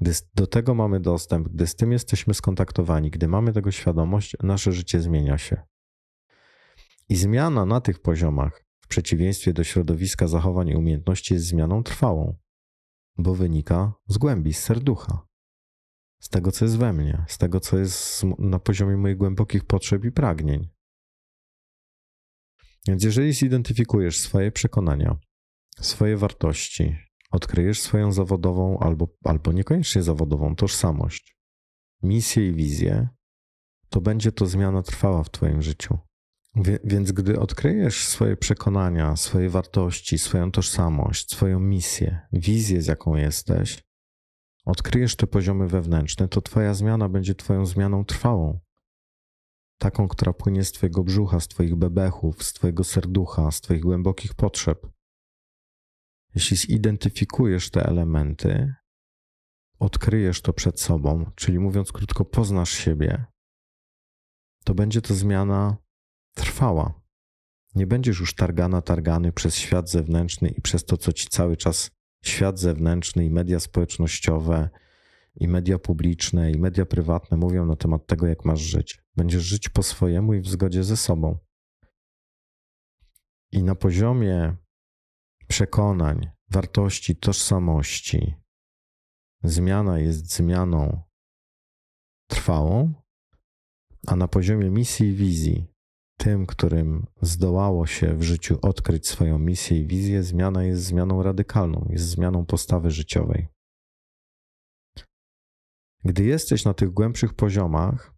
Gdy 0.00 0.12
do 0.34 0.46
tego 0.46 0.74
mamy 0.74 1.00
dostęp, 1.00 1.48
gdy 1.48 1.66
z 1.66 1.76
tym 1.76 1.92
jesteśmy 1.92 2.34
skontaktowani, 2.34 3.10
gdy 3.10 3.28
mamy 3.28 3.52
tego 3.52 3.70
świadomość, 3.70 4.36
nasze 4.42 4.72
życie 4.72 5.00
zmienia 5.00 5.38
się. 5.38 5.62
I 7.08 7.16
zmiana 7.16 7.66
na 7.66 7.80
tych 7.80 7.98
poziomach, 8.02 8.64
w 8.80 8.88
przeciwieństwie 8.88 9.52
do 9.52 9.64
środowiska 9.64 10.28
zachowań 10.28 10.68
i 10.68 10.76
umiejętności, 10.76 11.34
jest 11.34 11.46
zmianą 11.46 11.82
trwałą, 11.82 12.36
bo 13.18 13.34
wynika 13.34 13.92
z 14.08 14.18
głębi, 14.18 14.52
z 14.52 14.62
serducha, 14.62 15.26
z 16.20 16.28
tego, 16.28 16.52
co 16.52 16.64
jest 16.64 16.76
we 16.76 16.92
mnie, 16.92 17.24
z 17.28 17.38
tego, 17.38 17.60
co 17.60 17.78
jest 17.78 18.24
na 18.38 18.58
poziomie 18.58 18.96
moich 18.96 19.16
głębokich 19.16 19.64
potrzeb 19.64 20.04
i 20.04 20.12
pragnień. 20.12 20.68
Więc 22.88 23.04
jeżeli 23.04 23.32
zidentyfikujesz 23.32 24.18
swoje 24.18 24.52
przekonania, 24.52 25.18
swoje 25.80 26.16
wartości, 26.16 26.96
odkryjesz 27.30 27.80
swoją 27.80 28.12
zawodową 28.12 28.78
albo, 28.78 29.08
albo 29.24 29.52
niekoniecznie 29.52 30.02
zawodową 30.02 30.56
tożsamość, 30.56 31.36
misję 32.02 32.48
i 32.48 32.52
wizję, 32.52 33.08
to 33.88 34.00
będzie 34.00 34.32
to 34.32 34.46
zmiana 34.46 34.82
trwała 34.82 35.22
w 35.22 35.30
Twoim 35.30 35.62
życiu. 35.62 35.98
Więc 36.84 37.12
gdy 37.12 37.40
odkryjesz 37.40 38.06
swoje 38.06 38.36
przekonania, 38.36 39.16
swoje 39.16 39.50
wartości, 39.50 40.18
swoją 40.18 40.50
tożsamość, 40.50 41.30
swoją 41.30 41.60
misję, 41.60 42.20
wizję, 42.32 42.82
z 42.82 42.86
jaką 42.86 43.16
jesteś, 43.16 43.82
odkryjesz 44.64 45.16
te 45.16 45.26
poziomy 45.26 45.68
wewnętrzne, 45.68 46.28
to 46.28 46.42
Twoja 46.42 46.74
zmiana 46.74 47.08
będzie 47.08 47.34
Twoją 47.34 47.66
zmianą 47.66 48.04
trwałą 48.04 48.60
taką, 49.78 50.08
która 50.08 50.32
płynie 50.32 50.64
z 50.64 50.72
Twojego 50.72 51.04
brzucha, 51.04 51.40
z 51.40 51.48
Twoich 51.48 51.74
bebechów, 51.74 52.42
z 52.42 52.52
Twojego 52.52 52.84
serducha, 52.84 53.50
z 53.50 53.60
Twoich 53.60 53.82
głębokich 53.82 54.34
potrzeb. 54.34 54.86
Jeśli 56.34 56.56
zidentyfikujesz 56.56 57.70
te 57.70 57.86
elementy, 57.86 58.74
odkryjesz 59.78 60.42
to 60.42 60.52
przed 60.52 60.80
sobą, 60.80 61.30
czyli 61.34 61.58
mówiąc 61.58 61.92
krótko, 61.92 62.24
poznasz 62.24 62.70
siebie, 62.70 63.24
to 64.64 64.74
będzie 64.74 65.02
to 65.02 65.14
zmiana 65.14 65.76
trwała. 66.36 67.00
Nie 67.74 67.86
będziesz 67.86 68.20
już 68.20 68.34
targana, 68.34 68.82
targany 68.82 69.32
przez 69.32 69.56
świat 69.56 69.90
zewnętrzny 69.90 70.48
i 70.48 70.60
przez 70.60 70.84
to, 70.84 70.96
co 70.96 71.12
ci 71.12 71.26
cały 71.26 71.56
czas 71.56 71.90
świat 72.24 72.58
zewnętrzny 72.58 73.24
i 73.24 73.30
media 73.30 73.60
społecznościowe 73.60 74.70
i 75.34 75.48
media 75.48 75.78
publiczne, 75.78 76.52
i 76.52 76.58
media 76.58 76.86
prywatne 76.86 77.36
mówią 77.36 77.66
na 77.66 77.76
temat 77.76 78.06
tego, 78.06 78.26
jak 78.26 78.44
masz 78.44 78.60
żyć. 78.60 79.02
Będziesz 79.16 79.42
żyć 79.42 79.68
po 79.68 79.82
swojemu 79.82 80.34
i 80.34 80.40
w 80.40 80.48
zgodzie 80.48 80.84
ze 80.84 80.96
sobą. 80.96 81.38
I 83.52 83.62
na 83.62 83.74
poziomie 83.74 84.56
przekonań, 85.48 86.30
wartości, 86.50 87.16
tożsamości, 87.16 88.34
zmiana 89.42 89.98
jest 89.98 90.34
zmianą 90.34 91.02
trwałą, 92.26 92.94
a 94.06 94.16
na 94.16 94.28
poziomie 94.28 94.70
misji 94.70 95.08
i 95.08 95.14
wizji, 95.14 95.75
tym, 96.16 96.46
którym 96.46 97.06
zdołało 97.22 97.86
się 97.86 98.16
w 98.16 98.22
życiu 98.22 98.58
odkryć 98.62 99.08
swoją 99.08 99.38
misję 99.38 99.78
i 99.78 99.86
wizję, 99.86 100.22
zmiana 100.22 100.64
jest 100.64 100.82
zmianą 100.82 101.22
radykalną, 101.22 101.86
jest 101.90 102.04
zmianą 102.04 102.46
postawy 102.46 102.90
życiowej. 102.90 103.48
Gdy 106.04 106.24
jesteś 106.24 106.64
na 106.64 106.74
tych 106.74 106.90
głębszych 106.90 107.34
poziomach, 107.34 108.14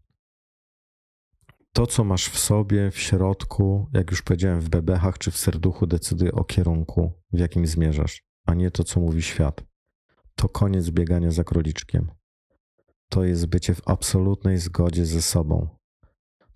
to, 1.72 1.86
co 1.86 2.04
masz 2.04 2.28
w 2.28 2.38
sobie, 2.38 2.90
w 2.90 2.98
środku, 2.98 3.88
jak 3.92 4.10
już 4.10 4.22
powiedziałem, 4.22 4.60
w 4.60 4.68
bebechach 4.68 5.18
czy 5.18 5.30
w 5.30 5.36
serduchu, 5.36 5.86
decyduje 5.86 6.32
o 6.32 6.44
kierunku, 6.44 7.12
w 7.32 7.38
jakim 7.38 7.66
zmierzasz, 7.66 8.22
a 8.46 8.54
nie 8.54 8.70
to, 8.70 8.84
co 8.84 9.00
mówi 9.00 9.22
świat. 9.22 9.64
To 10.34 10.48
koniec 10.48 10.90
biegania 10.90 11.30
za 11.30 11.44
króliczkiem. 11.44 12.10
To 13.08 13.24
jest 13.24 13.46
bycie 13.46 13.74
w 13.74 13.88
absolutnej 13.88 14.58
zgodzie 14.58 15.06
ze 15.06 15.22
sobą. 15.22 15.77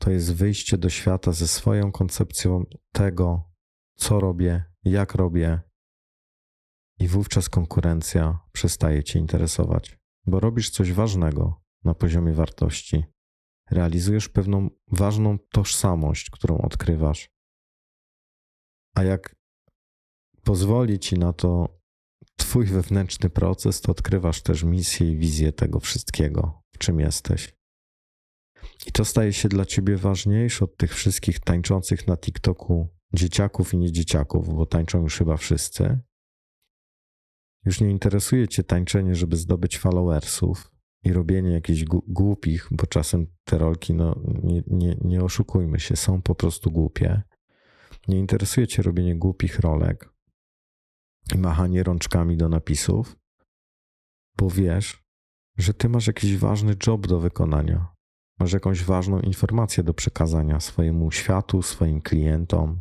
To 0.03 0.11
jest 0.11 0.35
wyjście 0.35 0.79
do 0.79 0.89
świata 0.89 1.33
ze 1.33 1.49
swoją 1.49 1.93
koncepcją 1.93 2.65
tego, 2.93 3.53
co 3.97 4.21
robię, 4.21 4.65
jak 4.85 5.15
robię, 5.15 5.61
i 6.99 7.09
wówczas 7.09 7.49
konkurencja 7.49 8.39
przestaje 8.53 9.05
cię 9.05 9.19
interesować 9.19 10.03
bo 10.27 10.41
robisz 10.41 10.71
coś 10.71 10.93
ważnego 10.93 11.63
na 11.85 11.95
poziomie 11.95 12.33
wartości. 12.33 13.05
Realizujesz 13.71 14.29
pewną 14.29 14.71
ważną 14.89 15.39
tożsamość, 15.39 16.31
którą 16.31 16.59
odkrywasz. 16.59 17.31
A 18.95 19.03
jak 19.03 19.37
pozwoli 20.43 20.99
ci 20.99 21.19
na 21.19 21.33
to 21.33 21.83
Twój 22.37 22.67
wewnętrzny 22.67 23.31
proces, 23.31 23.81
to 23.81 23.93
odkrywasz 23.93 24.43
też 24.43 24.63
misję 24.63 25.11
i 25.11 25.17
wizję 25.17 25.53
tego 25.53 25.81
wszystkiego, 25.81 26.63
w 26.75 26.79
czym 26.79 27.01
jesteś. 27.01 27.55
I 28.87 28.93
to 28.93 29.05
staje 29.05 29.33
się 29.33 29.49
dla 29.49 29.65
ciebie 29.65 29.97
ważniejsze 29.97 30.65
od 30.65 30.77
tych 30.77 30.95
wszystkich 30.95 31.41
tańczących 31.41 32.07
na 32.07 32.17
TikToku 32.17 32.89
dzieciaków 33.15 33.75
i 33.75 33.79
niedzieciaków, 33.79 34.55
bo 34.55 34.67
tańczą 34.67 35.03
już 35.03 35.19
chyba 35.19 35.37
wszyscy, 35.37 35.99
już 37.65 37.81
nie 37.81 37.91
interesuje 37.91 38.49
cię 38.49 38.65
tańczenie, 38.65 39.15
żeby 39.15 39.37
zdobyć 39.37 39.79
followersów 39.79 40.73
i 41.05 41.13
robienie 41.13 41.51
jakichś 41.51 41.85
głupich, 42.07 42.69
bo 42.71 42.87
czasem 42.87 43.27
te 43.45 43.59
rolki, 43.59 43.95
no 43.95 44.21
nie, 44.43 44.63
nie, 44.67 44.97
nie 45.01 45.25
oszukujmy 45.25 45.81
się, 45.81 45.97
są 45.97 46.23
po 46.23 46.35
prostu 46.35 46.71
głupie. 46.71 47.23
Nie 48.09 48.19
interesuje 48.19 48.67
cię 48.67 48.83
robienie 48.83 49.17
głupich 49.17 49.61
rolek 49.61 50.15
i 51.35 51.39
machanie 51.39 51.83
rączkami 51.83 52.37
do 52.37 52.49
napisów, 52.49 53.17
bo 54.37 54.51
wiesz, 54.51 55.03
że 55.59 55.75
ty 55.75 55.89
masz 55.89 56.07
jakiś 56.07 56.37
ważny 56.37 56.77
job 56.87 57.07
do 57.07 57.21
wykonania. 57.21 57.95
Masz 58.39 58.53
jakąś 58.53 58.85
ważną 58.85 59.21
informację 59.21 59.83
do 59.83 59.95
przekazania 59.95 60.61
swojemu 60.61 61.11
światu, 61.11 61.63
swoim 61.63 62.01
klientom 62.01 62.81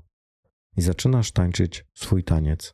i 0.78 0.82
zaczynasz 0.82 1.32
tańczyć 1.32 1.86
swój 1.94 2.24
taniec 2.24 2.74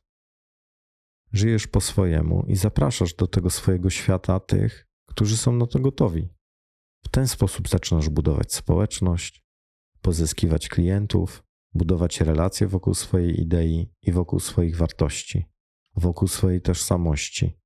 żyjesz 1.34 1.68
po 1.68 1.82
swojemu 1.82 2.46
i 2.48 2.56
zapraszasz 2.56 3.14
do 3.14 3.28
tego 3.28 3.50
swojego 3.50 3.90
świata 3.90 4.40
tych, 4.40 4.88
którzy 5.06 5.38
są 5.38 5.52
na 5.52 5.68
to 5.68 5.80
gotowi. 5.80 6.30
W 7.06 7.10
ten 7.10 7.28
sposób 7.28 7.70
zaczynasz 7.70 8.10
budować 8.10 8.54
społeczność, 8.54 9.44
pozyskiwać 10.02 10.70
klientów, 10.70 11.44
budować 11.74 12.22
relacje 12.22 12.68
wokół 12.68 12.94
swojej 12.94 13.42
idei 13.42 13.92
i 14.02 14.12
wokół 14.12 14.40
swoich 14.40 14.78
wartości, 14.78 15.46
wokół 15.96 16.28
swojej 16.28 16.62
tożsamości. 16.62 17.60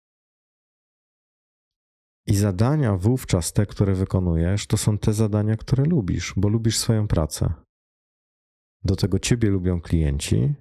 I 2.28 2.36
zadania 2.36 2.98
wówczas 2.98 3.54
te, 3.54 3.66
które 3.66 3.96
wykonujesz, 3.96 4.68
to 4.68 4.78
są 4.78 4.98
te 4.98 5.14
zadania, 5.14 5.58
które 5.58 5.84
lubisz, 5.86 6.34
bo 6.38 6.50
lubisz 6.50 6.78
swoją 6.78 7.08
pracę. 7.08 7.54
Do 8.84 8.96
tego 8.96 9.20
ciebie 9.20 9.50
lubią 9.50 9.82
klienci, 9.82 10.54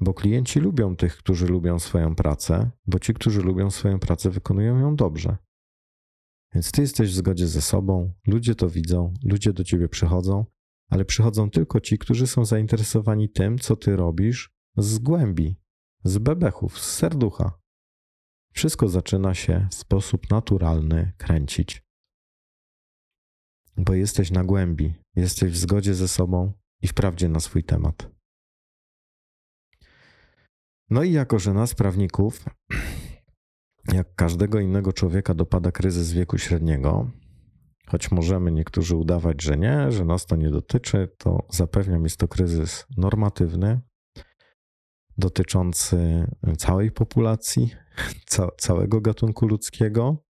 bo 0.00 0.14
klienci 0.14 0.60
lubią 0.60 0.96
tych, 0.96 1.16
którzy 1.16 1.46
lubią 1.46 1.78
swoją 1.78 2.14
pracę, 2.14 2.70
bo 2.86 2.98
ci, 2.98 3.14
którzy 3.14 3.42
lubią 3.42 3.70
swoją 3.70 3.98
pracę, 3.98 4.30
wykonują 4.30 4.78
ją 4.78 4.96
dobrze. 4.96 5.36
Więc 6.54 6.72
ty 6.72 6.80
jesteś 6.80 7.10
w 7.10 7.14
zgodzie 7.14 7.46
ze 7.46 7.62
sobą, 7.62 8.12
ludzie 8.26 8.54
to 8.54 8.68
widzą, 8.68 9.14
ludzie 9.24 9.52
do 9.52 9.64
ciebie 9.64 9.88
przychodzą, 9.88 10.44
ale 10.90 11.04
przychodzą 11.04 11.50
tylko 11.50 11.80
ci, 11.80 11.98
którzy 11.98 12.26
są 12.26 12.44
zainteresowani 12.44 13.30
tym, 13.30 13.58
co 13.58 13.76
ty 13.76 13.96
robisz 13.96 14.50
z 14.76 14.98
głębi, 14.98 15.60
z 16.04 16.18
bebechów, 16.18 16.78
z 16.78 16.96
serducha. 16.96 17.58
Wszystko 18.58 18.88
zaczyna 18.88 19.34
się 19.34 19.68
w 19.70 19.74
sposób 19.74 20.30
naturalny 20.30 21.12
kręcić. 21.18 21.82
Bo 23.76 23.94
jesteś 23.94 24.30
na 24.30 24.44
głębi, 24.44 24.94
jesteś 25.16 25.52
w 25.52 25.56
zgodzie 25.56 25.94
ze 25.94 26.08
sobą 26.08 26.52
i 26.82 26.88
wprawdzie 26.88 27.28
na 27.28 27.40
swój 27.40 27.64
temat. 27.64 28.10
No 30.90 31.02
i 31.02 31.12
jako, 31.12 31.38
że 31.38 31.54
nas, 31.54 31.74
prawników, 31.74 32.44
jak 33.98 34.14
każdego 34.14 34.60
innego 34.60 34.92
człowieka, 34.92 35.34
dopada 35.34 35.72
kryzys 35.72 36.12
wieku 36.12 36.38
średniego, 36.38 37.10
choć 37.86 38.10
możemy 38.10 38.52
niektórzy 38.52 38.96
udawać, 38.96 39.42
że 39.42 39.56
nie, 39.58 39.92
że 39.92 40.04
nas 40.04 40.26
to 40.26 40.36
nie 40.36 40.50
dotyczy, 40.50 41.08
to 41.18 41.46
zapewniam, 41.50 42.04
jest 42.04 42.16
to 42.16 42.28
kryzys 42.28 42.86
normatywny, 42.96 43.80
dotyczący 45.18 46.26
całej 46.58 46.90
populacji, 46.90 47.70
ca 48.26 48.48
całego 48.58 49.00
gatunku 49.00 49.46
ludzkiego, 49.46 50.24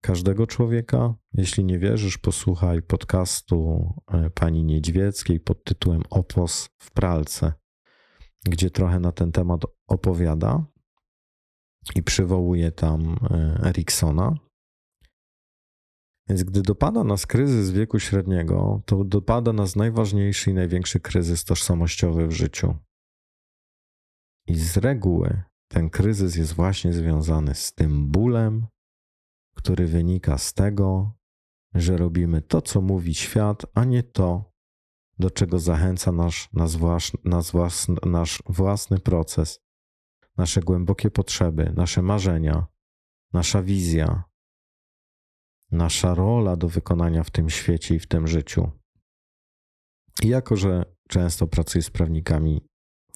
każdego 0.00 0.46
człowieka. 0.46 1.14
Jeśli 1.32 1.64
nie 1.64 1.78
wierzysz, 1.78 2.18
posłuchaj 2.18 2.82
podcastu 2.82 3.92
e, 4.12 4.30
pani 4.30 4.64
Niedźwieckiej 4.64 5.40
pod 5.40 5.64
tytułem 5.64 6.02
Opos 6.10 6.68
w 6.78 6.90
pralce 6.90 7.52
gdzie 8.44 8.70
trochę 8.70 9.00
na 9.00 9.12
ten 9.12 9.32
temat 9.32 9.60
opowiada. 9.86 10.64
i 11.94 12.02
przywołuje 12.02 12.72
tam 12.72 13.16
e, 13.30 13.60
Eriksona. 13.64 14.34
Więc 16.28 16.42
gdy 16.42 16.62
dopada 16.62 17.04
nas 17.04 17.26
kryzys 17.26 17.70
wieku 17.70 17.98
średniego, 17.98 18.82
to 18.86 19.04
dopada 19.04 19.52
nas 19.52 19.76
najważniejszy 19.76 20.50
i 20.50 20.54
największy 20.54 21.00
kryzys 21.00 21.44
tożsamościowy 21.44 22.26
w 22.26 22.32
życiu. 22.32 22.76
I 24.50 24.54
z 24.56 24.76
reguły 24.76 25.42
ten 25.68 25.90
kryzys 25.90 26.36
jest 26.36 26.52
właśnie 26.52 26.92
związany 26.92 27.54
z 27.54 27.72
tym 27.72 28.06
bólem, 28.08 28.66
który 29.56 29.86
wynika 29.86 30.38
z 30.38 30.54
tego, 30.54 31.12
że 31.74 31.96
robimy 31.96 32.42
to, 32.42 32.62
co 32.62 32.80
mówi 32.80 33.14
świat, 33.14 33.66
a 33.74 33.84
nie 33.84 34.02
to, 34.02 34.52
do 35.18 35.30
czego 35.30 35.58
zachęca 35.58 36.12
nasz, 36.12 36.48
nasz, 36.52 36.76
nasz, 37.24 37.86
nasz 38.04 38.42
własny 38.46 38.98
proces, 38.98 39.60
nasze 40.36 40.60
głębokie 40.60 41.10
potrzeby, 41.10 41.72
nasze 41.76 42.02
marzenia, 42.02 42.66
nasza 43.32 43.62
wizja, 43.62 44.24
nasza 45.70 46.14
rola 46.14 46.56
do 46.56 46.68
wykonania 46.68 47.24
w 47.24 47.30
tym 47.30 47.50
świecie 47.50 47.94
i 47.94 47.98
w 47.98 48.06
tym 48.06 48.26
życiu. 48.28 48.70
I 50.22 50.28
jako, 50.28 50.56
że 50.56 50.96
często 51.08 51.46
pracuję 51.46 51.82
z 51.82 51.90
prawnikami 51.90 52.69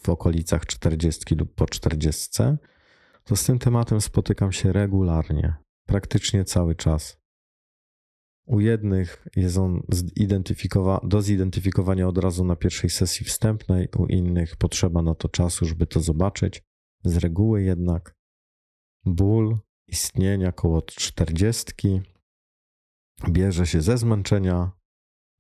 w 0.05 0.09
okolicach 0.09 0.67
40 0.67 1.35
lub 1.35 1.55
po 1.55 1.67
40, 1.67 2.43
to 3.25 3.37
z 3.37 3.45
tym 3.45 3.59
tematem 3.59 4.01
spotykam 4.01 4.53
się 4.53 4.73
regularnie, 4.73 5.55
praktycznie 5.87 6.45
cały 6.45 6.75
czas. 6.75 7.25
U 8.47 8.61
jednych 8.61 9.27
jest 9.37 9.57
on 9.59 9.83
do 11.03 11.23
zidentyfikowania 11.23 12.09
od 12.09 12.19
razu 12.19 12.45
na 12.45 12.57
pierwszej 12.57 12.91
sesji 12.91 13.27
wstępnej, 13.27 13.89
u 13.99 14.07
innych 14.07 14.57
potrzeba 14.57 15.03
na 15.03 15.15
to 15.15 15.29
czasu, 15.29 15.67
żeby 15.67 15.87
to 15.87 16.01
zobaczyć. 16.01 16.63
Z 17.05 17.17
reguły 17.17 17.63
jednak 17.63 18.15
ból 19.05 19.59
istnienia 19.89 20.53
koło 20.53 20.83
czterdziestki 20.83 22.01
bierze 23.31 23.67
się 23.67 23.81
ze 23.81 23.99
zmęczenia 23.99 24.71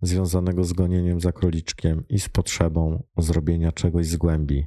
związanego 0.06 0.64
z 0.64 0.72
gonieniem 0.72 1.20
za 1.20 1.32
króliczkiem 1.32 2.04
i 2.08 2.20
z 2.20 2.28
potrzebą 2.28 3.02
zrobienia 3.18 3.72
czegoś 3.72 4.06
z 4.06 4.16
głębi. 4.16 4.66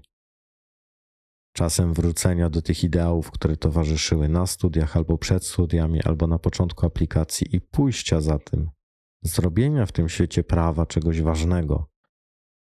Czasem 1.54 1.94
wrócenia 1.94 2.50
do 2.50 2.62
tych 2.62 2.84
ideałów, 2.84 3.32
które 3.32 3.58
towarzyszyły 3.58 4.30
na 4.30 4.48
studiach 4.48 4.98
albo 4.98 5.18
przed 5.18 5.46
studiami, 5.46 6.04
albo 6.04 6.28
na 6.28 6.40
początku 6.40 6.86
aplikacji 6.86 7.56
i 7.56 7.62
pójścia 7.62 8.22
za 8.22 8.40
tym, 8.40 8.70
zrobienia 9.22 9.86
w 9.86 9.92
tym 9.92 10.10
świecie 10.10 10.44
prawa 10.44 10.86
czegoś 10.86 11.22
ważnego, 11.22 11.90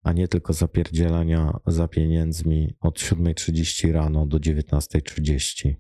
a 0.03 0.13
nie 0.13 0.29
tylko 0.29 0.53
zapierdzielania 0.53 1.61
za 1.67 1.89
pieniędzmi 1.89 2.75
od 2.81 2.99
7.30 2.99 3.93
rano 3.93 4.27
do 4.27 4.39
19.30. 4.39 5.75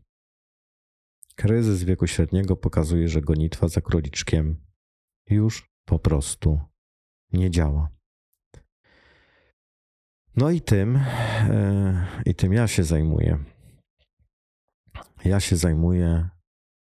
Kryzys 1.37 1.85
wieku 1.85 2.07
średniego 2.07 2.57
pokazuje, 2.57 3.09
że 3.09 3.21
gonitwa 3.21 3.69
za 3.69 3.81
króliczkiem 3.81 4.65
już 5.31 5.71
po 5.85 5.99
prostu 5.99 6.61
nie 7.35 7.51
działa. 7.51 7.89
No 10.37 10.51
i 10.51 10.61
tym, 10.61 10.97
e, 10.97 12.07
i 12.27 12.35
tym 12.35 12.53
ja 12.53 12.69
się 12.69 12.85
zajmuję. 12.85 13.39
Ja 15.25 15.41
się 15.41 15.57
zajmuję 15.57 16.29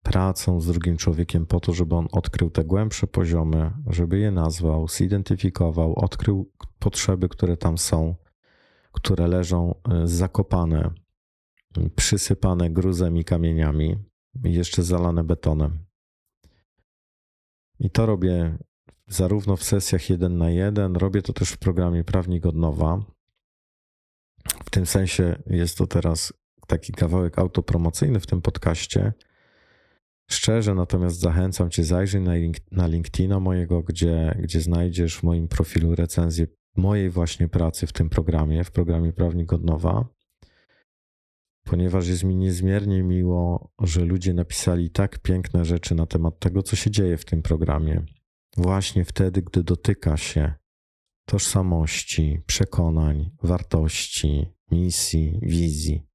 pracą 0.02 0.60
z 0.60 0.66
drugim 0.66 0.96
człowiekiem 0.96 1.46
po 1.46 1.60
to, 1.60 1.72
żeby 1.72 1.94
on 1.94 2.08
odkrył 2.12 2.50
te 2.50 2.64
głębsze 2.64 3.06
poziomy, 3.06 3.72
żeby 3.86 4.18
je 4.18 4.30
nazwał, 4.30 4.88
zidentyfikował, 4.88 5.94
odkrył 5.98 6.52
potrzeby, 6.78 7.28
które 7.28 7.56
tam 7.56 7.78
są, 7.78 8.14
które 8.92 9.26
leżą 9.26 9.74
e, 9.74 10.06
zakopane, 10.06 10.90
przysypane 11.96 12.70
gruzem 12.70 13.16
i 13.16 13.24
kamieniami, 13.24 13.96
jeszcze 14.44 14.82
zalane 14.82 15.24
betonem. 15.24 15.78
I 17.80 17.90
to 17.90 18.06
robię 18.06 18.58
zarówno 19.10 19.56
w 19.56 19.64
sesjach 19.64 20.10
jeden 20.10 20.38
na 20.38 20.50
jeden, 20.50 20.96
robię 20.96 21.22
to 21.22 21.32
też 21.32 21.50
w 21.50 21.58
programie 21.58 22.04
Prawnik 22.04 22.46
od 22.46 22.56
nowa. 22.56 23.04
W 24.64 24.70
tym 24.70 24.86
sensie 24.86 25.42
jest 25.46 25.78
to 25.78 25.86
teraz 25.86 26.32
taki 26.66 26.92
kawałek 26.92 27.38
autopromocyjny 27.38 28.20
w 28.20 28.26
tym 28.26 28.42
podcaście. 28.42 29.12
Szczerze 30.30 30.74
natomiast 30.74 31.20
zachęcam 31.20 31.70
Cię, 31.70 31.84
zajrzyj 31.84 32.20
na, 32.20 32.34
link, 32.34 32.56
na 32.72 32.86
LinkedIna 32.86 33.40
mojego, 33.40 33.82
gdzie, 33.82 34.38
gdzie 34.42 34.60
znajdziesz 34.60 35.16
w 35.16 35.22
moim 35.22 35.48
profilu 35.48 35.94
recenzję 35.94 36.46
mojej 36.76 37.10
właśnie 37.10 37.48
pracy 37.48 37.86
w 37.86 37.92
tym 37.92 38.10
programie, 38.10 38.64
w 38.64 38.70
programie 38.70 39.12
Prawnik 39.12 39.52
od 39.52 39.64
nowa 39.64 40.08
ponieważ 41.70 42.08
jest 42.08 42.24
mi 42.24 42.36
niezmiernie 42.36 43.02
miło, 43.02 43.72
że 43.82 44.04
ludzie 44.04 44.34
napisali 44.34 44.90
tak 44.90 45.18
piękne 45.18 45.64
rzeczy 45.64 45.94
na 45.94 46.06
temat 46.06 46.38
tego, 46.38 46.62
co 46.62 46.76
się 46.76 46.90
dzieje 46.90 47.16
w 47.16 47.24
tym 47.24 47.42
programie. 47.42 48.02
Właśnie 48.56 49.04
wtedy, 49.04 49.42
gdy 49.42 49.62
dotyka 49.62 50.16
się 50.16 50.54
tożsamości, 51.28 52.42
przekonań, 52.46 53.30
wartości, 53.42 54.46
misji, 54.70 55.38
wizji. 55.42 56.06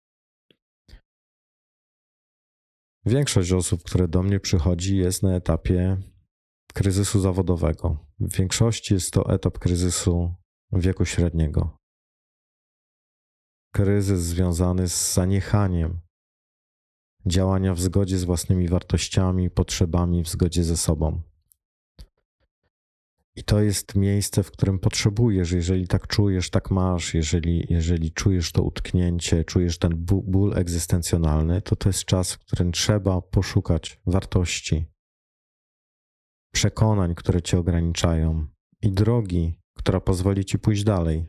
Większość 3.05 3.51
osób, 3.51 3.83
które 3.83 4.07
do 4.07 4.23
mnie 4.23 4.39
przychodzi, 4.39 4.97
jest 4.97 5.23
na 5.23 5.36
etapie 5.36 5.97
kryzysu 6.73 7.19
zawodowego. 7.19 7.97
W 8.19 8.38
większości 8.38 8.93
jest 8.93 9.13
to 9.13 9.33
etap 9.33 9.59
kryzysu 9.59 10.33
wieku 10.71 11.05
średniego 11.05 11.77
kryzys 13.75 14.21
związany 14.21 14.88
z 14.88 15.13
zaniechaniem 15.13 15.99
działania 17.25 17.73
w 17.73 17.81
zgodzie 17.81 18.17
z 18.17 18.23
własnymi 18.23 18.67
wartościami, 18.67 19.49
potrzebami, 19.49 20.23
w 20.23 20.29
zgodzie 20.29 20.63
ze 20.63 20.77
sobą. 20.77 21.21
I 23.38 23.43
to 23.43 23.61
jest 23.61 23.95
miejsce, 23.95 24.43
w 24.43 24.51
którym 24.51 24.79
potrzebujesz, 24.79 25.51
jeżeli 25.51 25.88
tak 25.88 26.07
czujesz, 26.07 26.49
tak 26.49 26.71
masz, 26.71 27.13
jeżeli, 27.13 27.67
jeżeli 27.69 28.11
czujesz 28.11 28.51
to 28.51 28.63
utknięcie, 28.63 29.43
czujesz 29.43 29.77
ten 29.77 29.91
ból 30.05 30.53
egzystencjonalny, 30.57 31.61
to 31.61 31.75
to 31.75 31.89
jest 31.89 32.05
czas, 32.05 32.33
w 32.33 32.39
którym 32.39 32.71
trzeba 32.71 33.21
poszukać 33.21 33.99
wartości, 34.05 34.86
przekonań, 36.53 37.15
które 37.15 37.41
cię 37.41 37.59
ograniczają 37.59 38.47
i 38.81 38.91
drogi, 38.91 39.59
która 39.77 39.99
pozwoli 39.99 40.45
ci 40.45 40.59
pójść 40.59 40.83
dalej, 40.83 41.27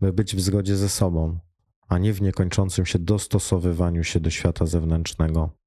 by 0.00 0.12
być 0.12 0.36
w 0.36 0.40
zgodzie 0.40 0.76
ze 0.76 0.88
sobą, 0.88 1.38
a 1.88 1.98
nie 1.98 2.12
w 2.12 2.22
niekończącym 2.22 2.86
się 2.86 2.98
dostosowywaniu 2.98 4.04
się 4.04 4.20
do 4.20 4.30
świata 4.30 4.66
zewnętrznego. 4.66 5.61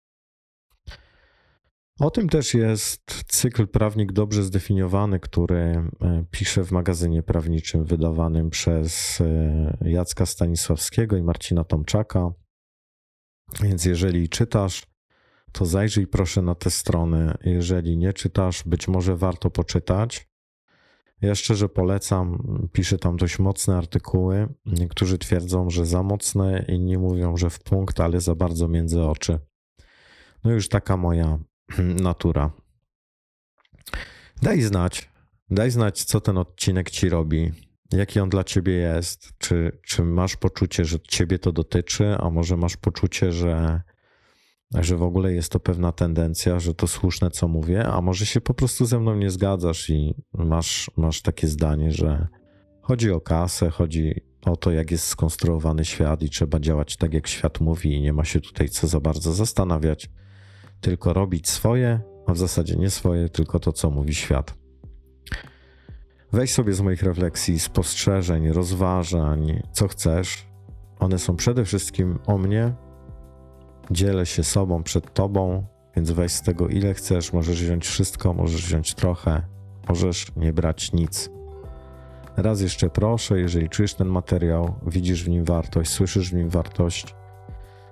O 2.00 2.12
tym 2.12 2.30
też 2.30 2.54
jest 2.54 3.24
cykl 3.28 3.68
Prawnik 3.68 4.12
Dobrze 4.12 4.43
Zdefiniowany, 4.43 5.20
który 5.20 5.58
e, 5.58 6.26
pisze 6.32 6.64
w 6.64 6.72
magazynie 6.72 7.24
prawniczym 7.24 7.86
wydawanym 7.86 8.50
przez 8.50 9.22
e, 9.22 9.78
Jacka 9.82 10.26
Stanisławskiego 10.26 11.18
i 11.18 11.24
Marcina 11.24 11.64
Tomczaka. 11.64 12.32
Więc 13.62 13.86
jeżeli 13.86 14.30
czytasz, 14.30 14.88
to 15.52 15.66
zajrzyj 15.66 16.08
proszę 16.08 16.41
na 16.41 16.56
te 16.56 16.70
strony. 16.70 17.34
Jeżeli 17.43 17.98
nie 17.98 18.14
czytasz, 18.14 18.64
być 18.64 18.88
może 18.88 19.16
warto 19.16 19.50
poczytać. 19.50 20.28
Ja 21.22 21.36
szczerze 21.36 21.70
polecam, 21.70 22.38
piszę 22.74 22.98
tam 22.98 23.18
dość 23.18 23.39
mocne 23.39 23.78
artykuły. 23.78 24.48
Niektórzy 24.66 25.18
twierdzą, 25.18 25.70
że 25.70 25.86
za 25.86 26.04
mocne, 26.04 26.66
inni 26.68 26.98
mówią, 26.98 27.38
że 27.38 27.50
w 27.50 27.60
punkt, 27.60 28.00
ale 28.00 28.22
za 28.22 28.36
bardzo 28.36 28.68
między 28.68 29.04
oczy. 29.04 29.39
No 30.43 30.52
już 30.52 30.70
taka 30.70 30.98
moja 30.98 31.39
natura. 32.03 32.51
Daj 34.41 34.61
znać, 34.61 35.09
daj 35.49 35.72
znać, 35.72 36.03
co 36.03 36.22
ten 36.22 36.38
odcinek 36.38 36.89
ci 36.89 37.09
robi, 37.09 37.51
jaki 37.91 38.20
on 38.20 38.30
dla 38.30 38.43
ciebie 38.43 38.74
jest. 38.74 39.34
Czy, 39.38 39.80
czy 39.84 40.03
masz 40.03 40.36
poczucie, 40.36 40.86
że 40.86 40.99
ciebie 40.99 41.39
to 41.39 41.51
dotyczy, 41.51 42.16
a 42.20 42.30
może 42.30 42.57
masz 42.57 42.78
poczucie, 42.78 43.32
że 43.32 43.82
że 44.74 44.97
w 44.97 45.03
ogóle 45.03 45.34
jest 45.34 45.51
to 45.51 45.59
pewna 45.59 45.91
tendencja, 45.91 46.59
że 46.59 46.74
to 46.74 46.88
słuszne, 46.88 47.32
co 47.32 47.47
mówię, 47.47 47.88
a 47.88 48.01
może 48.01 48.26
się 48.26 48.41
po 48.41 48.53
prostu 48.53 48.86
ze 48.86 48.99
mną 48.99 49.16
nie 49.16 49.32
zgadzasz 49.32 49.89
i 49.89 50.16
masz, 50.34 50.91
masz 50.97 51.22
takie 51.22 51.47
zdanie, 51.47 51.91
że 51.91 52.28
chodzi 52.82 53.11
o 53.11 53.22
kasę, 53.22 53.70
chodzi 53.70 54.22
o 54.45 54.57
to, 54.57 54.72
jak 54.72 54.91
jest 54.91 55.07
skonstruowany 55.07 55.86
świat 55.86 56.22
i 56.22 56.30
trzeba 56.30 56.59
działać 56.59 56.97
tak, 56.97 57.13
jak 57.13 57.28
świat 57.28 57.59
mówi, 57.59 57.93
i 57.93 58.01
nie 58.01 58.13
ma 58.13 58.26
się 58.26 58.41
tutaj 58.41 58.70
co 58.70 58.88
za 58.88 58.99
bardzo 58.99 59.34
zastanawiać, 59.34 60.09
tylko 60.82 61.14
robić 61.14 61.50
swoje, 61.50 62.00
a 62.28 62.34
w 62.34 62.38
zasadzie 62.38 62.76
nie 62.76 62.90
swoje, 62.90 63.30
tylko 63.30 63.60
to, 63.60 63.74
co 63.74 63.90
mówi 63.90 64.16
świat. 64.16 64.54
Weź 66.34 66.54
sobie 66.54 66.74
z 66.74 66.82
moich 66.82 67.04
refleksji, 67.04 67.60
spostrzeżeń, 67.60 68.52
rozważań, 68.52 69.64
co 69.72 69.88
chcesz. 69.88 70.48
One 71.00 71.20
są 71.20 71.36
przede 71.36 71.66
wszystkim 71.66 72.20
o 72.28 72.38
mnie, 72.38 72.74
dzielę 73.92 74.26
się 74.26 74.44
sobą 74.44 74.84
przed 74.84 75.14
tobą, 75.14 75.66
więc 75.96 76.12
weź 76.12 76.32
z 76.32 76.42
tego 76.42 76.68
ile 76.68 76.94
chcesz. 76.94 77.34
Możesz 77.34 77.64
wziąć 77.64 77.86
wszystko, 77.88 78.34
możesz 78.34 78.66
wziąć 78.66 78.94
trochę, 78.94 79.42
możesz 79.90 80.36
nie 80.36 80.54
brać 80.54 80.94
nic. 80.94 81.30
Raz 82.38 82.62
jeszcze 82.62 82.90
proszę, 82.90 83.40
jeżeli 83.40 83.70
czujesz 83.70 83.94
ten 83.94 84.08
materiał, 84.08 84.76
widzisz 84.88 85.24
w 85.24 85.30
nim 85.30 85.44
wartość, 85.44 85.92
słyszysz 85.92 86.30
w 86.30 86.34
nim 86.34 86.50
wartość, 86.50 87.16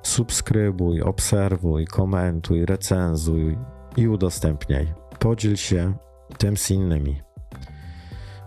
Subskrybuj, 0.03 1.01
obserwuj, 1.01 1.85
komentuj, 1.85 2.65
recenzuj 2.65 3.57
i 3.97 4.07
udostępniaj. 4.07 4.93
Podziel 5.19 5.55
się 5.55 5.93
tym 6.37 6.57
z 6.57 6.71
innymi. 6.71 7.21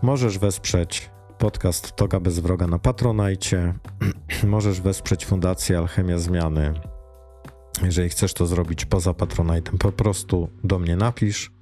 Możesz 0.03 0.39
wesprzeć 0.39 1.11
podcast 1.39 1.97
Toga 1.97 2.21
bez 2.21 2.39
wroga 2.39 2.67
na 2.67 2.79
Patronajcie. 2.79 3.75
Możesz 4.47 4.81
wesprzeć 4.81 5.27
Fundację 5.27 5.79
Alchemia 5.79 6.19
Zmiany. 6.19 6.75
Jeżeli 7.83 8.09
chcesz 8.09 8.35
to 8.35 8.47
zrobić 8.47 8.85
poza 8.85 9.15
Patronajtem, 9.15 9.79
po 9.79 9.93
prostu 9.93 10.49
do 10.65 10.79
mnie 10.79 10.97
napisz. 10.97 11.53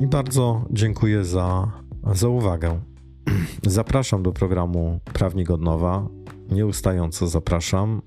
I 0.00 0.06
bardzo 0.06 0.64
dziękuję 0.70 1.24
za, 1.24 1.72
za 2.12 2.28
uwagę. 2.28 2.80
Zapraszam 3.66 4.22
do 4.22 4.32
programu 4.32 5.00
Prawnik 5.04 5.50
od 5.50 5.60
Nowa. 5.60 6.08
Nieustająco 6.50 7.26
zapraszam. 7.26 8.02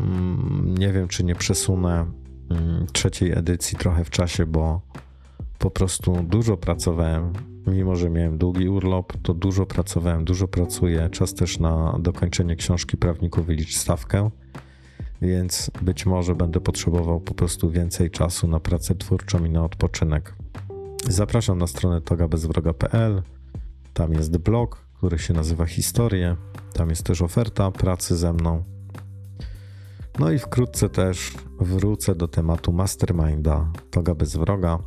Mm, 0.00 0.74
Nie 0.78 0.92
wiem, 0.92 1.08
czy 1.08 1.24
nie 1.24 1.34
przesunę 1.34 2.06
mm, 2.50 2.86
trzeciej 2.92 3.32
edycji 3.32 3.78
trochę 3.78 4.04
w 4.04 4.10
czasie, 4.10 4.46
bo 4.46 4.80
po 5.58 5.70
prostu 5.70 6.22
dużo 6.22 6.56
pracowałem. 6.56 7.32
Mimo, 7.66 7.96
że 7.96 8.10
miałem 8.10 8.38
długi 8.38 8.68
urlop, 8.68 9.12
to 9.22 9.34
dużo 9.34 9.66
pracowałem, 9.66 10.24
dużo 10.24 10.48
pracuję. 10.48 11.08
Czas 11.12 11.34
też 11.34 11.58
na 11.58 11.98
dokończenie 12.00 12.56
książki 12.56 12.96
prawników 12.96 13.46
wylicz 13.46 13.76
stawkę, 13.76 14.30
więc 15.22 15.70
być 15.82 16.06
może 16.06 16.34
będę 16.34 16.60
potrzebował 16.60 17.20
po 17.20 17.34
prostu 17.34 17.70
więcej 17.70 18.10
czasu 18.10 18.48
na 18.48 18.60
pracę 18.60 18.94
twórczą 18.94 19.44
i 19.44 19.50
na 19.50 19.64
odpoczynek. 19.64 20.34
Zapraszam 21.08 21.58
na 21.58 21.66
stronę 21.66 22.00
togabezwroga.pl. 22.00 23.22
Tam 23.94 24.12
jest 24.12 24.36
blog, 24.36 24.86
który 24.98 25.18
się 25.18 25.34
nazywa 25.34 25.66
Historie. 25.66 26.36
Tam 26.72 26.90
jest 26.90 27.02
też 27.02 27.22
oferta 27.22 27.70
pracy 27.70 28.16
ze 28.16 28.32
mną. 28.32 28.75
No 30.18 30.30
i 30.30 30.38
wkrótce 30.38 30.88
też 30.88 31.32
wrócę 31.60 32.14
do 32.14 32.28
tematu 32.28 32.72
masterminda 32.72 33.72
Toga 33.90 34.14
bez 34.14 34.36
wroga. 34.36 34.78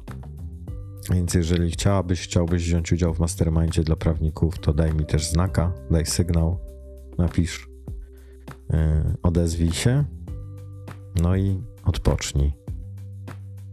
Więc 1.12 1.34
jeżeli 1.34 1.72
chciałabyś, 1.72 2.22
chciałbyś 2.22 2.64
wziąć 2.64 2.92
udział 2.92 3.14
w 3.14 3.20
mastermindzie 3.20 3.84
dla 3.84 3.96
prawników, 3.96 4.60
to 4.60 4.74
daj 4.74 4.94
mi 4.94 5.06
też 5.06 5.30
znaka, 5.30 5.74
daj 5.92 6.06
sygnał, 6.06 6.60
napisz, 7.18 7.70
yy, 8.70 8.78
odezwij 9.24 9.72
się, 9.72 10.06
no 11.16 11.36
i 11.36 11.62
odpocznij. 11.86 12.54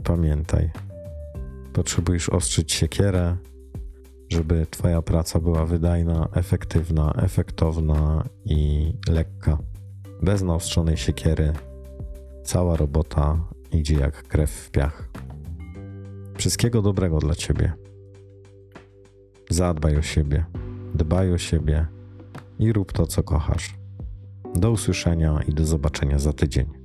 Pamiętaj, 0.04 0.70
potrzebujesz 1.72 2.28
ostrzyć 2.28 2.72
siekierę, 2.72 3.36
żeby 4.28 4.66
Twoja 4.70 5.02
praca 5.02 5.40
była 5.40 5.66
wydajna, 5.66 6.28
efektywna, 6.32 7.12
efektowna 7.16 8.24
i 8.44 8.92
lekka. 9.08 9.58
Bez 10.22 10.42
naostrzonej 10.42 10.96
siekiery 10.96 11.52
cała 12.44 12.76
robota 12.76 13.38
idzie 13.72 13.94
jak 13.94 14.22
krew 14.22 14.50
w 14.50 14.70
piach. 14.70 15.08
Wszystkiego 16.36 16.82
dobrego 16.82 17.18
dla 17.18 17.34
Ciebie. 17.34 17.72
Zadbaj 19.50 19.96
o 19.96 20.02
siebie, 20.02 20.44
dbaj 20.94 21.32
o 21.32 21.38
siebie 21.38 21.86
i 22.58 22.72
rób 22.72 22.92
to, 22.92 23.06
co 23.06 23.22
kochasz. 23.22 23.74
Do 24.54 24.70
usłyszenia 24.70 25.40
i 25.48 25.54
do 25.54 25.64
zobaczenia 25.64 26.18
za 26.18 26.32
tydzień. 26.32 26.75